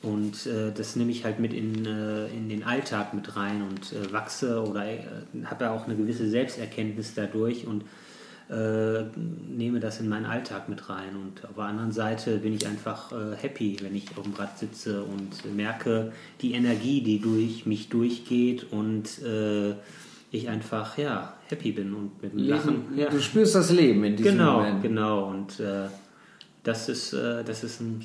[0.03, 3.93] und äh, das nehme ich halt mit in, äh, in den Alltag mit rein und
[3.93, 5.01] äh, wachse oder äh,
[5.45, 7.83] habe ja auch eine gewisse Selbsterkenntnis dadurch und
[8.49, 9.05] äh,
[9.49, 11.17] nehme das in meinen Alltag mit rein.
[11.17, 14.57] Und auf der anderen Seite bin ich einfach äh, happy, wenn ich auf dem Rad
[14.59, 19.21] sitze und merke die Energie, die durch mich durchgeht und
[20.31, 22.85] ich einfach ja happy bin und mit dem Lachen.
[22.97, 23.09] Ja.
[23.09, 24.83] Du spürst das Leben in diesem genau, Moment.
[24.83, 25.61] Genau, und
[26.69, 28.05] das ist, äh, das ist ein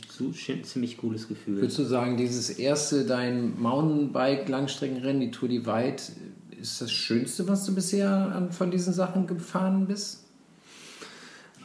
[0.63, 1.57] ziemlich cooles Gefühl.
[1.57, 6.01] Würdest du sagen, dieses erste, dein Mountainbike-Langstreckenrennen, die Tour Divide,
[6.61, 10.23] ist das Schönste, was du bisher von diesen Sachen gefahren bist?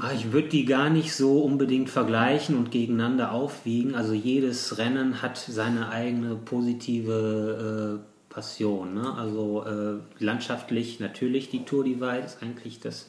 [0.01, 3.95] Ah, ich würde die gar nicht so unbedingt vergleichen und gegeneinander aufwiegen.
[3.95, 8.07] Also jedes Rennen hat seine eigene positive äh,
[8.39, 8.95] Passion.
[8.95, 9.14] Ne?
[9.16, 13.09] Also äh, landschaftlich natürlich die Tour Divide ist eigentlich das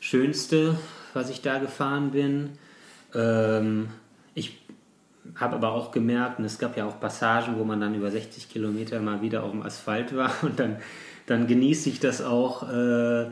[0.00, 0.76] Schönste,
[1.14, 2.50] was ich da gefahren bin.
[3.14, 3.90] Ähm,
[4.34, 4.60] ich
[5.36, 8.48] habe aber auch gemerkt, und es gab ja auch Passagen, wo man dann über 60
[8.48, 10.78] Kilometer mal wieder auf dem Asphalt war und dann,
[11.26, 13.26] dann genieße ich das auch äh,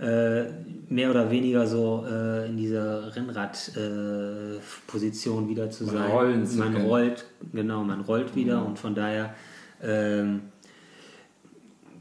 [0.00, 0.46] äh,
[0.88, 6.10] mehr oder weniger so äh, in dieser Rennradposition wieder zu man sein.
[6.56, 8.68] man rollt, genau, man rollt wieder mhm.
[8.68, 9.34] und von daher
[9.82, 10.53] ähm,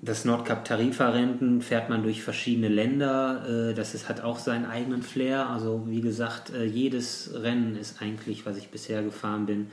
[0.04, 3.70] das Nordkap Tarifa-Renten fährt man durch verschiedene Länder.
[3.70, 5.50] Äh, das ist, hat auch seinen eigenen Flair.
[5.50, 9.67] Also wie gesagt, äh, jedes Rennen ist eigentlich, was ich bisher gefahren bin,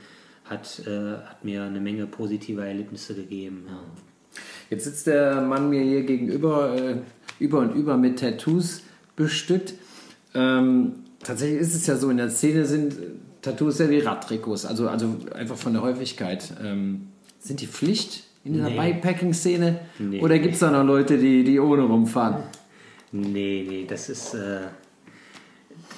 [0.45, 3.65] hat, äh, hat mir eine Menge positiver Erlebnisse gegeben.
[3.67, 3.79] Ja.
[4.69, 6.77] Jetzt sitzt der Mann mir hier gegenüber,
[7.39, 8.83] über und über mit Tattoos
[9.17, 9.73] bestückt.
[10.33, 12.95] Ähm, tatsächlich ist es ja so, in der Szene sind
[13.41, 16.53] Tattoos ja wie Radtrikots, also, also einfach von der Häufigkeit.
[16.63, 17.09] Ähm,
[17.39, 18.77] sind die Pflicht in dieser nee.
[18.77, 19.79] Bikepacking-Szene?
[19.99, 20.21] Nee.
[20.21, 22.43] Oder gibt es da noch Leute, die, die ohne rumfahren?
[23.11, 24.33] Nee, nee, das ist.
[24.33, 24.61] Äh,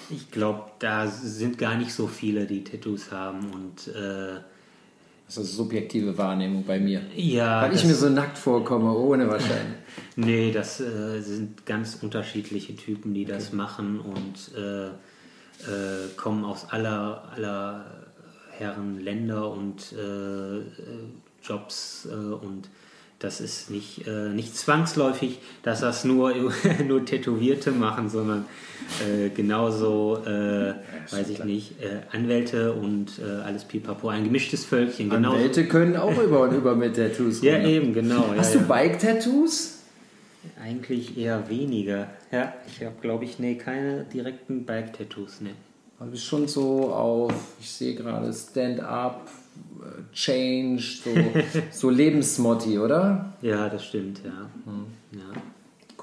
[0.10, 3.88] ich glaube, da sind gar nicht so viele, die Tattoos haben und.
[3.96, 4.42] Äh,
[5.26, 7.02] das ist eine subjektive Wahrnehmung bei mir.
[7.16, 7.62] Ja.
[7.62, 9.78] Weil ich mir so nackt vorkomme, ohne wahrscheinlich.
[10.18, 13.56] nee, das äh, sind ganz unterschiedliche Typen, die das okay.
[13.56, 17.86] machen und äh, äh, kommen aus aller, aller
[18.52, 20.60] Herren Länder und äh,
[21.44, 22.70] Jobs äh, und
[23.24, 26.34] das ist nicht, äh, nicht zwangsläufig, dass das nur,
[26.88, 28.46] nur Tätowierte machen, sondern
[29.02, 30.74] äh, genauso, äh,
[31.10, 34.10] weiß ich nicht, äh, Anwälte und äh, alles pipapo.
[34.10, 35.10] Ein gemischtes Völkchen.
[35.10, 35.38] Genauso.
[35.38, 37.42] Anwälte können auch über und über mit Tattoos.
[37.42, 38.26] ja, eben, genau.
[38.36, 39.80] Hast ja, du Bike-Tattoos?
[40.62, 42.10] Eigentlich eher weniger.
[42.30, 45.52] Ja, ich habe, glaube ich, nee, keine direkten Bike-Tattoos, ne.
[46.00, 49.30] Du bist schon so auf, ich sehe gerade Stand-up,
[50.14, 51.10] Change, so,
[51.72, 53.34] so Lebensmotti, oder?
[53.42, 54.50] Ja, das stimmt, ja.
[54.66, 54.86] Hm.
[55.12, 55.42] ja.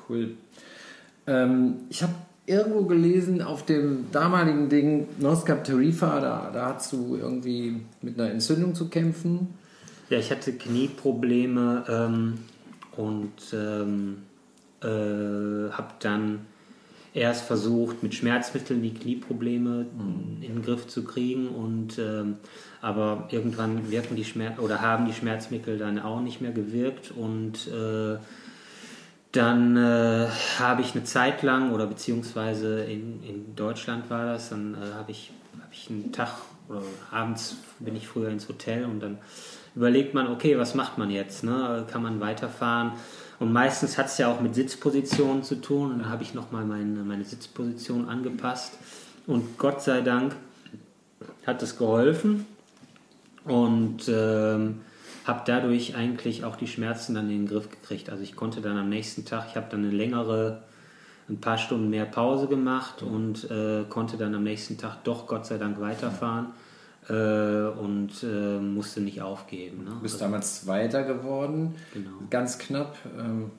[0.09, 0.37] Cool.
[1.27, 2.15] Ähm, ich habe
[2.47, 8.19] irgendwo gelesen, auf dem damaligen Ding North Cap Tarifa, da, da hast du irgendwie mit
[8.19, 9.55] einer Entzündung zu kämpfen.
[10.09, 12.39] Ja, ich hatte Knieprobleme ähm,
[12.97, 14.23] und ähm,
[14.83, 16.41] äh, habe dann
[17.15, 20.43] erst versucht, mit Schmerzmitteln die Knieprobleme mhm.
[20.43, 22.37] in den Griff zu kriegen und ähm,
[22.81, 27.67] aber irgendwann wirken die Schmerz oder haben die Schmerzmittel dann auch nicht mehr gewirkt und
[27.69, 28.19] äh,
[29.33, 30.27] dann äh,
[30.59, 35.13] habe ich eine Zeit lang oder beziehungsweise in, in Deutschland war das, dann äh, habe
[35.13, 35.31] ich,
[35.61, 36.31] hab ich einen Tag
[36.69, 39.19] oder abends bin ich früher ins Hotel und dann
[39.77, 41.45] überlegt man, okay, was macht man jetzt?
[41.45, 41.87] Ne?
[41.91, 42.93] Kann man weiterfahren?
[43.39, 45.93] Und meistens hat es ja auch mit Sitzpositionen zu tun.
[45.93, 48.75] Und da habe ich nochmal meine, meine Sitzposition angepasst.
[49.27, 50.37] Und Gott sei Dank
[51.47, 52.47] hat es geholfen.
[53.45, 54.81] Und ähm,
[55.27, 58.11] habe dadurch eigentlich auch die Schmerzen dann in den Griff gekriegt.
[58.11, 60.63] Also ich konnte dann am nächsten Tag, ich habe dann eine längere,
[61.29, 65.47] ein paar Stunden mehr Pause gemacht und äh, konnte dann am nächsten Tag doch Gott
[65.47, 66.49] sei Dank weiterfahren
[67.09, 69.85] äh, und äh, musste nicht aufgeben.
[69.85, 69.91] Ne?
[69.91, 72.11] Du bist also, damals Zweiter geworden, genau.
[72.31, 72.97] ganz knapp.
[73.19, 73.51] Ähm,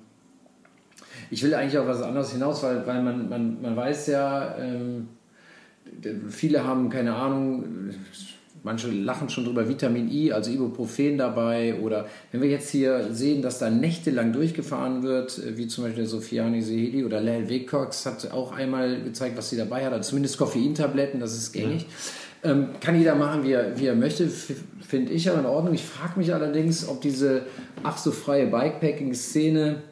[1.29, 5.09] ich will eigentlich auf was anderes hinaus, weil, weil man, man, man weiß ja, ähm,
[6.29, 7.93] viele haben keine Ahnung,
[8.63, 11.75] manche lachen schon drüber, Vitamin I, also Ibuprofen dabei.
[11.81, 16.09] Oder wenn wir jetzt hier sehen, dass da nächtelang durchgefahren wird, wie zum Beispiel der
[16.09, 20.37] Sofiani Seheli oder Lel Wecox hat auch einmal gezeigt, was sie dabei hat, also zumindest
[20.37, 21.85] Koffeintabletten, das ist gängig.
[22.43, 22.51] Ja.
[22.51, 25.75] Ähm, kann jeder machen, wie er, wie er möchte, finde ich aber in Ordnung.
[25.75, 27.43] Ich frage mich allerdings, ob diese
[27.83, 29.83] ach so freie Bikepacking-Szene,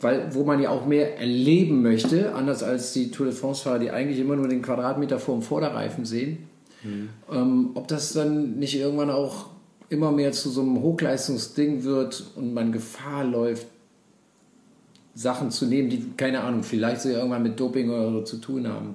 [0.00, 3.90] weil, wo man ja auch mehr erleben möchte, anders als die Tour de France-Fahrer, die
[3.90, 6.49] eigentlich immer nur den Quadratmeter vor dem Vorderreifen sehen,
[6.82, 7.08] mhm.
[7.30, 9.46] ähm, ob das dann nicht irgendwann auch
[9.88, 13.66] immer mehr zu so einem Hochleistungsding wird und man Gefahr läuft,
[15.14, 18.68] Sachen zu nehmen, die, keine Ahnung, vielleicht so irgendwann mit Doping oder so zu tun
[18.68, 18.94] haben.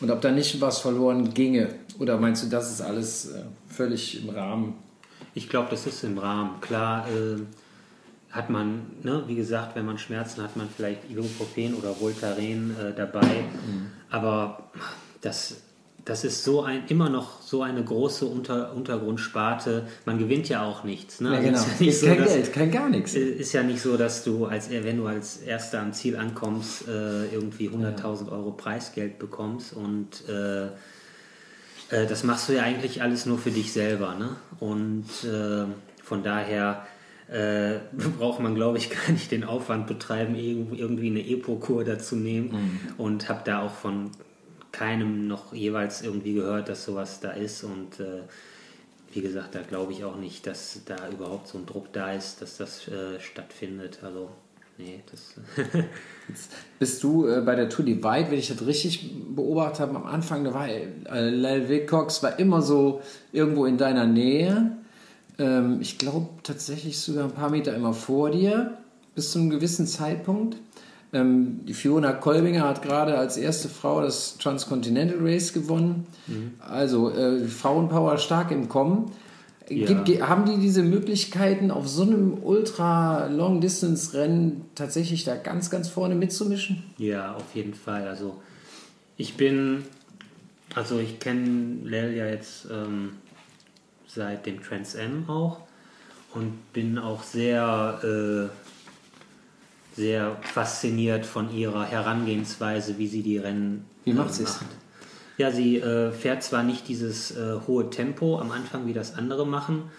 [0.00, 1.68] Und ob da nicht was verloren ginge?
[1.98, 4.74] Oder meinst du, das ist alles äh, völlig im Rahmen?
[5.34, 6.60] Ich glaube, das ist im Rahmen.
[6.60, 7.40] Klar äh,
[8.30, 12.94] hat man, ne, wie gesagt, wenn man Schmerzen hat, man vielleicht Ibuprofen oder Voltaren äh,
[12.94, 13.22] dabei.
[13.22, 13.90] Mhm.
[14.10, 14.70] Aber
[15.20, 15.56] das
[16.08, 19.86] das ist so ein, immer noch so eine große Unter, Untergrundsparte.
[20.06, 21.20] Man gewinnt ja auch nichts.
[21.20, 21.34] Ne?
[21.34, 21.58] Ja, genau.
[21.58, 23.12] ist, ja ist so, kein dass, Geld, kein gar nichts.
[23.12, 27.26] Ist ja nicht so, dass du, als, wenn du als Erster am Ziel ankommst, äh,
[27.26, 29.74] irgendwie 100.000 Euro Preisgeld bekommst.
[29.74, 30.68] Und äh,
[31.94, 34.14] äh, das machst du ja eigentlich alles nur für dich selber.
[34.14, 34.30] Ne?
[34.60, 35.66] Und äh,
[36.02, 36.86] von daher
[37.30, 37.80] äh,
[38.18, 42.52] braucht man, glaube ich, gar nicht den Aufwand betreiben, irgendwie eine Epo-Kur dazu nehmen.
[42.52, 42.80] Mhm.
[42.96, 44.10] Und habe da auch von
[44.78, 48.22] keinem noch jeweils irgendwie gehört, dass sowas da ist und äh,
[49.12, 52.42] wie gesagt, da glaube ich auch nicht, dass da überhaupt so ein Druck da ist,
[52.42, 53.98] dass das äh, stattfindet.
[54.02, 54.30] Also,
[54.76, 55.34] nee, das.
[56.78, 60.44] Bist du äh, bei der Tour Divide, wenn ich das richtig beobachtet habe, am Anfang,
[60.44, 63.00] da war äh, Lel Wilcox war immer so
[63.32, 64.76] irgendwo in deiner Nähe.
[65.38, 68.76] Ähm, ich glaube tatsächlich sogar ein paar Meter immer vor dir,
[69.14, 70.56] bis zu einem gewissen Zeitpunkt.
[71.12, 76.06] Ähm, die Fiona Kolbinger hat gerade als erste Frau das Transcontinental Race gewonnen.
[76.26, 76.54] Mhm.
[76.60, 79.12] Also äh, Frauenpower stark im Kommen.
[79.70, 79.86] Ja.
[79.86, 86.84] Gibt, haben die diese Möglichkeiten, auf so einem Ultra-Long-Distance-Rennen tatsächlich da ganz, ganz vorne mitzumischen?
[86.96, 88.08] Ja, auf jeden Fall.
[88.08, 88.40] Also
[89.18, 89.84] ich bin,
[90.74, 93.16] also ich kenne Lel ja jetzt ähm,
[94.06, 95.60] seit dem Trans M auch
[96.34, 98.48] und bin auch sehr äh,
[99.98, 104.32] sehr fasziniert von ihrer Herangehensweise, wie sie die Rennen wie macht.
[104.32, 104.60] sie es?
[105.36, 109.44] Ja, sie äh, fährt zwar nicht dieses äh, hohe Tempo am Anfang, wie das andere
[109.44, 109.90] machen,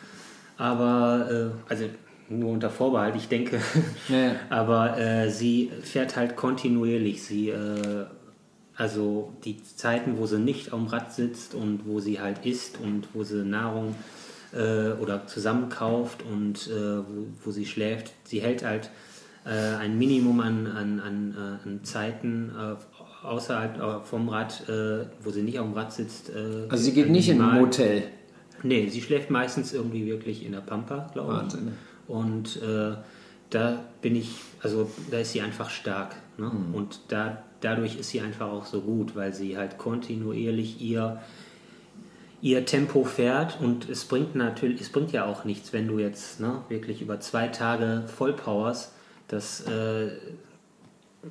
[0.58, 1.86] aber äh, also
[2.30, 3.60] nur unter Vorbehalt, ich denke.
[4.08, 4.36] Ja, ja.
[4.50, 7.22] aber äh, sie fährt halt kontinuierlich.
[7.24, 8.06] Sie äh,
[8.76, 13.10] also die Zeiten, wo sie nicht am Rad sitzt und wo sie halt isst und
[13.14, 13.96] wo sie Nahrung
[14.54, 17.04] äh, oder zusammenkauft und wo,
[17.44, 18.90] wo, sie schläft, sie hält halt
[19.50, 24.64] äh, ein Minimum an, an, an, äh, an Zeiten äh, außerhalb vom Rad,
[25.22, 26.32] wo sie nicht auf dem Rad sitzt.
[26.70, 28.04] also sie geht nicht in ein Motel?
[28.64, 31.40] Nee, sie schläft meistens irgendwie wirklich in der Pampa, glaube ich.
[31.40, 31.74] Wahnsinn.
[32.08, 32.96] Und äh,
[33.50, 36.16] da bin ich, also da ist sie einfach stark.
[36.38, 36.50] Ne?
[36.50, 36.74] Mhm.
[36.74, 41.22] Und da, dadurch ist sie einfach auch so gut, weil sie halt kontinuierlich ihr,
[42.42, 46.40] ihr Tempo fährt und es bringt natürlich, es bringt ja auch nichts, wenn du jetzt
[46.40, 48.94] ne, wirklich über zwei Tage Vollpowers,
[49.30, 50.10] das äh,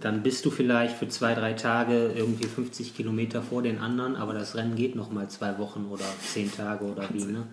[0.00, 4.34] dann bist du vielleicht für zwei, drei Tage irgendwie 50 Kilometer vor den anderen, aber
[4.34, 7.24] das Rennen geht noch mal zwei Wochen oder zehn Tage oder wie.
[7.24, 7.46] Ne?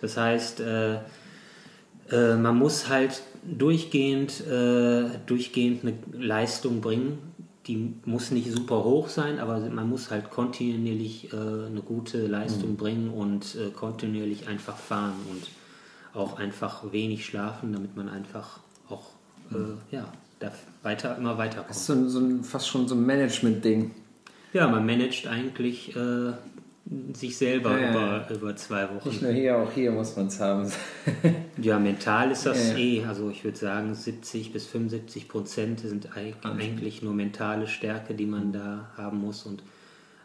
[0.00, 0.94] Das heißt, äh,
[2.10, 7.18] äh, man muss halt durchgehend, äh, durchgehend eine Leistung bringen.
[7.66, 12.72] Die muss nicht super hoch sein, aber man muss halt kontinuierlich äh, eine gute Leistung
[12.72, 12.76] mhm.
[12.76, 15.48] bringen und äh, kontinuierlich einfach fahren und
[16.18, 18.60] auch einfach wenig schlafen, damit man einfach
[19.58, 19.78] mhm.
[19.90, 20.12] ja,
[20.82, 23.90] weiter, immer weiter Das ist so, so ein, fast schon so ein Management-Ding.
[24.52, 26.32] Ja, man managt eigentlich äh,
[27.12, 29.08] sich selber ja, über, über zwei Wochen.
[29.08, 30.70] Nicht nur hier, auch hier muss man es haben.
[31.60, 36.10] ja, mental ist das ja, eh, also ich würde sagen 70 bis 75 Prozent sind
[36.14, 39.62] eigentlich nur mentale Stärke, die man da haben muss und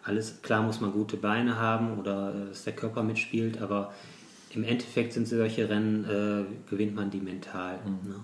[0.03, 3.93] alles, klar muss man gute Beine haben oder äh, dass der Körper mitspielt, aber
[4.53, 7.79] im Endeffekt sind solche Rennen, äh, gewinnt man die mental.
[7.85, 8.09] Mhm.
[8.09, 8.15] Ne?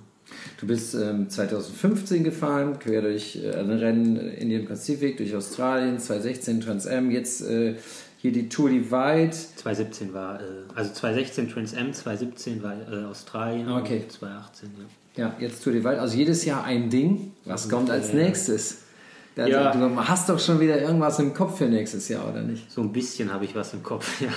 [0.60, 6.00] Du bist ähm, 2015 gefahren, quer durch äh, ein Rennen in den Pazifik, durch Australien,
[6.00, 7.76] 2016 Trans Am, jetzt äh,
[8.18, 9.32] hier die Tour Divide.
[9.32, 10.44] 2017 war, äh,
[10.74, 14.04] also 2016 Trans Am, 2017 war äh, Australien, okay.
[14.08, 14.86] 2018, ja.
[15.18, 17.32] Ja, jetzt Tour Divide, also jedes Jahr ein Ding.
[17.46, 18.85] Was kommt als nächstes?
[19.36, 19.72] Der, ja.
[19.74, 22.72] Du hast doch schon wieder irgendwas im Kopf für nächstes Jahr, oder nicht?
[22.72, 24.30] So ein bisschen habe ich was im Kopf, ja.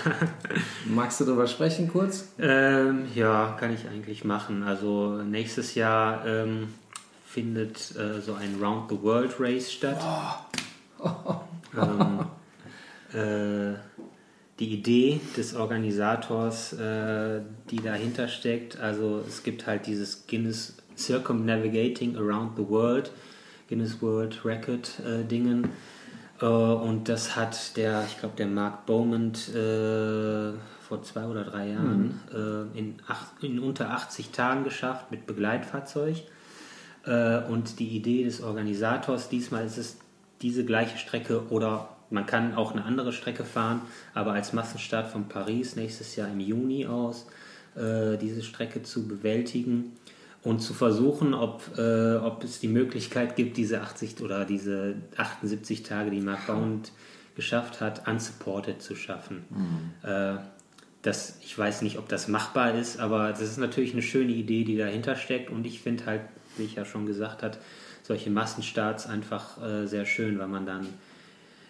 [0.87, 2.33] Magst du darüber sprechen kurz?
[2.39, 4.65] Ähm, ja, kann ich eigentlich machen.
[4.65, 6.75] Also nächstes Jahr ähm,
[7.27, 10.01] findet äh, so ein Round the World Race statt.
[10.99, 11.35] Oh.
[11.81, 12.27] ähm,
[13.75, 13.79] äh,
[14.59, 22.17] die Idee des Organisators, äh, die dahinter steckt, also es gibt halt dieses Guinness Circumnavigating
[22.17, 23.13] Around the World
[23.69, 25.71] Guinness World Record äh, Dingen.
[26.41, 31.69] Äh, und das hat der, ich glaube, der Mark Bowman äh, vor zwei oder drei
[31.69, 32.73] Jahren mhm.
[32.75, 36.17] Äh, in, acht, in, unter 80 Tagen geschafft mit Begleitfahrzeug.
[37.05, 39.99] Äh, und die Idee des Organisators, diesmal ist es
[40.41, 43.83] diese gleiche Strecke oder man kann auch eine andere Strecke fahren,
[44.15, 47.27] aber als Massenstart von Paris nächstes Jahr im Juni aus,
[47.75, 49.93] äh, diese Strecke zu bewältigen
[50.43, 55.83] und zu versuchen, ob, äh, ob es die Möglichkeit gibt, diese 80 oder diese 78
[55.83, 56.93] Tage, die Mark Bound
[57.35, 59.45] geschafft hat, unsupported zu schaffen.
[59.51, 60.09] Mhm.
[60.09, 60.39] Äh,
[61.03, 64.65] das, ich weiß nicht, ob das machbar ist, aber das ist natürlich eine schöne Idee,
[64.65, 66.23] die dahinter steckt und ich finde halt,
[66.57, 67.57] wie ich ja schon gesagt habe,
[68.03, 70.87] solche Massenstarts einfach äh, sehr schön, weil man dann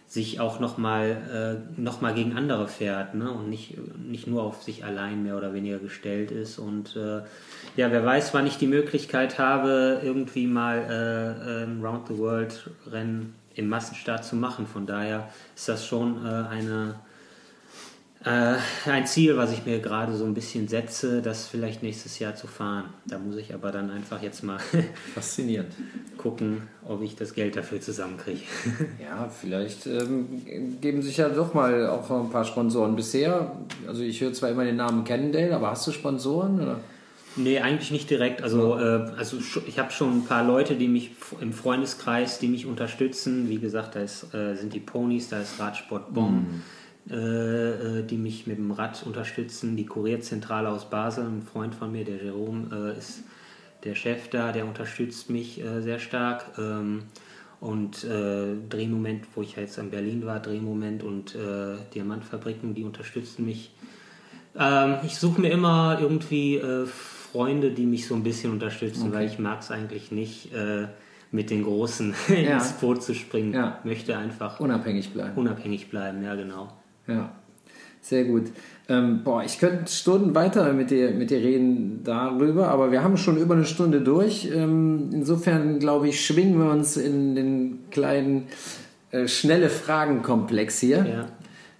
[0.08, 3.30] sich auch nochmal äh, noch gegen andere fährt ne?
[3.30, 6.58] und nicht, nicht nur auf sich allein mehr oder weniger gestellt ist.
[6.58, 7.20] Und äh,
[7.76, 12.70] ja, wer weiß, wann ich die Möglichkeit habe, irgendwie mal äh, ein Round the World
[12.90, 14.66] Rennen im Massenstart zu machen.
[14.66, 16.94] Von daher ist das schon äh, eine
[18.28, 22.46] ein Ziel, was ich mir gerade so ein bisschen setze, das vielleicht nächstes Jahr zu
[22.46, 22.84] fahren.
[23.06, 24.58] Da muss ich aber dann einfach jetzt mal
[25.14, 25.72] faszinierend
[26.16, 28.40] gucken, ob ich das Geld dafür zusammenkriege.
[29.02, 30.42] ja, vielleicht ähm,
[30.80, 33.52] geben sich ja doch mal auch ein paar Sponsoren bisher.
[33.86, 36.80] Also ich höre zwar immer den Namen Cannondale, aber hast du Sponsoren oder?
[37.36, 38.42] Nee, eigentlich nicht direkt.
[38.42, 39.36] Also, äh, also
[39.66, 43.48] ich habe schon ein paar Leute, die mich im Freundeskreis, die mich unterstützen.
[43.48, 46.32] Wie gesagt, da ist, äh, sind die Ponys, da ist Radsport Bonn.
[46.32, 46.77] Mhm äh, äh,
[47.10, 49.76] die mich mit dem Rad unterstützen.
[49.76, 53.22] Die Kurierzentrale aus Basel, ein Freund von mir, der Jerome, äh, ist
[53.84, 56.46] der Chef da, der unterstützt mich äh, sehr stark.
[56.58, 57.04] Ähm,
[57.60, 63.46] und äh, Drehmoment, wo ich jetzt in Berlin war, Drehmoment und äh, Diamantfabriken, die unterstützen
[63.46, 63.72] mich.
[64.56, 66.60] Ähm, ich suche mir immer irgendwie
[67.32, 69.12] Freunde, die mich so ein bisschen unterstützen, okay.
[69.12, 70.50] weil ich mag es eigentlich nicht
[71.30, 72.54] mit den Großen ja.
[72.54, 73.52] ins Boot zu springen.
[73.52, 73.80] Ja.
[73.84, 75.36] Möchte einfach unabhängig bleiben.
[75.36, 76.72] Unabhängig bleiben, ja genau.
[77.08, 77.32] Ja,
[78.00, 78.44] sehr gut.
[78.90, 83.18] Ähm, boah, ich könnte Stunden weiter mit dir, mit dir reden darüber, aber wir haben
[83.18, 84.50] schon über eine Stunde durch.
[84.50, 88.46] Ähm, insofern, glaube ich, schwingen wir uns in den kleinen
[89.10, 91.06] äh, schnelle Fragenkomplex hier.
[91.06, 91.28] Ja.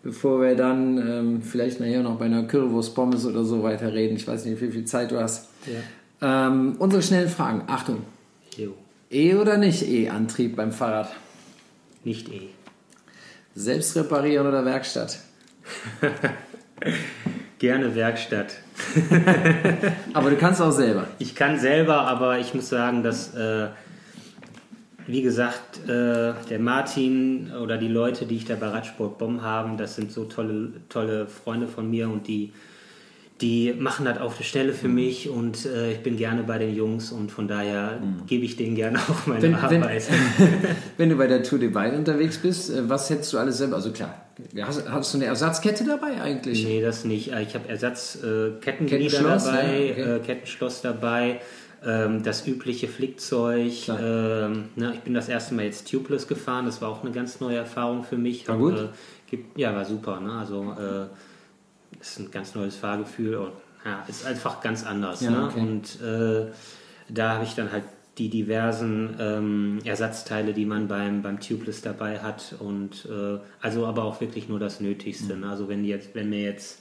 [0.03, 4.17] Bevor wir dann ähm, vielleicht nachher noch bei einer Currywurst Pommes oder so weiter reden.
[4.17, 5.49] Ich weiß nicht, wie viel Zeit du hast.
[5.67, 6.49] Ja.
[6.49, 7.63] Ähm, unsere schnellen Fragen.
[7.67, 8.03] Achtung.
[8.57, 8.75] Jo.
[9.11, 11.11] E oder nicht E-Antrieb beim Fahrrad?
[12.05, 12.49] Nicht E.
[13.59, 15.19] Selbst reparieren oder Werkstatt?
[17.59, 18.55] Gerne Werkstatt.
[20.15, 21.09] aber du kannst auch selber.
[21.19, 23.67] Ich kann selber, aber ich muss sagen, dass, äh,
[25.09, 29.77] wie gesagt, äh, der Martin oder die Leute, die ich da bei Radsport Bomb haben,
[29.77, 32.53] das sind so tolle, tolle Freunde von mir und die,
[33.41, 36.75] die machen das auf der Stelle für mich und äh, ich bin gerne bei den
[36.75, 38.27] Jungs und von daher mhm.
[38.27, 40.09] gebe ich denen gerne auch meine wenn, Arbeit.
[40.11, 43.59] Wenn, wenn, du bei der Tour de Wein unterwegs bist, äh, was hättest du alles
[43.59, 43.77] selber?
[43.77, 44.27] Also klar,
[44.61, 46.65] hast, hast, du eine Ersatzkette dabei eigentlich?
[46.65, 47.29] Nee, das nicht.
[47.29, 50.17] Ich habe Ersatzkettenglieder äh, dabei, ja, okay.
[50.17, 51.41] äh, Kettenschloss dabei.
[51.87, 53.89] Ähm, das übliche Flickzeug.
[53.89, 56.67] Ähm, ne, ich bin das erste Mal jetzt tubeless gefahren.
[56.67, 58.49] Das war auch eine ganz neue Erfahrung für mich.
[58.49, 58.79] War gut?
[58.79, 58.89] Äh,
[59.31, 60.21] gibt, ja, war super.
[60.21, 60.33] Ne?
[60.33, 61.07] Also äh,
[62.01, 63.53] ist ein ganz neues Fahrgefühl und
[63.85, 65.21] ja, ist einfach ganz anders.
[65.21, 65.47] Ja, ne?
[65.47, 65.61] okay.
[65.61, 66.53] Und äh,
[67.09, 67.85] da habe ich dann halt
[68.19, 74.03] die diversen ähm, Ersatzteile, die man beim, beim Tubeless dabei hat und äh, also aber
[74.05, 75.35] auch wirklich nur das Nötigste.
[75.35, 75.43] Mhm.
[75.43, 75.51] Ne?
[75.51, 76.81] Also wenn jetzt, wenn mir jetzt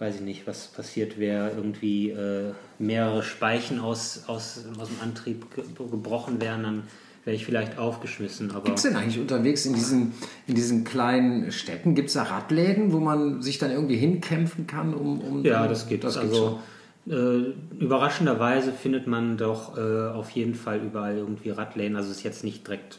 [0.00, 5.46] weiß ich nicht, was passiert wäre, irgendwie äh, mehrere Speichen aus, aus, aus dem Antrieb
[5.54, 6.82] gebrochen wären, dann
[7.24, 8.52] wäre ich vielleicht aufgeschmissen.
[8.64, 10.12] Gibt es denn eigentlich unterwegs in diesen,
[10.46, 14.94] in diesen kleinen Städten, gibt es da Radläden, wo man sich dann irgendwie hinkämpfen kann?
[14.94, 16.16] Um, um ja, das gibt es.
[16.16, 16.60] Also
[17.08, 21.96] äh, überraschenderweise findet man doch äh, auf jeden Fall überall irgendwie Radläden.
[21.96, 22.98] Also es ist jetzt nicht direkt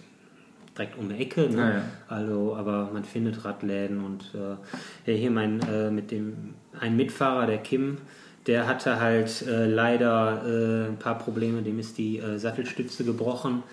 [0.77, 1.49] direkt um die Ecke.
[1.49, 1.57] Ne?
[1.57, 1.81] Ja, ja.
[2.07, 7.45] Also, aber man findet Radläden und äh, ja, hier mein äh, mit dem ein Mitfahrer,
[7.45, 7.97] der Kim,
[8.47, 11.61] der hatte halt äh, leider äh, ein paar Probleme.
[11.61, 13.63] Dem ist die äh, Sattelstütze gebrochen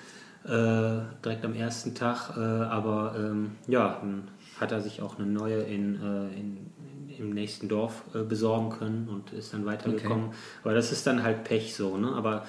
[0.45, 2.37] äh, direkt am ersten Tag.
[2.37, 4.29] aber ähm, ja, dann
[4.61, 6.71] hat er sich auch eine neue in, in
[7.19, 10.27] im nächsten Dorf besorgen können und ist dann weitergekommen.
[10.27, 10.37] Okay.
[10.63, 11.97] Aber das ist dann halt Pech so.
[11.97, 12.13] Ne?
[12.13, 12.47] Aber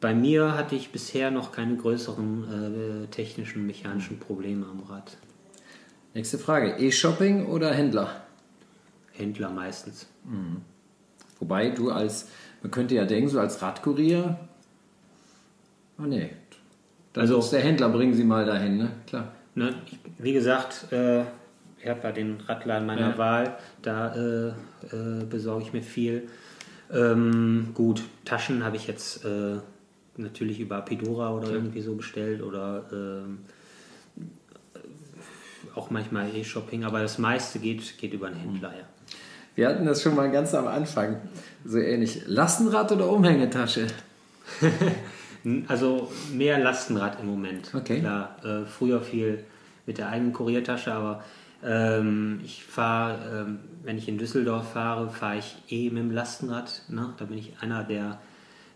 [0.00, 5.16] bei mir hatte ich bisher noch keine größeren äh, technischen, mechanischen Probleme am Rad.
[6.14, 8.22] Nächste Frage: E-Shopping oder Händler?
[9.12, 10.06] Händler meistens.
[10.24, 10.62] Mhm.
[11.38, 12.28] Wobei du als,
[12.62, 14.38] man könnte ja denken, so als Radkurier,
[15.98, 16.30] oh nee,
[17.16, 18.90] dann also, ist der Händler, bringen Sie mal dahin, ne?
[19.06, 19.32] Klar.
[19.54, 21.22] Ne, ich, wie gesagt, äh,
[21.80, 23.18] ich habe ja den Radladen meiner ja.
[23.18, 26.28] Wahl, da äh, äh, besorge ich mir viel.
[26.92, 29.56] Ähm, gut, Taschen habe ich jetzt äh,
[30.18, 31.54] natürlich über Apidora oder Klar.
[31.54, 33.38] irgendwie so bestellt oder ähm,
[35.74, 38.84] auch manchmal E-Shopping, aber das meiste geht, geht über einen Händler, ja.
[39.54, 41.16] Wir hatten das schon mal ganz am Anfang,
[41.64, 42.24] so ähnlich.
[42.26, 43.86] Lastenrad oder Umhängetasche?
[45.68, 47.74] also mehr Lastenrad im Moment.
[47.74, 48.00] Okay.
[48.00, 49.44] Klar, äh, früher viel
[49.86, 51.22] mit der eigenen Kuriertasche, aber
[51.64, 56.82] ähm, ich fahre, ähm, wenn ich in Düsseldorf fahre, fahre ich eh mit dem Lastenrad.
[56.88, 57.14] Ne?
[57.18, 58.18] Da bin ich einer der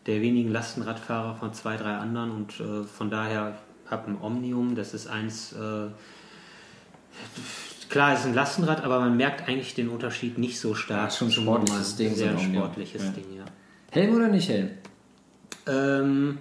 [0.07, 4.95] der wenigen Lastenradfahrer von zwei, drei anderen und äh, von daher habe ein Omnium, das
[4.95, 5.89] ist eins, äh,
[7.89, 11.11] klar, es ist ein Lastenrad, aber man merkt eigentlich den Unterschied nicht so stark.
[11.11, 12.15] Ja, schon ein sportliches Ding.
[12.15, 13.11] Sehr so sportliches ja.
[13.11, 13.45] Ding, ja.
[13.91, 14.71] Helm oder nicht Helm?
[15.67, 16.39] Ähm,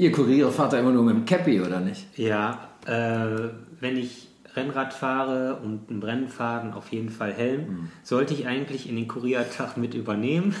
[0.00, 2.16] Ihr Kuriere fahrt da immer nur mit dem Cappy, oder nicht?
[2.16, 3.50] Ja, äh,
[3.80, 7.60] wenn ich Rennrad fahre und ein Rennen fahre, auf jeden Fall Helm.
[7.60, 7.90] Mhm.
[8.02, 10.54] Sollte ich eigentlich in den Kuriertag mit übernehmen,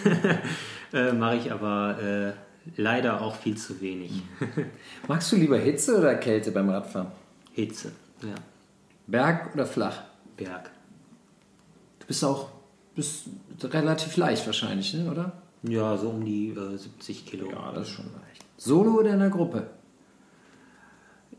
[0.92, 2.32] äh, mache ich aber äh,
[2.76, 4.10] leider auch viel zu wenig.
[4.40, 4.66] Mhm.
[5.08, 7.08] Magst du lieber Hitze oder Kälte beim Radfahren?
[7.54, 8.34] Hitze, ja.
[9.06, 10.02] Berg oder flach?
[10.36, 10.70] Berg.
[12.00, 12.50] Du bist auch
[12.94, 13.28] bist
[13.62, 15.10] relativ leicht wahrscheinlich, ne?
[15.10, 15.32] oder?
[15.62, 17.50] Ja, so um die äh, 70 Kilo.
[17.50, 18.44] Ja, das ist schon leicht.
[18.62, 19.66] Solo oder in der Gruppe?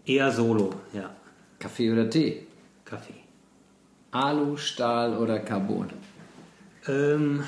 [0.08, 1.12] Eher Solo, ja.
[1.60, 2.48] Kaffee oder Tee?
[2.84, 3.14] Kaffee.
[4.10, 5.92] Alu, Stahl oder Carbon?
[6.88, 7.44] Ähm,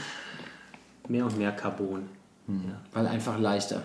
[1.08, 2.08] mehr und mehr Carbon.
[2.46, 2.62] Hm.
[2.68, 2.82] Ja.
[2.94, 3.82] Weil einfach leichter.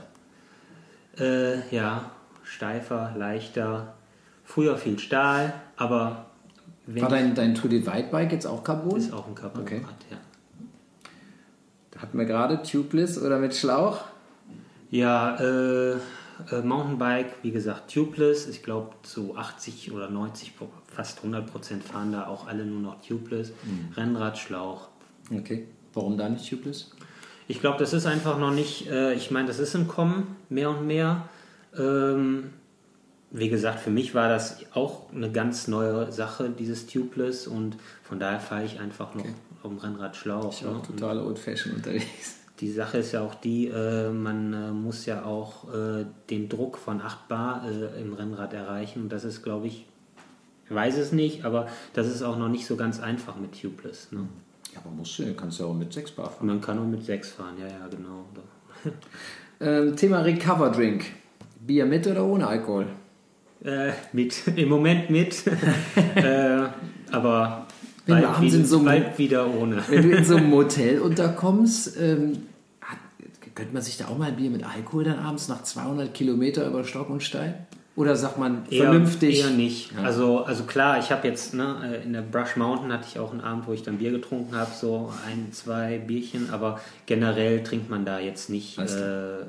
[1.18, 2.10] Äh, ja,
[2.42, 3.94] steifer, leichter.
[4.44, 6.26] Früher viel Stahl, aber.
[6.86, 8.98] War dein, dein Tour de White Bike jetzt auch Carbon?
[8.98, 9.80] Ist auch ein Carbon, okay.
[10.10, 10.18] ja.
[11.92, 14.04] Da hatten wir gerade Tubeless oder mit Schlauch?
[14.90, 15.96] Ja, äh,
[16.50, 18.48] äh, Mountainbike, wie gesagt, tubeless.
[18.48, 20.52] Ich glaube, zu 80 oder 90,
[20.86, 23.50] fast 100 Prozent fahren da auch alle nur noch tubeless.
[23.50, 23.92] Mhm.
[23.96, 24.88] Rennrad, Schlauch.
[25.30, 25.66] Okay.
[25.94, 26.90] Warum da nicht tubeless?
[27.48, 30.70] Ich glaube, das ist einfach noch nicht, äh, ich meine, das ist im Kommen, mehr
[30.70, 31.28] und mehr.
[31.76, 32.50] Ähm,
[33.30, 38.18] wie gesagt, für mich war das auch eine ganz neue Sache, dieses Tubeless und von
[38.18, 39.34] daher fahre ich einfach noch okay.
[39.62, 40.52] auf dem Rennrad Schlauch.
[40.52, 40.82] Ich auch ne?
[40.82, 45.24] total old fashion unterwegs die Sache ist ja auch die, äh, man äh, muss ja
[45.24, 49.02] auch äh, den Druck von 8 Bar äh, im Rennrad erreichen.
[49.02, 49.86] Und das ist, glaube ich,
[50.64, 54.12] ich weiß es nicht, aber das ist auch noch nicht so ganz einfach mit Tubeless.
[54.12, 54.26] Ne?
[54.74, 56.46] Ja, aber musst du, kannst ja auch mit 6 Bar fahren.
[56.46, 58.24] Man kann auch mit 6 fahren, ja, ja, genau.
[59.60, 61.04] ähm, Thema Recover Drink.
[61.60, 62.86] Bier mit oder ohne Alkohol?
[63.64, 64.46] Äh, mit.
[64.56, 65.42] Im Moment mit.
[66.14, 66.66] Äh,
[67.12, 67.67] aber
[68.08, 69.82] wenn bald, wieder, so bald wieder ohne.
[69.88, 72.38] Wenn du in so einem Motel unterkommst, ähm,
[73.54, 76.66] könnte man sich da auch mal ein Bier mit Alkohol dann abends nach 200 Kilometer
[76.66, 77.54] über Stock und Stein?
[77.96, 79.40] Oder sagt man Eher, vernünftig?
[79.40, 79.90] Eher nicht.
[79.92, 80.04] Ja.
[80.04, 83.40] Also, also klar, ich habe jetzt ne, in der Brush Mountain hatte ich auch einen
[83.40, 88.04] Abend, wo ich dann Bier getrunken habe, so ein, zwei Bierchen, aber generell trinkt man
[88.04, 88.78] da jetzt nicht.
[88.78, 89.44] Weißt Äh, äh,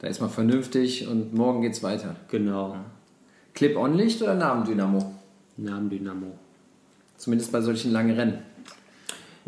[0.00, 2.16] Da ist man vernünftig und morgen geht's weiter.
[2.28, 2.76] genau.
[3.54, 5.14] Clip-on-Licht oder Namendynamo?
[5.56, 6.38] Namen Dynamo.
[7.18, 8.38] Zumindest bei solchen langen Rennen.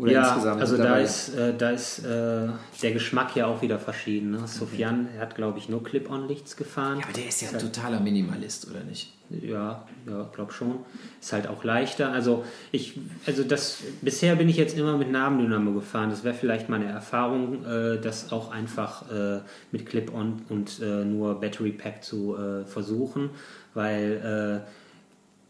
[0.01, 2.47] Oder ja, insgesamt also da ist, äh, da ist äh,
[2.81, 4.31] der Geschmack ja auch wieder verschieden.
[4.31, 4.47] Ne?
[4.47, 6.99] Sofian hat, glaube ich, nur Clip-on-Lichts gefahren.
[6.99, 9.13] Ja, aber der ist ja ein totaler Minimalist, oder nicht?
[9.29, 10.79] Ja, ja, glaube schon.
[11.21, 12.11] Ist halt auch leichter.
[12.11, 16.09] Also ich, also das bisher bin ich jetzt immer mit Nabendynamo gefahren.
[16.09, 19.41] Das wäre vielleicht meine Erfahrung, äh, das auch einfach äh,
[19.71, 23.29] mit Clip-on und äh, nur Battery Pack zu äh, versuchen,
[23.75, 24.63] weil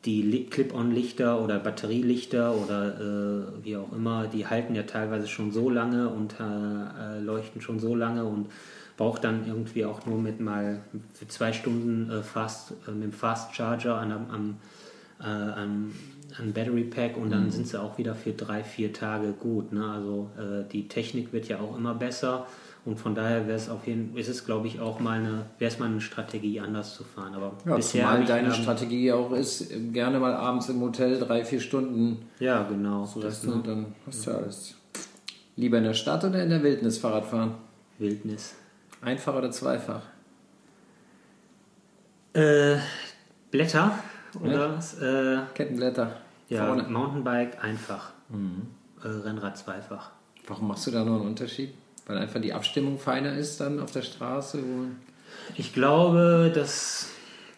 [0.05, 5.51] die Li- Clip-on-Lichter oder Batterielichter oder äh, wie auch immer, die halten ja teilweise schon
[5.51, 8.47] so lange und äh, äh, leuchten schon so lange und
[8.97, 10.81] braucht dann irgendwie auch nur mit mal
[11.13, 14.55] für zwei Stunden äh, Fast, äh, mit dem Fast Charger an, am- am,
[15.19, 15.91] äh, an
[16.53, 19.73] Battery Pack und dann sind sie auch wieder für drei, vier Tage gut.
[19.73, 19.85] Ne?
[19.85, 20.29] Also
[20.71, 22.47] die Technik wird ja auch immer besser
[22.85, 25.71] und von daher wäre es auf jeden ist es glaube ich auch mal eine, wäre
[25.71, 27.33] es mal eine Strategie anders zu fahren.
[27.35, 30.81] Aber Ja, bisher zumal habe ich, deine ähm, Strategie auch ist, gerne mal abends im
[30.81, 33.05] Hotel drei, vier Stunden Ja, genau.
[33.05, 34.75] zu Das, resten und dann hast du alles.
[35.57, 37.55] Lieber in der Stadt oder in der Wildnis Fahrrad fahren?
[37.99, 38.55] Wildnis.
[39.01, 40.01] Einfach oder zweifach?
[42.33, 42.77] Äh,
[43.51, 43.91] Blätter
[44.41, 44.99] oder was?
[45.01, 46.15] Äh, Kettenblätter.
[46.49, 46.83] ja, Vorne.
[46.83, 48.11] Mountainbike einfach.
[49.03, 50.11] Äh, Rennrad zweifach.
[50.47, 51.73] Warum machst du da noch einen Unterschied?
[52.11, 54.61] Weil einfach die Abstimmung feiner ist dann auf der Straße?
[55.55, 57.07] Ich glaube, dass,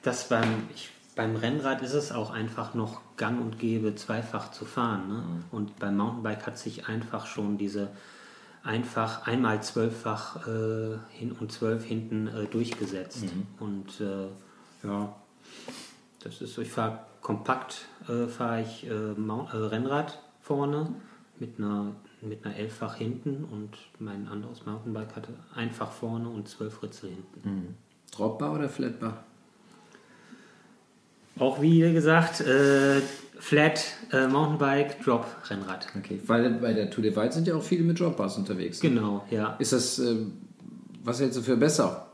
[0.04, 4.66] dass beim, ich, beim Rennrad ist es auch einfach noch gang und gäbe, zweifach zu
[4.66, 5.08] fahren.
[5.08, 5.24] Ne?
[5.50, 7.90] Und beim Mountainbike hat sich einfach schon diese
[8.62, 13.26] einfach einmal zwölffach äh, hin und zwölf hinten äh, durchgesetzt.
[13.60, 15.16] Und äh, ja,
[16.24, 16.62] das ist so.
[16.62, 20.94] Ich fahre kompakt, äh, fahre ich äh, äh, Rennrad vorne
[21.40, 21.96] mit einer
[22.28, 23.70] mit einer elffach hinten und
[24.00, 27.76] mein anderes Mountainbike hatte einfach vorne und zwölf Ritzel hinten.
[28.12, 29.24] Dropbar oder Flatbar?
[31.40, 33.02] Auch wie gesagt, äh,
[33.40, 35.88] Flat, äh, Mountainbike, Drop, Rennrad.
[35.98, 38.80] Okay, weil bei der Tour de Wald sind ja auch viele mit Dropbars unterwegs.
[38.80, 39.56] Genau, ja.
[39.60, 40.16] Ist das, äh,
[41.04, 42.08] was hältst du für besser?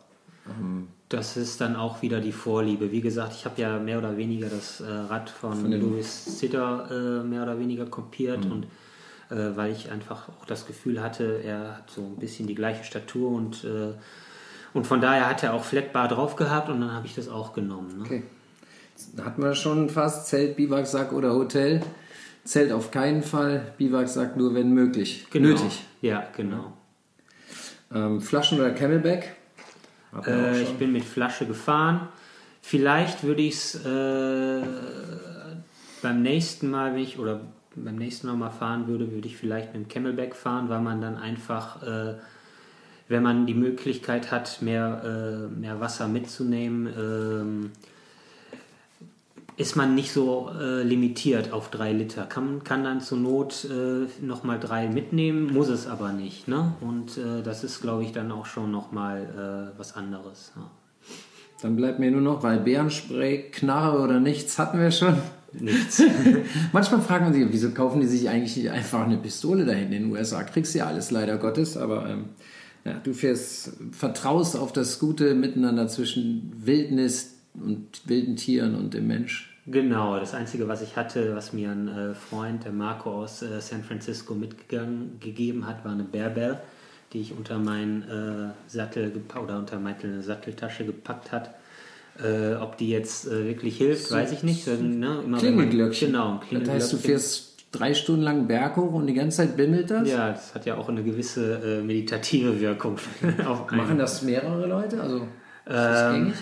[1.10, 2.92] Das ist dann auch wieder die Vorliebe.
[2.92, 7.22] Wie gesagt, ich habe ja mehr oder weniger das äh, Rad von, Von Louis Sitter
[7.22, 8.68] äh, mehr oder weniger kopiert und
[9.30, 12.84] äh, weil ich einfach auch das Gefühl hatte, er hat so ein bisschen die gleiche
[12.84, 13.94] Statur und, äh,
[14.74, 17.54] und von daher hat er auch Flatbar drauf gehabt und dann habe ich das auch
[17.54, 18.00] genommen.
[18.00, 18.04] Ne?
[18.06, 18.24] Okay.
[19.24, 21.82] Hatten wir schon fast Zelt, Biwaksack oder Hotel.
[22.44, 25.28] Zelt auf keinen Fall, Biwaksack nur wenn möglich.
[25.30, 25.50] Genau.
[25.50, 25.86] Nötig.
[26.02, 26.74] Ja, genau.
[27.94, 29.36] Ähm, Flaschen oder Camelback?
[30.26, 32.08] Äh, ich bin mit Flasche gefahren.
[32.62, 34.62] Vielleicht würde ich es äh,
[36.02, 37.42] beim nächsten Mal, wenn ich oder
[37.84, 41.02] beim nächsten Mal mal fahren würde, würde ich vielleicht mit dem Camelback fahren, weil man
[41.02, 42.16] dann einfach, äh,
[43.08, 47.72] wenn man die Möglichkeit hat, mehr, äh, mehr Wasser mitzunehmen, ähm,
[49.60, 52.24] ist man nicht so äh, limitiert auf drei Liter.
[52.24, 56.48] Kann, kann dann zur Not äh, nochmal drei mitnehmen, muss es aber nicht.
[56.48, 56.74] Ne?
[56.80, 60.54] Und äh, das ist, glaube ich, dann auch schon nochmal äh, was anderes.
[60.56, 60.72] Ja.
[61.62, 65.18] Dann bleibt mir nur noch, weil Bärenspray, Knarre oder nichts hatten wir schon.
[65.54, 66.02] Nichts.
[66.74, 69.94] Manchmal fragt man sich, wieso kaufen die sich eigentlich nicht einfach eine Pistole da hinten
[69.94, 70.44] in den USA?
[70.44, 72.26] Kriegst ja alles leider Gottes, aber ähm,
[72.86, 79.08] ja, du fährst, vertraust auf das gute Miteinander zwischen Wildnis und wilden Tieren und dem
[79.08, 79.50] Mensch.
[79.66, 83.62] Genau, das Einzige, was ich hatte, was mir ein äh, Freund, der Marco aus äh,
[83.62, 86.60] San Francisco mitgegangen gegeben hat, war eine Bearbell,
[87.14, 91.54] die ich unter meinen äh, Sattel oder unter meine Satteltasche gepackt hat.
[92.24, 94.68] Äh, ob die jetzt äh, wirklich hilft, weiß ich nicht.
[94.68, 96.12] Denn, ne, immer wenn man- Klingelglöckchen.
[96.12, 96.98] Genau, ein Das heißt, Klingelglöckchen.
[97.02, 100.10] du fährst drei Stunden lang Berg hoch und die ganze Zeit bimmelt das?
[100.10, 102.98] Ja, das hat ja auch eine gewisse äh, meditative Wirkung.
[103.72, 105.00] Machen das mehrere Leute?
[105.02, 105.28] Also,
[105.68, 106.34] Ähm,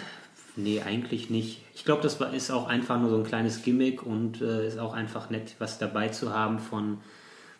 [0.56, 1.62] nee, eigentlich nicht.
[1.76, 4.94] Ich glaube, das ist auch einfach nur so ein kleines Gimmick und äh, ist auch
[4.94, 6.98] einfach nett, was dabei zu haben von,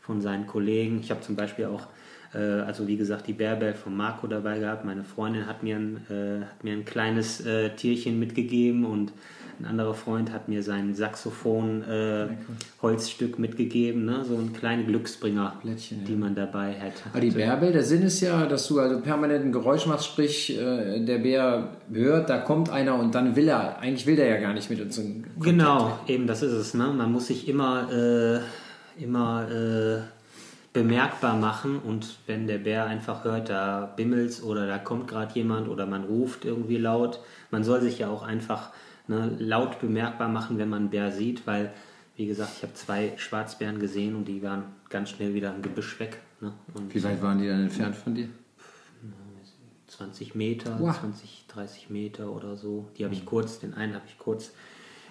[0.02, 1.00] von seinen Kollegen.
[1.02, 1.88] Ich habe zum Beispiel auch,
[2.34, 4.86] also wie gesagt, die Bärbel von Marco dabei gehabt.
[4.86, 9.14] Meine Freundin hat mir ein, äh, hat mir ein kleines äh, Tierchen mitgegeben und
[9.60, 12.28] ein anderer Freund hat mir sein Saxophon äh,
[13.38, 14.24] mitgegeben, ne?
[14.24, 16.18] so ein kleine Glücksbringer, Blättchen, die ja.
[16.18, 16.94] man dabei hat.
[17.12, 20.56] Aber die Bärbel, der Sinn ist ja, dass du also permanent ein Geräusch machst, sprich,
[20.56, 24.38] äh, der Bär hört, da kommt einer und dann will er, eigentlich will der ja
[24.40, 25.44] gar nicht mit uns in Kontakt.
[25.44, 26.74] Genau, eben das ist es.
[26.76, 26.94] Ne?
[26.96, 30.02] Man muss sich immer, äh, immer äh,
[30.74, 35.68] bemerkbar machen und wenn der Bär einfach hört, da bimmelt's oder da kommt gerade jemand
[35.70, 37.20] oder man ruft irgendwie laut,
[37.52, 38.72] man soll sich ja auch einfach
[39.08, 41.74] ne, laut bemerkbar machen, wenn man einen Bär sieht, weil,
[42.16, 46.00] wie gesagt, ich habe zwei Schwarzbären gesehen und die waren ganz schnell wieder im Gebüsch
[46.00, 46.20] weg.
[46.42, 46.54] Ne?
[46.74, 48.30] Und Wie weit waren die dann entfernt von dir?
[49.88, 51.00] 20 Meter, Wow.
[51.00, 52.88] 20, 30 Meter oder so.
[52.98, 54.52] Die habe ich kurz, den einen habe ich kurz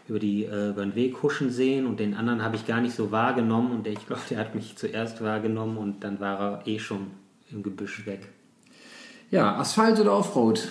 [0.08, 2.94] über, die, äh, über den Weg huschen sehen und den anderen habe ich gar nicht
[2.94, 6.66] so wahrgenommen und der, ich glaube, der hat mich zuerst wahrgenommen und dann war er
[6.66, 7.08] eh schon
[7.50, 8.28] im Gebüsch weg.
[9.30, 10.68] Ja, Asphalt oder Offroad?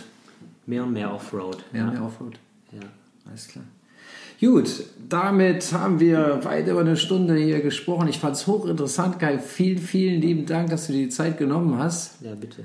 [0.66, 1.64] Mehr und mehr Offroad.
[1.74, 2.40] Ja, mehr Offroad.
[2.72, 2.80] Ja.
[3.28, 3.66] Alles klar.
[4.40, 8.08] Gut, damit haben wir weit über eine Stunde hier gesprochen.
[8.10, 9.40] Ich fand es hochinteressant, Kai.
[9.40, 12.22] Vielen, vielen lieben Dank, dass du dir die Zeit genommen hast.
[12.22, 12.64] ja, bitte.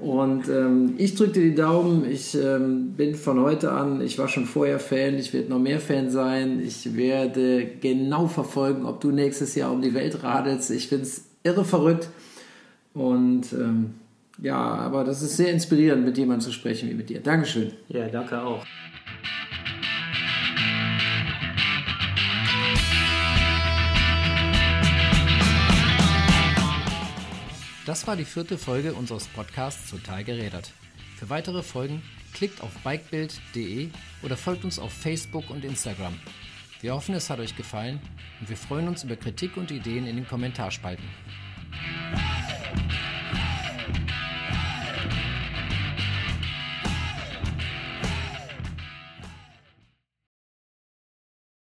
[0.00, 2.08] Und ähm, ich drücke dir die Daumen.
[2.08, 5.80] Ich ähm, bin von heute an, ich war schon vorher Fan, ich werde noch mehr
[5.80, 6.60] Fan sein.
[6.64, 10.70] Ich werde genau verfolgen, ob du nächstes Jahr um die Welt radelst.
[10.70, 12.08] Ich finde es irre verrückt.
[12.94, 13.94] Und ähm,
[14.40, 17.20] ja, aber das ist sehr inspirierend, mit jemandem zu sprechen wie mit dir.
[17.20, 17.72] Dankeschön.
[17.88, 18.64] Ja, danke auch.
[27.88, 30.72] Das war die vierte Folge unseres Podcasts Total gerädert.
[31.16, 32.02] Für weitere Folgen
[32.34, 33.88] klickt auf bikebild.de
[34.22, 36.12] oder folgt uns auf Facebook und Instagram.
[36.82, 37.98] Wir hoffen, es hat euch gefallen
[38.40, 41.06] und wir freuen uns über Kritik und Ideen in den Kommentarspalten.